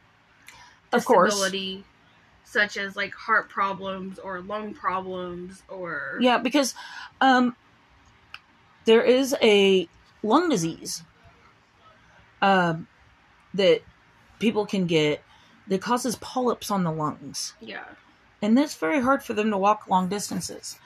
Of 0.93 1.05
course. 1.05 1.31
disability, 1.33 1.85
such 2.45 2.77
as 2.77 2.95
like 2.95 3.13
heart 3.15 3.49
problems 3.49 4.19
or 4.21 4.41
lung 4.41 4.73
problems 4.75 5.63
or. 5.69 6.19
Yeah, 6.21 6.39
because 6.39 6.75
um, 7.21 7.57
there 8.85 9.03
is 9.03 9.35
a 9.43 9.89
lung 10.23 10.49
disease 10.49 11.03
um, 12.41 12.87
that 13.55 13.83
people 14.39 14.65
can 14.67 14.87
get 14.87 15.25
that 15.67 15.81
causes 15.81 16.15
polyps 16.17 16.71
on 16.71 16.85
the 16.85 16.93
lungs. 16.93 17.55
Yeah. 17.61 17.85
And 18.43 18.59
that's 18.59 18.75
very 18.75 19.01
hard 19.01 19.23
for 19.23 19.33
them 19.35 19.51
to 19.51 19.57
walk 19.57 19.89
long 19.89 20.09
distances. 20.09 20.79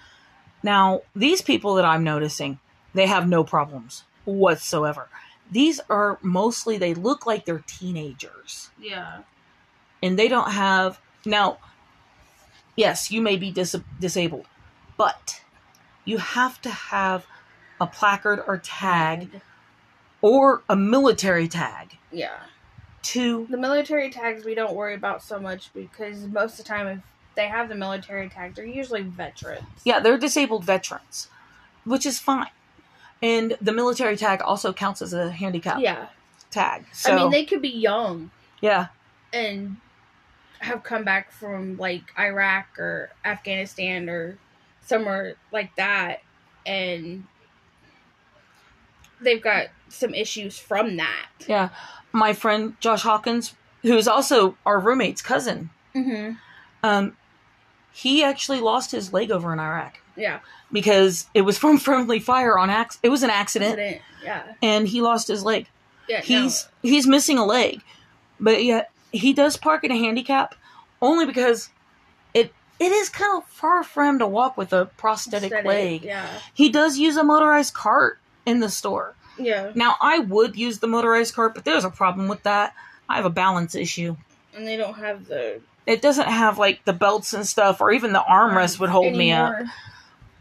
Now, 0.62 1.00
these 1.14 1.40
people 1.42 1.74
that 1.74 1.84
I'm 1.84 2.04
noticing, 2.04 2.58
they 2.94 3.06
have 3.06 3.26
no 3.28 3.42
problems 3.44 4.04
whatsoever. 4.26 5.08
These 5.50 5.80
are 5.88 6.18
mostly, 6.22 6.76
they 6.76 6.92
look 6.94 7.24
like 7.24 7.44
they're 7.44 7.64
teenagers 7.66 8.70
Yeah. 8.78 9.22
and 10.02 10.18
they 10.18 10.28
don't 10.28 10.50
have 10.50 11.00
now 11.24 11.58
yes 12.76 13.10
you 13.10 13.20
may 13.22 13.36
be 13.36 13.50
dis- 13.50 13.74
disabled 14.00 14.46
but 14.96 15.40
you 16.04 16.18
have 16.18 16.60
to 16.62 16.70
have 16.70 17.26
a 17.80 17.86
placard 17.86 18.42
or 18.46 18.58
tag 18.58 19.40
or 20.20 20.62
a 20.68 20.76
military 20.76 21.48
tag 21.48 21.96
Yeah. 22.12 22.38
to 23.02 23.46
The 23.50 23.56
military 23.56 24.10
tags 24.10 24.44
we 24.44 24.54
don't 24.54 24.74
worry 24.74 24.94
about 24.94 25.22
so 25.22 25.38
much 25.40 25.72
because 25.74 26.26
most 26.26 26.52
of 26.52 26.58
the 26.58 26.68
time, 26.68 26.86
if 26.88 27.00
they 27.36 27.46
have 27.48 27.68
the 27.68 27.74
military 27.74 28.28
tag, 28.28 28.54
they're 28.54 28.64
usually 28.64 29.02
veterans. 29.02 29.62
yeah 29.84 30.00
they're 30.00 30.18
disabled 30.18 30.64
veterans 30.64 31.28
which 31.84 32.04
is 32.04 32.18
fine 32.18 32.50
and 33.22 33.56
the 33.60 33.72
military 33.72 34.16
tag 34.16 34.40
also 34.42 34.72
counts 34.72 35.00
as 35.00 35.12
a 35.12 35.30
handicap 35.30 35.78
Yeah. 35.80 36.06
tag 36.50 36.84
so 36.92 37.12
I 37.12 37.16
mean, 37.16 37.30
they 37.30 37.44
could 37.44 37.62
be 37.62 37.68
young 37.68 38.30
yeah 38.60 38.86
and 39.32 39.76
have 40.60 40.82
come 40.82 41.04
back 41.04 41.30
from 41.30 41.76
like 41.76 42.02
Iraq 42.18 42.78
or 42.78 43.10
Afghanistan 43.24 44.08
or 44.08 44.38
somewhere 44.86 45.34
like 45.52 45.74
that, 45.76 46.22
and 46.64 47.24
they've 49.20 49.42
got 49.42 49.66
some 49.88 50.14
issues 50.14 50.58
from 50.58 50.96
that. 50.96 51.26
yeah 51.46 51.68
my 52.12 52.32
friend 52.32 52.74
josh 52.80 53.02
hawkins 53.02 53.54
who's 53.82 54.08
also 54.08 54.56
our 54.66 54.78
roommate's 54.80 55.22
cousin 55.22 55.70
Mm-hmm. 55.94 56.32
um 56.82 57.16
he 57.96 58.22
actually 58.22 58.60
lost 58.60 58.90
his 58.92 59.12
leg 59.12 59.30
over 59.30 59.52
in 59.52 59.58
iraq 59.58 59.98
Yeah. 60.16 60.40
because 60.70 61.26
it 61.34 61.42
was 61.42 61.56
from 61.58 61.78
friendly 61.86 62.20
fire 62.20 62.58
on 62.58 62.68
acc- 62.70 62.98
it 63.02 63.08
was 63.08 63.22
an 63.22 63.30
accident 63.30 63.78
Incident. 63.78 64.02
Yeah. 64.24 64.42
and 64.62 64.86
he 64.88 65.00
lost 65.02 65.28
his 65.28 65.42
leg 65.44 65.66
Yeah. 66.08 66.20
he's 66.20 66.68
he's 66.82 67.06
missing 67.06 67.38
a 67.38 67.44
leg 67.44 67.80
but 68.38 68.62
yet 68.64 68.90
he 69.12 69.32
does 69.32 69.56
park 69.56 69.82
in 69.84 69.90
a 69.90 69.96
handicap 69.96 70.54
only 71.00 71.24
because 71.26 71.70
it 72.34 72.52
it 72.78 72.92
is 72.92 73.08
kind 73.08 73.38
of 73.42 73.48
far 73.48 73.82
for 73.82 74.04
him 74.04 74.18
to 74.18 74.26
walk 74.26 74.56
with 74.58 74.72
a 74.74 74.76
no, 74.84 74.84
prosthetic 74.98 75.50
aesthetic, 75.52 75.66
leg 75.66 76.02
Yeah. 76.04 76.26
he 76.52 76.68
does 76.68 76.98
use 76.98 77.16
a 77.16 77.24
motorized 77.24 77.72
cart 77.74 78.18
in 78.44 78.60
the 78.60 78.68
store 78.68 79.14
Yeah. 79.38 79.72
now 79.74 79.96
i 80.02 80.18
would 80.18 80.54
use 80.56 80.80
the 80.80 80.86
motorized 80.86 81.34
cart 81.34 81.54
but 81.54 81.64
there's 81.64 81.84
a 81.84 81.90
problem 81.90 82.28
with 82.28 82.42
that 82.42 82.74
i 83.08 83.16
have 83.16 83.24
a 83.24 83.30
balance 83.30 83.74
issue 83.74 84.16
And 84.54 84.66
they 84.66 84.76
don't 84.76 84.94
have 84.98 85.26
the 85.26 85.60
it 85.86 86.02
doesn't 86.02 86.28
have 86.28 86.58
like 86.58 86.84
the 86.84 86.92
belts 86.92 87.32
and 87.32 87.46
stuff 87.46 87.80
or 87.80 87.92
even 87.92 88.12
the 88.12 88.24
armrest 88.28 88.78
would 88.80 88.90
hold 88.90 89.14
me 89.14 89.32
up 89.32 89.54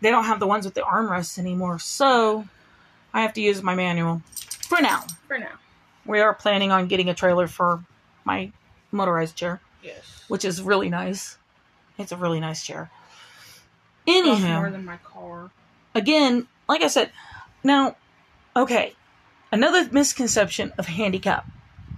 they 0.01 0.09
don't 0.11 0.25
have 0.25 0.39
the 0.39 0.47
ones 0.47 0.65
with 0.65 0.73
the 0.73 0.81
armrests 0.81 1.37
anymore 1.37 1.77
so 1.79 2.45
i 3.13 3.21
have 3.21 3.33
to 3.33 3.41
use 3.41 3.61
my 3.63 3.75
manual 3.75 4.21
for 4.67 4.81
now 4.81 5.03
for 5.27 5.37
now. 5.37 5.51
we 6.05 6.19
are 6.19 6.33
planning 6.33 6.71
on 6.71 6.87
getting 6.87 7.09
a 7.09 7.13
trailer 7.13 7.47
for 7.47 7.83
my 8.23 8.51
motorized 8.91 9.35
chair, 9.35 9.61
Yes. 9.83 10.23
which 10.29 10.43
is 10.45 10.61
really 10.61 10.89
nice. 10.89 11.37
It's 11.99 12.11
a 12.11 12.17
really 12.17 12.39
nice 12.39 12.65
chair. 12.65 12.89
Costs 14.07 14.23
more 14.25 14.33
Anyhow, 14.33 14.69
than 14.71 14.85
my 14.85 14.97
car. 14.97 15.51
again, 15.93 16.47
like 16.67 16.81
I 16.81 16.87
said, 16.87 17.11
now, 17.63 17.95
okay, 18.55 18.93
another 19.51 19.87
misconception 19.91 20.73
of 20.77 20.87
handicap 20.87 21.45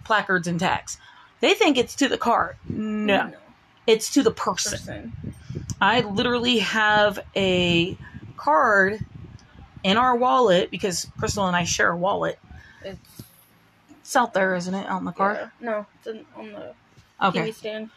placards 0.04 0.48
and 0.48 0.60
tags. 0.60 0.98
They 1.40 1.54
think 1.54 1.78
it's 1.78 1.96
to 1.96 2.08
the 2.08 2.18
car. 2.18 2.56
No, 2.68 3.32
it's 3.86 4.12
to 4.14 4.24
the 4.24 4.32
person. 4.32 4.72
Person. 4.72 5.14
I 5.80 6.02
literally 6.02 6.60
have 6.60 7.20
a 7.36 7.98
card 8.36 9.00
in 9.84 9.98
our 9.98 10.16
wallet 10.16 10.72
because 10.72 11.08
Crystal 11.20 11.46
and 11.46 11.56
I 11.56 11.64
share 11.64 11.92
a 11.92 11.98
wallet. 11.98 12.40
It's 12.84 13.24
It's 14.00 14.16
out 14.16 14.34
there, 14.34 14.56
isn't 14.56 14.74
it, 14.74 14.88
on 14.88 15.06
the 15.06 15.12
car? 15.12 15.34
yeah. 15.34 15.50
No, 15.60 15.86
it's 15.98 16.08
in, 16.08 16.26
on 16.36 16.52
the 16.52 16.74
Okay. 17.22 17.50
TV 17.50 17.54
stand. 17.54 17.90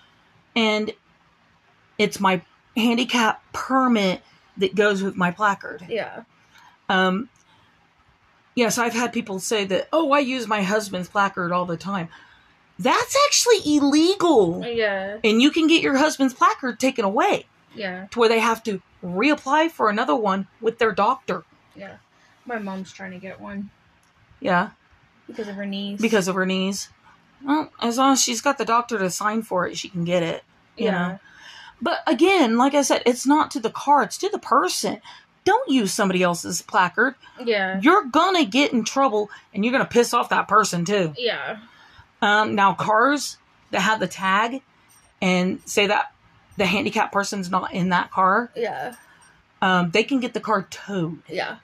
and 0.56 0.92
it's 1.98 2.18
my 2.20 2.40
handicap 2.76 3.42
permit 3.52 4.22
that 4.56 4.74
goes 4.74 5.02
with 5.02 5.16
my 5.16 5.30
placard. 5.30 5.84
Yeah. 5.88 6.22
Um, 6.88 7.28
yes, 8.54 8.78
I've 8.78 8.94
had 8.94 9.12
people 9.12 9.38
say 9.38 9.64
that, 9.66 9.88
oh, 9.92 10.12
I 10.12 10.20
use 10.20 10.46
my 10.46 10.62
husband's 10.62 11.08
placard 11.08 11.52
all 11.52 11.66
the 11.66 11.76
time. 11.76 12.08
That's 12.82 13.16
actually 13.26 13.76
illegal. 13.76 14.64
Yeah. 14.66 15.18
And 15.22 15.42
you 15.42 15.50
can 15.50 15.66
get 15.66 15.82
your 15.82 15.96
husband's 15.98 16.32
placard 16.34 16.80
taken 16.80 17.04
away 17.04 17.44
Yeah. 17.74 18.06
to 18.10 18.18
where 18.18 18.28
they 18.28 18.38
have 18.40 18.62
to 18.64 18.80
reapply 19.04 19.70
for 19.70 19.90
another 19.90 20.14
one 20.16 20.46
with 20.60 20.78
their 20.78 20.92
doctor. 20.92 21.44
Yeah. 21.76 21.96
My 22.46 22.58
mom's 22.58 22.90
trying 22.92 23.12
to 23.12 23.18
get 23.18 23.40
one 23.40 23.70
Yeah, 24.40 24.70
because 25.26 25.46
of 25.48 25.54
her 25.56 25.66
knees. 25.66 26.00
because 26.00 26.26
of 26.26 26.34
her 26.34 26.46
knees. 26.46 26.88
Well, 27.44 27.70
as 27.80 27.98
long 27.98 28.14
as 28.14 28.22
she's 28.22 28.40
got 28.40 28.58
the 28.58 28.64
doctor 28.64 28.98
to 28.98 29.10
sign 29.10 29.42
for 29.42 29.66
it, 29.66 29.76
she 29.76 29.88
can 29.88 30.04
get 30.04 30.22
it. 30.22 30.42
you 30.76 30.86
yeah. 30.86 30.90
know. 30.92 31.18
But 31.82 31.98
again, 32.06 32.56
like 32.56 32.74
I 32.74 32.82
said, 32.82 33.02
it's 33.06 33.26
not 33.26 33.50
to 33.52 33.60
the 33.60 33.70
car, 33.70 34.02
it's 34.02 34.16
to 34.18 34.28
the 34.30 34.38
person. 34.38 35.00
Don't 35.44 35.68
use 35.70 35.92
somebody 35.92 36.22
else's 36.22 36.60
placard. 36.62 37.14
Yeah. 37.44 37.80
You're 37.82 38.04
gonna 38.04 38.44
get 38.44 38.72
in 38.72 38.84
trouble 38.84 39.30
and 39.54 39.64
you're 39.64 39.72
gonna 39.72 39.84
piss 39.86 40.12
off 40.14 40.28
that 40.30 40.48
person 40.48 40.84
too. 40.84 41.14
Yeah. 41.18 41.58
Um, 42.22 42.54
now, 42.54 42.74
cars 42.74 43.38
that 43.70 43.80
have 43.80 44.00
the 44.00 44.06
tag 44.06 44.62
and 45.22 45.60
say 45.64 45.86
that 45.86 46.12
the 46.56 46.66
handicapped 46.66 47.12
person's 47.12 47.50
not 47.50 47.72
in 47.72 47.88
that 47.90 48.10
car, 48.10 48.50
Yeah. 48.54 48.94
um, 49.62 49.90
they 49.90 50.02
can 50.04 50.20
get 50.20 50.34
the 50.34 50.40
car 50.40 50.62
towed. 50.70 51.22
Yeah. 51.28 51.56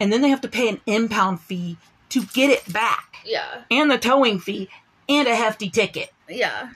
And 0.00 0.12
then 0.12 0.22
they 0.22 0.28
have 0.28 0.40
to 0.42 0.48
pay 0.48 0.68
an 0.68 0.80
impound 0.86 1.40
fee 1.40 1.76
to 2.10 2.24
get 2.26 2.48
it 2.50 2.72
back, 2.72 3.16
Yeah. 3.24 3.62
and 3.70 3.90
the 3.90 3.98
towing 3.98 4.38
fee, 4.40 4.68
and 5.08 5.28
a 5.28 5.34
hefty 5.34 5.68
ticket. 5.68 6.12
Yeah. 6.28 6.70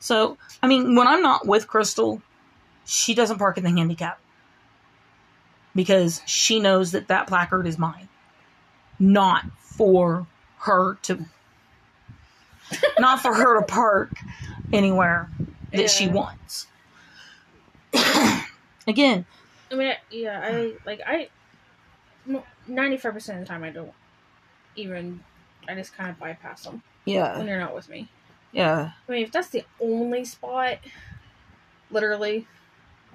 So, 0.00 0.36
I 0.62 0.66
mean, 0.66 0.94
when 0.94 1.06
I'm 1.06 1.22
not 1.22 1.46
with 1.46 1.66
Crystal, 1.68 2.20
she 2.84 3.14
doesn't 3.14 3.38
park 3.38 3.56
in 3.56 3.64
the 3.64 3.70
handicap 3.70 4.18
because 5.74 6.20
she 6.26 6.60
knows 6.60 6.92
that 6.92 7.08
that 7.08 7.26
placard 7.26 7.66
is 7.66 7.78
mine, 7.78 8.08
not 8.98 9.44
for 9.58 10.26
her 10.60 10.94
to, 11.02 11.24
not 12.98 13.20
for 13.20 13.32
her 13.34 13.60
to 13.60 13.66
park 13.66 14.10
anywhere 14.72 15.28
that 15.72 15.90
she 15.90 16.08
wants. 16.08 16.66
Again, 18.86 19.24
I 19.70 19.74
mean, 19.76 19.94
yeah. 20.10 20.40
I 20.44 20.72
like 20.84 21.00
I. 21.06 21.28
ninety-five 22.66 23.12
percent 23.12 23.38
of 23.40 23.44
the 23.46 23.48
time 23.48 23.64
I 23.64 23.70
don't 23.70 23.92
even. 24.76 25.20
I 25.66 25.74
just 25.74 25.96
kind 25.96 26.10
of 26.10 26.18
bypass 26.18 26.64
them 26.64 26.82
Yeah, 27.06 27.38
when 27.38 27.46
Yeah. 27.46 27.52
they're 27.52 27.60
not 27.60 27.74
with 27.74 27.88
me. 27.88 28.08
Yeah. 28.52 28.90
I 29.08 29.12
mean, 29.12 29.22
if 29.22 29.32
that's 29.32 29.48
the 29.48 29.64
only 29.80 30.24
spot, 30.26 30.76
literally, 31.90 32.46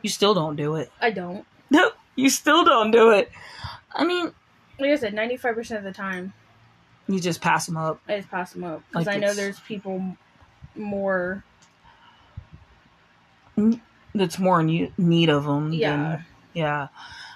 You 0.01 0.09
still 0.09 0.33
don't 0.33 0.55
do 0.55 0.75
it. 0.75 0.91
I 0.99 1.11
don't. 1.11 1.45
No, 1.69 1.91
you 2.15 2.29
still 2.31 2.63
don't 2.65 2.89
do 2.91 3.11
it. 3.11 3.31
I 3.93 4.03
mean, 4.03 4.33
Like 4.79 4.89
I 4.91 4.95
said, 4.95 5.13
ninety-five 5.13 5.53
percent 5.55 5.77
of 5.77 5.83
the 5.83 5.95
time, 5.95 6.33
you 7.09 7.19
just 7.19 7.41
pass 7.41 7.65
them 7.65 7.75
up. 7.75 7.99
I 8.07 8.17
just 8.17 8.29
pass 8.29 8.53
them 8.53 8.63
up 8.63 8.83
because 8.89 9.07
Like 9.07 9.15
I 9.15 9.19
know 9.19 9.33
there's 9.33 9.59
people 9.61 10.15
more. 10.75 11.43
That's 14.15 14.39
more 14.39 14.61
in 14.61 14.93
need 14.97 15.29
of 15.29 15.43
them. 15.43 15.73
Yeah, 15.73 16.21
yeah. 16.53 16.87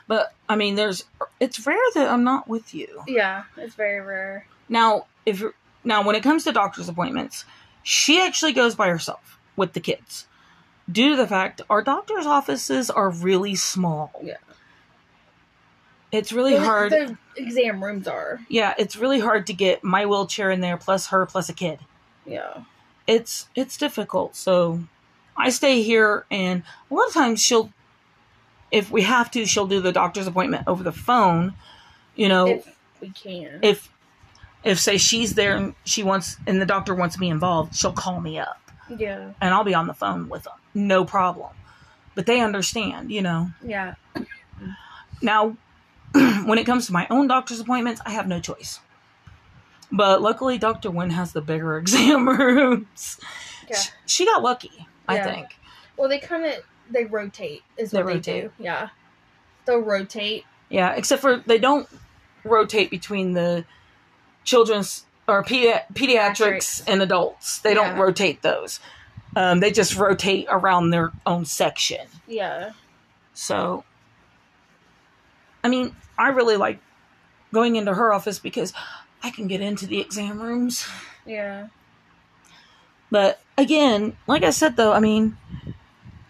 But 0.07 0.33
I 0.47 0.55
mean, 0.55 0.75
there's. 0.75 1.05
It's 1.39 1.65
rare 1.65 1.75
that 1.95 2.07
I'm 2.07 2.23
not 2.23 2.47
with 2.47 2.73
you. 2.73 3.03
yeah, 3.07 3.43
it's 3.57 3.75
very 3.75 3.99
rare. 3.99 4.47
Now, 4.69 5.07
if 5.25 5.39
you're, 5.39 5.53
now 5.83 6.05
when 6.05 6.15
it 6.15 6.23
comes 6.23 6.45
to 6.45 6.51
doctor's 6.51 6.87
appointments, 6.87 7.43
she 7.81 8.21
actually 8.21 8.53
goes 8.53 8.75
by 8.75 8.87
herself 8.87 9.39
with 9.55 9.73
the 9.73 9.79
kids, 9.79 10.27
due 10.89 11.09
to 11.11 11.15
the 11.15 11.27
fact 11.27 11.61
our 11.69 11.81
doctor's 11.81 12.25
offices 12.25 12.89
are 12.89 13.09
really 13.09 13.55
small. 13.55 14.11
Yeah. 14.23 14.37
It's 16.13 16.31
really 16.31 16.53
Well, 16.53 16.63
hard. 16.63 16.91
The 16.91 17.17
exam 17.35 17.83
rooms 17.83 18.07
are. 18.07 18.39
yeah, 18.47 18.73
it's 18.77 18.95
really 18.95 19.19
hard 19.19 19.47
to 19.47 19.53
get 19.53 19.83
my 19.83 20.05
wheelchair 20.05 20.51
in 20.51 20.61
there 20.61 20.77
plus 20.77 21.07
her 21.07 21.25
plus 21.25 21.49
a 21.49 21.53
kid. 21.53 21.79
Yeah. 22.25 22.63
It's 23.07 23.47
it's 23.55 23.75
difficult. 23.77 24.35
So 24.35 24.83
I 25.35 25.49
stay 25.49 25.81
here 25.81 26.25
and 26.31 26.63
a 26.89 26.93
lot 26.93 27.07
of 27.07 27.13
times 27.13 27.41
she'll 27.41 27.71
if 28.71 28.89
we 28.91 29.01
have 29.03 29.29
to, 29.31 29.45
she'll 29.45 29.67
do 29.67 29.81
the 29.81 29.91
doctor's 29.91 30.25
appointment 30.27 30.63
over 30.67 30.83
the 30.83 30.91
phone. 30.91 31.53
You 32.15 32.29
know, 32.29 32.45
If 32.47 32.77
we 33.01 33.09
can. 33.09 33.59
if 33.63 33.89
if 34.63 34.79
say 34.79 34.97
she's 34.97 35.33
there 35.33 35.55
and 35.57 35.73
she 35.83 36.03
wants 36.03 36.37
and 36.47 36.61
the 36.61 36.65
doctor 36.65 36.93
wants 36.95 37.17
me 37.19 37.29
involved, 37.29 37.75
she'll 37.75 37.91
call 37.91 38.21
me 38.21 38.37
up 38.39 38.61
yeah. 38.97 39.31
and 39.41 39.53
I'll 39.53 39.63
be 39.65 39.73
on 39.73 39.87
the 39.87 39.93
phone 39.93 40.29
with 40.29 40.43
them. 40.43 40.53
No 40.75 41.03
problem. 41.05 41.49
But 42.15 42.27
they 42.27 42.39
understand, 42.39 43.11
you 43.11 43.21
know. 43.23 43.49
Yeah. 43.65 43.95
Now, 45.21 45.57
when 46.45 46.57
it 46.57 46.65
comes 46.65 46.87
to 46.87 46.93
my 46.93 47.07
own 47.09 47.27
doctor's 47.27 47.59
appointments, 47.59 48.01
I 48.05 48.11
have 48.11 48.27
no 48.27 48.39
choice. 48.39 48.79
But 49.91 50.21
luckily, 50.21 50.57
Dr. 50.57 50.89
Wynn 50.91 51.11
has 51.11 51.33
the 51.33 51.41
bigger 51.41 51.77
exam 51.79 52.27
rooms. 52.27 53.19
Yeah. 53.69 53.77
Sh- 53.77 53.89
She 54.05 54.25
got 54.25 54.41
lucky, 54.41 54.87
I 55.07 55.15
Yeah. 55.15 55.25
think. 55.33 55.57
Well, 55.97 56.09
they 56.09 56.19
kind 56.19 56.45
of 56.45 56.53
they 56.89 57.05
rotate 57.05 57.61
is 57.77 57.91
They 57.91 57.99
what 57.99 58.07
they, 58.07 58.13
rotate. 58.15 58.43
do. 58.43 58.51
Yeah. 58.63 58.89
They'll 59.65 59.79
rotate. 59.79 60.45
Yeah, 60.69 60.93
except 60.95 61.21
for 61.21 61.37
they 61.37 61.57
don't 61.59 61.87
rotate 62.43 62.89
between 62.89 63.33
the 63.33 63.63
children's 64.43 65.05
or 65.27 65.43
pedi- 65.43 65.81
pediatrics 65.93 66.33
Pediatrics. 66.33 66.83
and 66.87 67.01
adults. 67.01 67.59
They 67.59 67.73
don't 67.73 67.97
rotate 67.97 68.41
those. 68.41 68.79
Um, 69.35 69.61
they 69.61 69.71
just 69.71 69.95
rotate 69.95 70.47
around 70.49 70.89
their 70.89 71.11
own 71.25 71.45
section. 71.45 72.05
Yeah. 72.27 72.71
So, 73.33 73.83
I 75.63 75.69
mean, 75.69 75.95
I 76.17 76.29
really 76.29 76.57
like 76.57 76.79
going 77.53 77.75
into 77.75 77.93
her 77.93 78.13
office 78.13 78.39
because 78.39 78.73
I 79.21 79.29
can 79.29 79.47
get 79.47 79.61
into 79.61 79.85
the 79.85 80.01
exam 80.01 80.41
rooms. 80.41 80.87
Yeah. 81.25 81.67
But 83.09 83.39
again, 83.57 84.17
like 84.27 84.43
I 84.43 84.49
said, 84.49 84.75
though, 84.75 84.91
I 84.91 84.99
mean, 84.99 85.37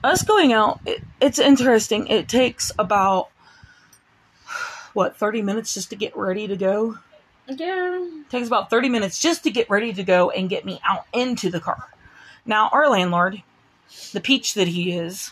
us 0.04 0.22
going 0.22 0.54
out, 0.54 0.82
it, 0.86 1.02
it's 1.22 1.40
interesting. 1.40 2.08
It 2.08 2.28
takes 2.28 2.72
about, 2.78 3.30
what, 4.94 5.18
30 5.18 5.42
minutes 5.42 5.74
just 5.74 5.90
to 5.90 5.96
get 5.96 6.16
ready 6.16 6.46
to 6.48 6.58
go? 6.58 6.98
Yeah. 7.48 8.04
It 8.04 8.30
takes 8.30 8.48
about 8.48 8.70
30 8.70 8.90
minutes 8.90 9.20
just 9.20 9.44
to 9.44 9.52
get 9.52 9.70
ready 9.70 9.94
to 9.94 10.04
go 10.04 10.30
and 10.30 10.50
get 10.50 10.66
me 10.66 10.80
out 10.88 11.06
into 11.14 11.50
the 11.50 11.60
car. 11.60 11.90
Now, 12.46 12.70
our 12.70 12.90
landlord, 12.90 13.42
the 14.12 14.20
peach 14.20 14.54
that 14.54 14.68
he 14.68 14.92
is, 14.92 15.32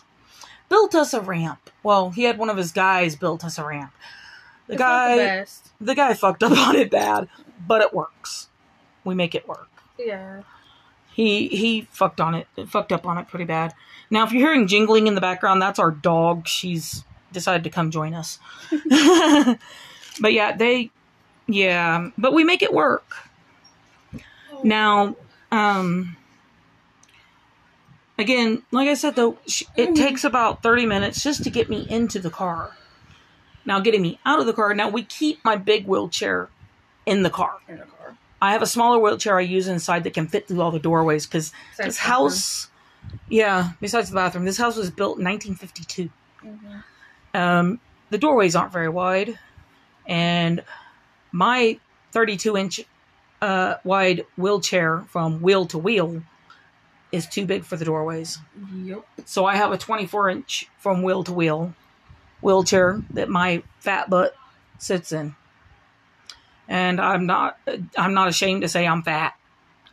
built 0.71 0.95
us 0.95 1.13
a 1.13 1.19
ramp. 1.21 1.69
Well, 1.83 2.11
he 2.11 2.23
had 2.23 2.37
one 2.37 2.49
of 2.49 2.55
his 2.55 2.71
guys 2.71 3.17
built 3.17 3.43
us 3.43 3.59
a 3.59 3.65
ramp. 3.65 3.91
The 4.67 4.73
It's 4.73 4.79
guy, 4.81 5.17
the 5.17 5.85
the 5.85 5.95
guy 5.95 6.13
fucked 6.13 6.41
up 6.43 6.51
on 6.57 6.77
it 6.77 6.89
bad, 6.89 7.27
but 7.67 7.81
it 7.81 7.93
works. 7.93 8.47
We 9.03 9.13
make 9.13 9.35
it 9.35 9.47
work. 9.47 9.67
Yeah. 9.99 10.43
He 11.13 11.49
he 11.49 11.87
fucked 11.91 12.21
on 12.21 12.35
it, 12.35 12.47
fucked 12.67 12.93
up 12.93 13.05
on 13.05 13.17
it 13.17 13.27
pretty 13.27 13.43
bad. 13.45 13.73
Now, 14.09 14.25
if 14.25 14.31
you're 14.31 14.47
hearing 14.47 14.65
jingling 14.67 15.07
in 15.07 15.15
the 15.15 15.21
background, 15.21 15.61
that's 15.61 15.77
our 15.77 15.91
dog. 15.91 16.47
She's 16.47 17.03
decided 17.33 17.65
to 17.65 17.69
come 17.69 17.91
join 17.91 18.13
us. 18.13 18.39
but 20.21 20.33
yeah, 20.33 20.55
they, 20.55 20.89
yeah, 21.47 22.09
but 22.17 22.33
we 22.33 22.43
make 22.45 22.61
it 22.61 22.73
work. 22.73 23.13
Now, 24.63 25.15
um, 25.51 26.15
again, 28.21 28.63
like 28.71 28.87
I 28.87 28.93
said, 28.93 29.15
though, 29.15 29.37
sh- 29.47 29.63
it 29.75 29.95
takes 29.95 30.23
about 30.23 30.63
30 30.63 30.85
minutes 30.85 31.23
just 31.23 31.43
to 31.43 31.49
get 31.49 31.69
me 31.69 31.85
into 31.89 32.19
the 32.19 32.29
car. 32.29 32.71
Now, 33.65 33.79
getting 33.79 34.01
me 34.01 34.19
out 34.25 34.39
of 34.39 34.45
the 34.45 34.53
car, 34.53 34.73
now 34.73 34.89
we 34.89 35.03
keep 35.03 35.43
my 35.45 35.55
big 35.55 35.85
wheelchair 35.85 36.49
in 37.05 37.23
the 37.23 37.29
car. 37.29 37.57
In 37.67 37.77
the 37.77 37.85
car. 37.85 38.15
I 38.41 38.53
have 38.53 38.61
a 38.61 38.67
smaller 38.67 38.97
wheelchair 38.99 39.37
I 39.37 39.41
use 39.41 39.67
inside 39.67 40.03
that 40.05 40.13
can 40.13 40.27
fit 40.27 40.47
through 40.47 40.61
all 40.61 40.71
the 40.71 40.79
doorways 40.79 41.27
because 41.27 41.51
this 41.77 41.97
house, 41.97 42.69
yeah, 43.29 43.71
besides 43.79 44.09
the 44.09 44.15
bathroom, 44.15 44.45
this 44.45 44.57
house 44.57 44.75
was 44.77 44.89
built 44.89 45.19
in 45.19 45.25
1952. 45.25 46.09
Mhm. 46.43 46.83
Um, 47.33 47.79
the 48.09 48.17
doorways 48.17 48.55
aren't 48.55 48.73
very 48.73 48.89
wide, 48.89 49.37
and 50.07 50.63
my 51.31 51.79
32 52.13 52.57
inch 52.57 52.81
uh, 53.43 53.75
wide 53.83 54.25
wheelchair 54.37 55.03
from 55.09 55.41
wheel 55.41 55.65
to 55.67 55.77
wheel 55.77 56.23
is 57.11 57.27
too 57.27 57.45
big 57.45 57.63
for 57.65 57.75
the 57.75 57.85
doorways. 57.85 58.39
Yep. 58.73 59.05
So 59.25 59.45
I 59.45 59.55
have 59.55 59.71
a 59.71 59.77
24 59.77 60.29
inch 60.29 60.67
from 60.79 61.03
wheel 61.03 61.23
to 61.25 61.33
wheel 61.33 61.73
wheelchair 62.41 63.01
that 63.11 63.29
my 63.29 63.63
fat 63.79 64.09
butt 64.09 64.35
sits 64.77 65.11
in. 65.11 65.35
And 66.67 66.99
I'm 66.99 67.25
not 67.25 67.57
I'm 67.97 68.13
not 68.13 68.29
ashamed 68.29 68.61
to 68.61 68.69
say 68.69 68.87
I'm 68.87 69.03
fat. 69.03 69.33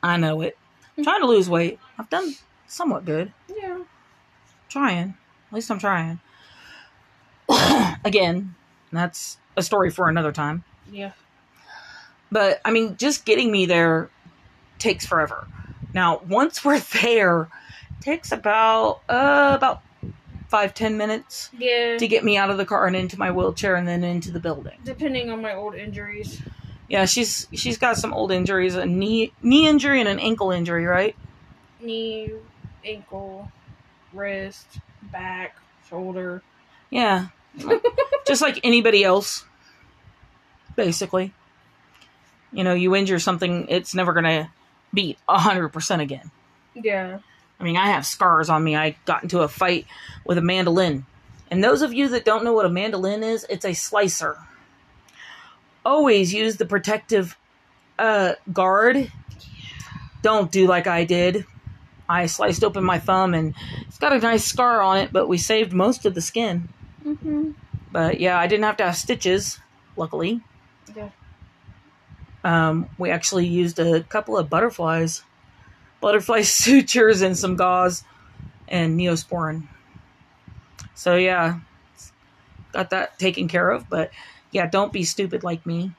I 0.02 0.16
know 0.16 0.40
it. 0.42 0.56
I'm 0.96 1.04
trying 1.04 1.20
to 1.20 1.26
lose 1.26 1.50
weight. 1.50 1.78
I've 1.98 2.10
done 2.10 2.34
somewhat 2.66 3.04
good. 3.04 3.32
Yeah. 3.48 3.82
Trying. 4.68 5.16
At 5.48 5.54
least 5.54 5.70
I'm 5.70 5.78
trying. 5.78 6.20
Again, 8.04 8.54
that's 8.92 9.38
a 9.56 9.62
story 9.62 9.90
for 9.90 10.08
another 10.08 10.32
time. 10.32 10.64
Yeah. 10.90 11.12
But 12.30 12.60
I 12.64 12.70
mean, 12.70 12.96
just 12.96 13.24
getting 13.24 13.50
me 13.50 13.66
there 13.66 14.10
takes 14.78 15.06
forever. 15.06 15.48
Now, 15.94 16.20
once 16.28 16.64
we're 16.64 16.78
there, 17.02 17.48
it 17.98 18.04
takes 18.04 18.32
about 18.32 19.00
uh, 19.08 19.52
about 19.56 19.82
five 20.48 20.74
ten 20.74 20.96
minutes 20.96 21.50
Yeah. 21.58 21.98
to 21.98 22.08
get 22.08 22.24
me 22.24 22.36
out 22.36 22.50
of 22.50 22.56
the 22.56 22.64
car 22.64 22.86
and 22.86 22.96
into 22.96 23.18
my 23.18 23.30
wheelchair 23.30 23.74
and 23.76 23.86
then 23.86 24.02
into 24.04 24.30
the 24.30 24.40
building. 24.40 24.78
Depending 24.84 25.30
on 25.30 25.42
my 25.42 25.54
old 25.54 25.74
injuries. 25.74 26.40
Yeah, 26.88 27.04
she's 27.04 27.46
she's 27.52 27.76
got 27.76 27.98
some 27.98 28.14
old 28.14 28.32
injuries, 28.32 28.74
a 28.74 28.86
knee 28.86 29.32
knee 29.42 29.68
injury 29.68 30.00
and 30.00 30.08
an 30.08 30.18
ankle 30.18 30.50
injury, 30.50 30.86
right? 30.86 31.14
Knee, 31.82 32.30
ankle, 32.82 33.52
wrist, 34.14 34.66
back, 35.12 35.56
shoulder. 35.90 36.42
Yeah, 36.88 37.26
just 38.26 38.40
like 38.40 38.58
anybody 38.64 39.04
else, 39.04 39.44
basically. 40.76 41.34
You 42.52 42.64
know, 42.64 42.72
you 42.72 42.96
injure 42.96 43.18
something, 43.18 43.66
it's 43.68 43.94
never 43.94 44.14
gonna 44.14 44.50
beat 44.92 45.18
hundred 45.28 45.68
percent 45.70 46.02
again. 46.02 46.30
Yeah. 46.74 47.18
I 47.60 47.64
mean, 47.64 47.76
I 47.76 47.86
have 47.88 48.06
scars 48.06 48.48
on 48.48 48.62
me. 48.62 48.76
I 48.76 48.96
got 49.04 49.22
into 49.22 49.40
a 49.40 49.48
fight 49.48 49.86
with 50.24 50.38
a 50.38 50.42
mandolin. 50.42 51.06
And 51.50 51.64
those 51.64 51.82
of 51.82 51.92
you 51.92 52.08
that 52.10 52.24
don't 52.24 52.44
know 52.44 52.52
what 52.52 52.66
a 52.66 52.70
mandolin 52.70 53.22
is, 53.22 53.44
it's 53.48 53.64
a 53.64 53.74
slicer. 53.74 54.36
Always 55.84 56.32
use 56.32 56.56
the 56.56 56.66
protective 56.66 57.36
uh, 57.98 58.34
guard. 58.52 59.10
Don't 60.22 60.52
do 60.52 60.66
like 60.66 60.86
I 60.86 61.04
did. 61.04 61.46
I 62.08 62.26
sliced 62.26 62.64
open 62.64 62.84
my 62.84 62.98
thumb 62.98 63.34
and 63.34 63.54
it's 63.86 63.98
got 63.98 64.12
a 64.12 64.18
nice 64.18 64.44
scar 64.44 64.82
on 64.82 64.98
it, 64.98 65.12
but 65.12 65.28
we 65.28 65.38
saved 65.38 65.72
most 65.72 66.06
of 66.06 66.14
the 66.14 66.20
skin. 66.20 66.68
Mm-hmm. 67.04 67.52
But 67.90 68.20
yeah, 68.20 68.38
I 68.38 68.46
didn't 68.46 68.64
have 68.64 68.76
to 68.78 68.84
have 68.84 68.96
stitches, 68.96 69.58
luckily. 69.96 70.40
Um, 72.48 72.88
we 72.96 73.10
actually 73.10 73.46
used 73.46 73.78
a 73.78 74.02
couple 74.04 74.38
of 74.38 74.48
butterflies, 74.48 75.22
butterfly 76.00 76.40
sutures, 76.42 77.20
and 77.20 77.36
some 77.36 77.56
gauze 77.56 78.04
and 78.66 78.98
neosporin. 78.98 79.64
So 80.94 81.16
yeah, 81.16 81.60
got 82.72 82.88
that 82.88 83.18
taken 83.18 83.48
care 83.48 83.70
of. 83.70 83.90
But 83.90 84.12
yeah, 84.50 84.66
don't 84.66 84.94
be 84.94 85.04
stupid 85.04 85.44
like 85.44 85.66
me. 85.66 85.92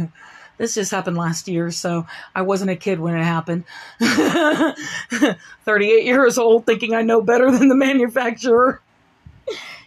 this 0.58 0.76
just 0.76 0.92
happened 0.92 1.16
last 1.16 1.48
year, 1.48 1.72
so 1.72 2.06
I 2.36 2.42
wasn't 2.42 2.70
a 2.70 2.76
kid 2.76 3.00
when 3.00 3.16
it 3.16 3.24
happened. 3.24 3.64
38 3.98 6.04
years 6.04 6.38
old, 6.38 6.66
thinking 6.66 6.94
I 6.94 7.02
know 7.02 7.20
better 7.20 7.50
than 7.50 7.66
the 7.66 7.74
manufacturer. 7.74 8.80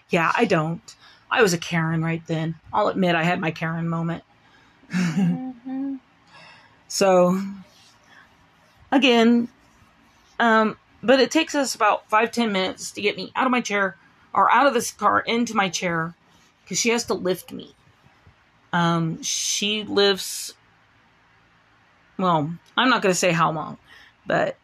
yeah, 0.09 0.33
I 0.35 0.43
don't. 0.43 0.81
I 1.31 1.41
was 1.41 1.53
a 1.53 1.57
Karen 1.57 2.03
right 2.03 2.27
then. 2.27 2.55
I'll 2.73 2.89
admit 2.89 3.15
I 3.15 3.23
had 3.23 3.39
my 3.39 3.51
Karen 3.51 3.87
moment. 3.87 4.25
Mhm. 4.93 5.99
So, 6.87 7.41
again, 8.91 9.47
um, 10.39 10.77
but 11.01 11.19
it 11.19 11.31
takes 11.31 11.55
us 11.55 11.73
about 11.73 12.07
five, 12.07 12.31
ten 12.31 12.51
minutes 12.51 12.91
to 12.91 13.01
get 13.01 13.17
me 13.17 13.31
out 13.35 13.45
of 13.47 13.51
my 13.51 13.61
chair 13.61 13.97
or 14.31 14.51
out 14.51 14.67
of 14.67 14.75
this 14.75 14.91
car 14.91 15.21
into 15.21 15.55
my 15.55 15.69
chair 15.69 16.13
because 16.63 16.79
she 16.79 16.89
has 16.89 17.05
to 17.05 17.15
lift 17.15 17.51
me. 17.51 17.73
Um, 18.71 19.23
she 19.23 19.83
lives, 19.83 20.53
well, 22.19 22.53
I'm 22.77 22.89
not 22.89 23.01
going 23.01 23.13
to 23.13 23.19
say 23.19 23.31
how 23.31 23.51
long, 23.51 23.77
but 24.27 24.57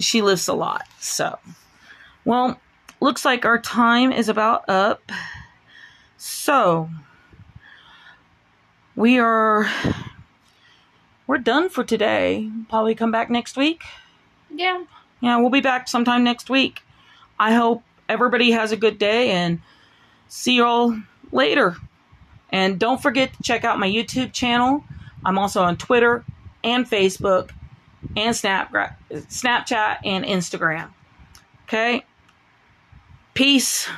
she 0.00 0.22
lifts 0.22 0.48
a 0.48 0.54
lot. 0.54 0.84
So, 1.00 1.38
well, 2.24 2.58
looks 3.00 3.24
like 3.24 3.44
our 3.44 3.58
time 3.58 4.12
is 4.12 4.28
about 4.30 4.68
up. 4.68 5.02
So, 6.16 6.88
we 8.96 9.18
are 9.18 9.70
we're 11.26 11.38
done 11.38 11.68
for 11.68 11.84
today. 11.84 12.50
Probably 12.68 12.94
come 12.94 13.10
back 13.12 13.30
next 13.30 13.56
week. 13.56 13.82
Yeah. 14.50 14.84
Yeah, 15.20 15.38
we'll 15.38 15.50
be 15.50 15.60
back 15.60 15.88
sometime 15.88 16.24
next 16.24 16.50
week. 16.50 16.82
I 17.38 17.54
hope 17.54 17.82
everybody 18.08 18.52
has 18.52 18.72
a 18.72 18.76
good 18.76 18.98
day 18.98 19.30
and 19.30 19.60
see 20.28 20.56
you 20.56 20.64
all 20.64 20.98
later. 21.32 21.76
And 22.50 22.78
don't 22.78 23.02
forget 23.02 23.32
to 23.34 23.42
check 23.42 23.64
out 23.64 23.78
my 23.78 23.88
YouTube 23.88 24.32
channel. 24.32 24.84
I'm 25.24 25.38
also 25.38 25.62
on 25.62 25.76
Twitter 25.76 26.24
and 26.62 26.88
Facebook 26.88 27.50
and 28.16 28.34
Snapgra- 28.34 28.94
Snapchat 29.10 29.98
and 30.04 30.24
Instagram. 30.24 30.90
Okay? 31.64 32.04
Peace. 33.34 33.88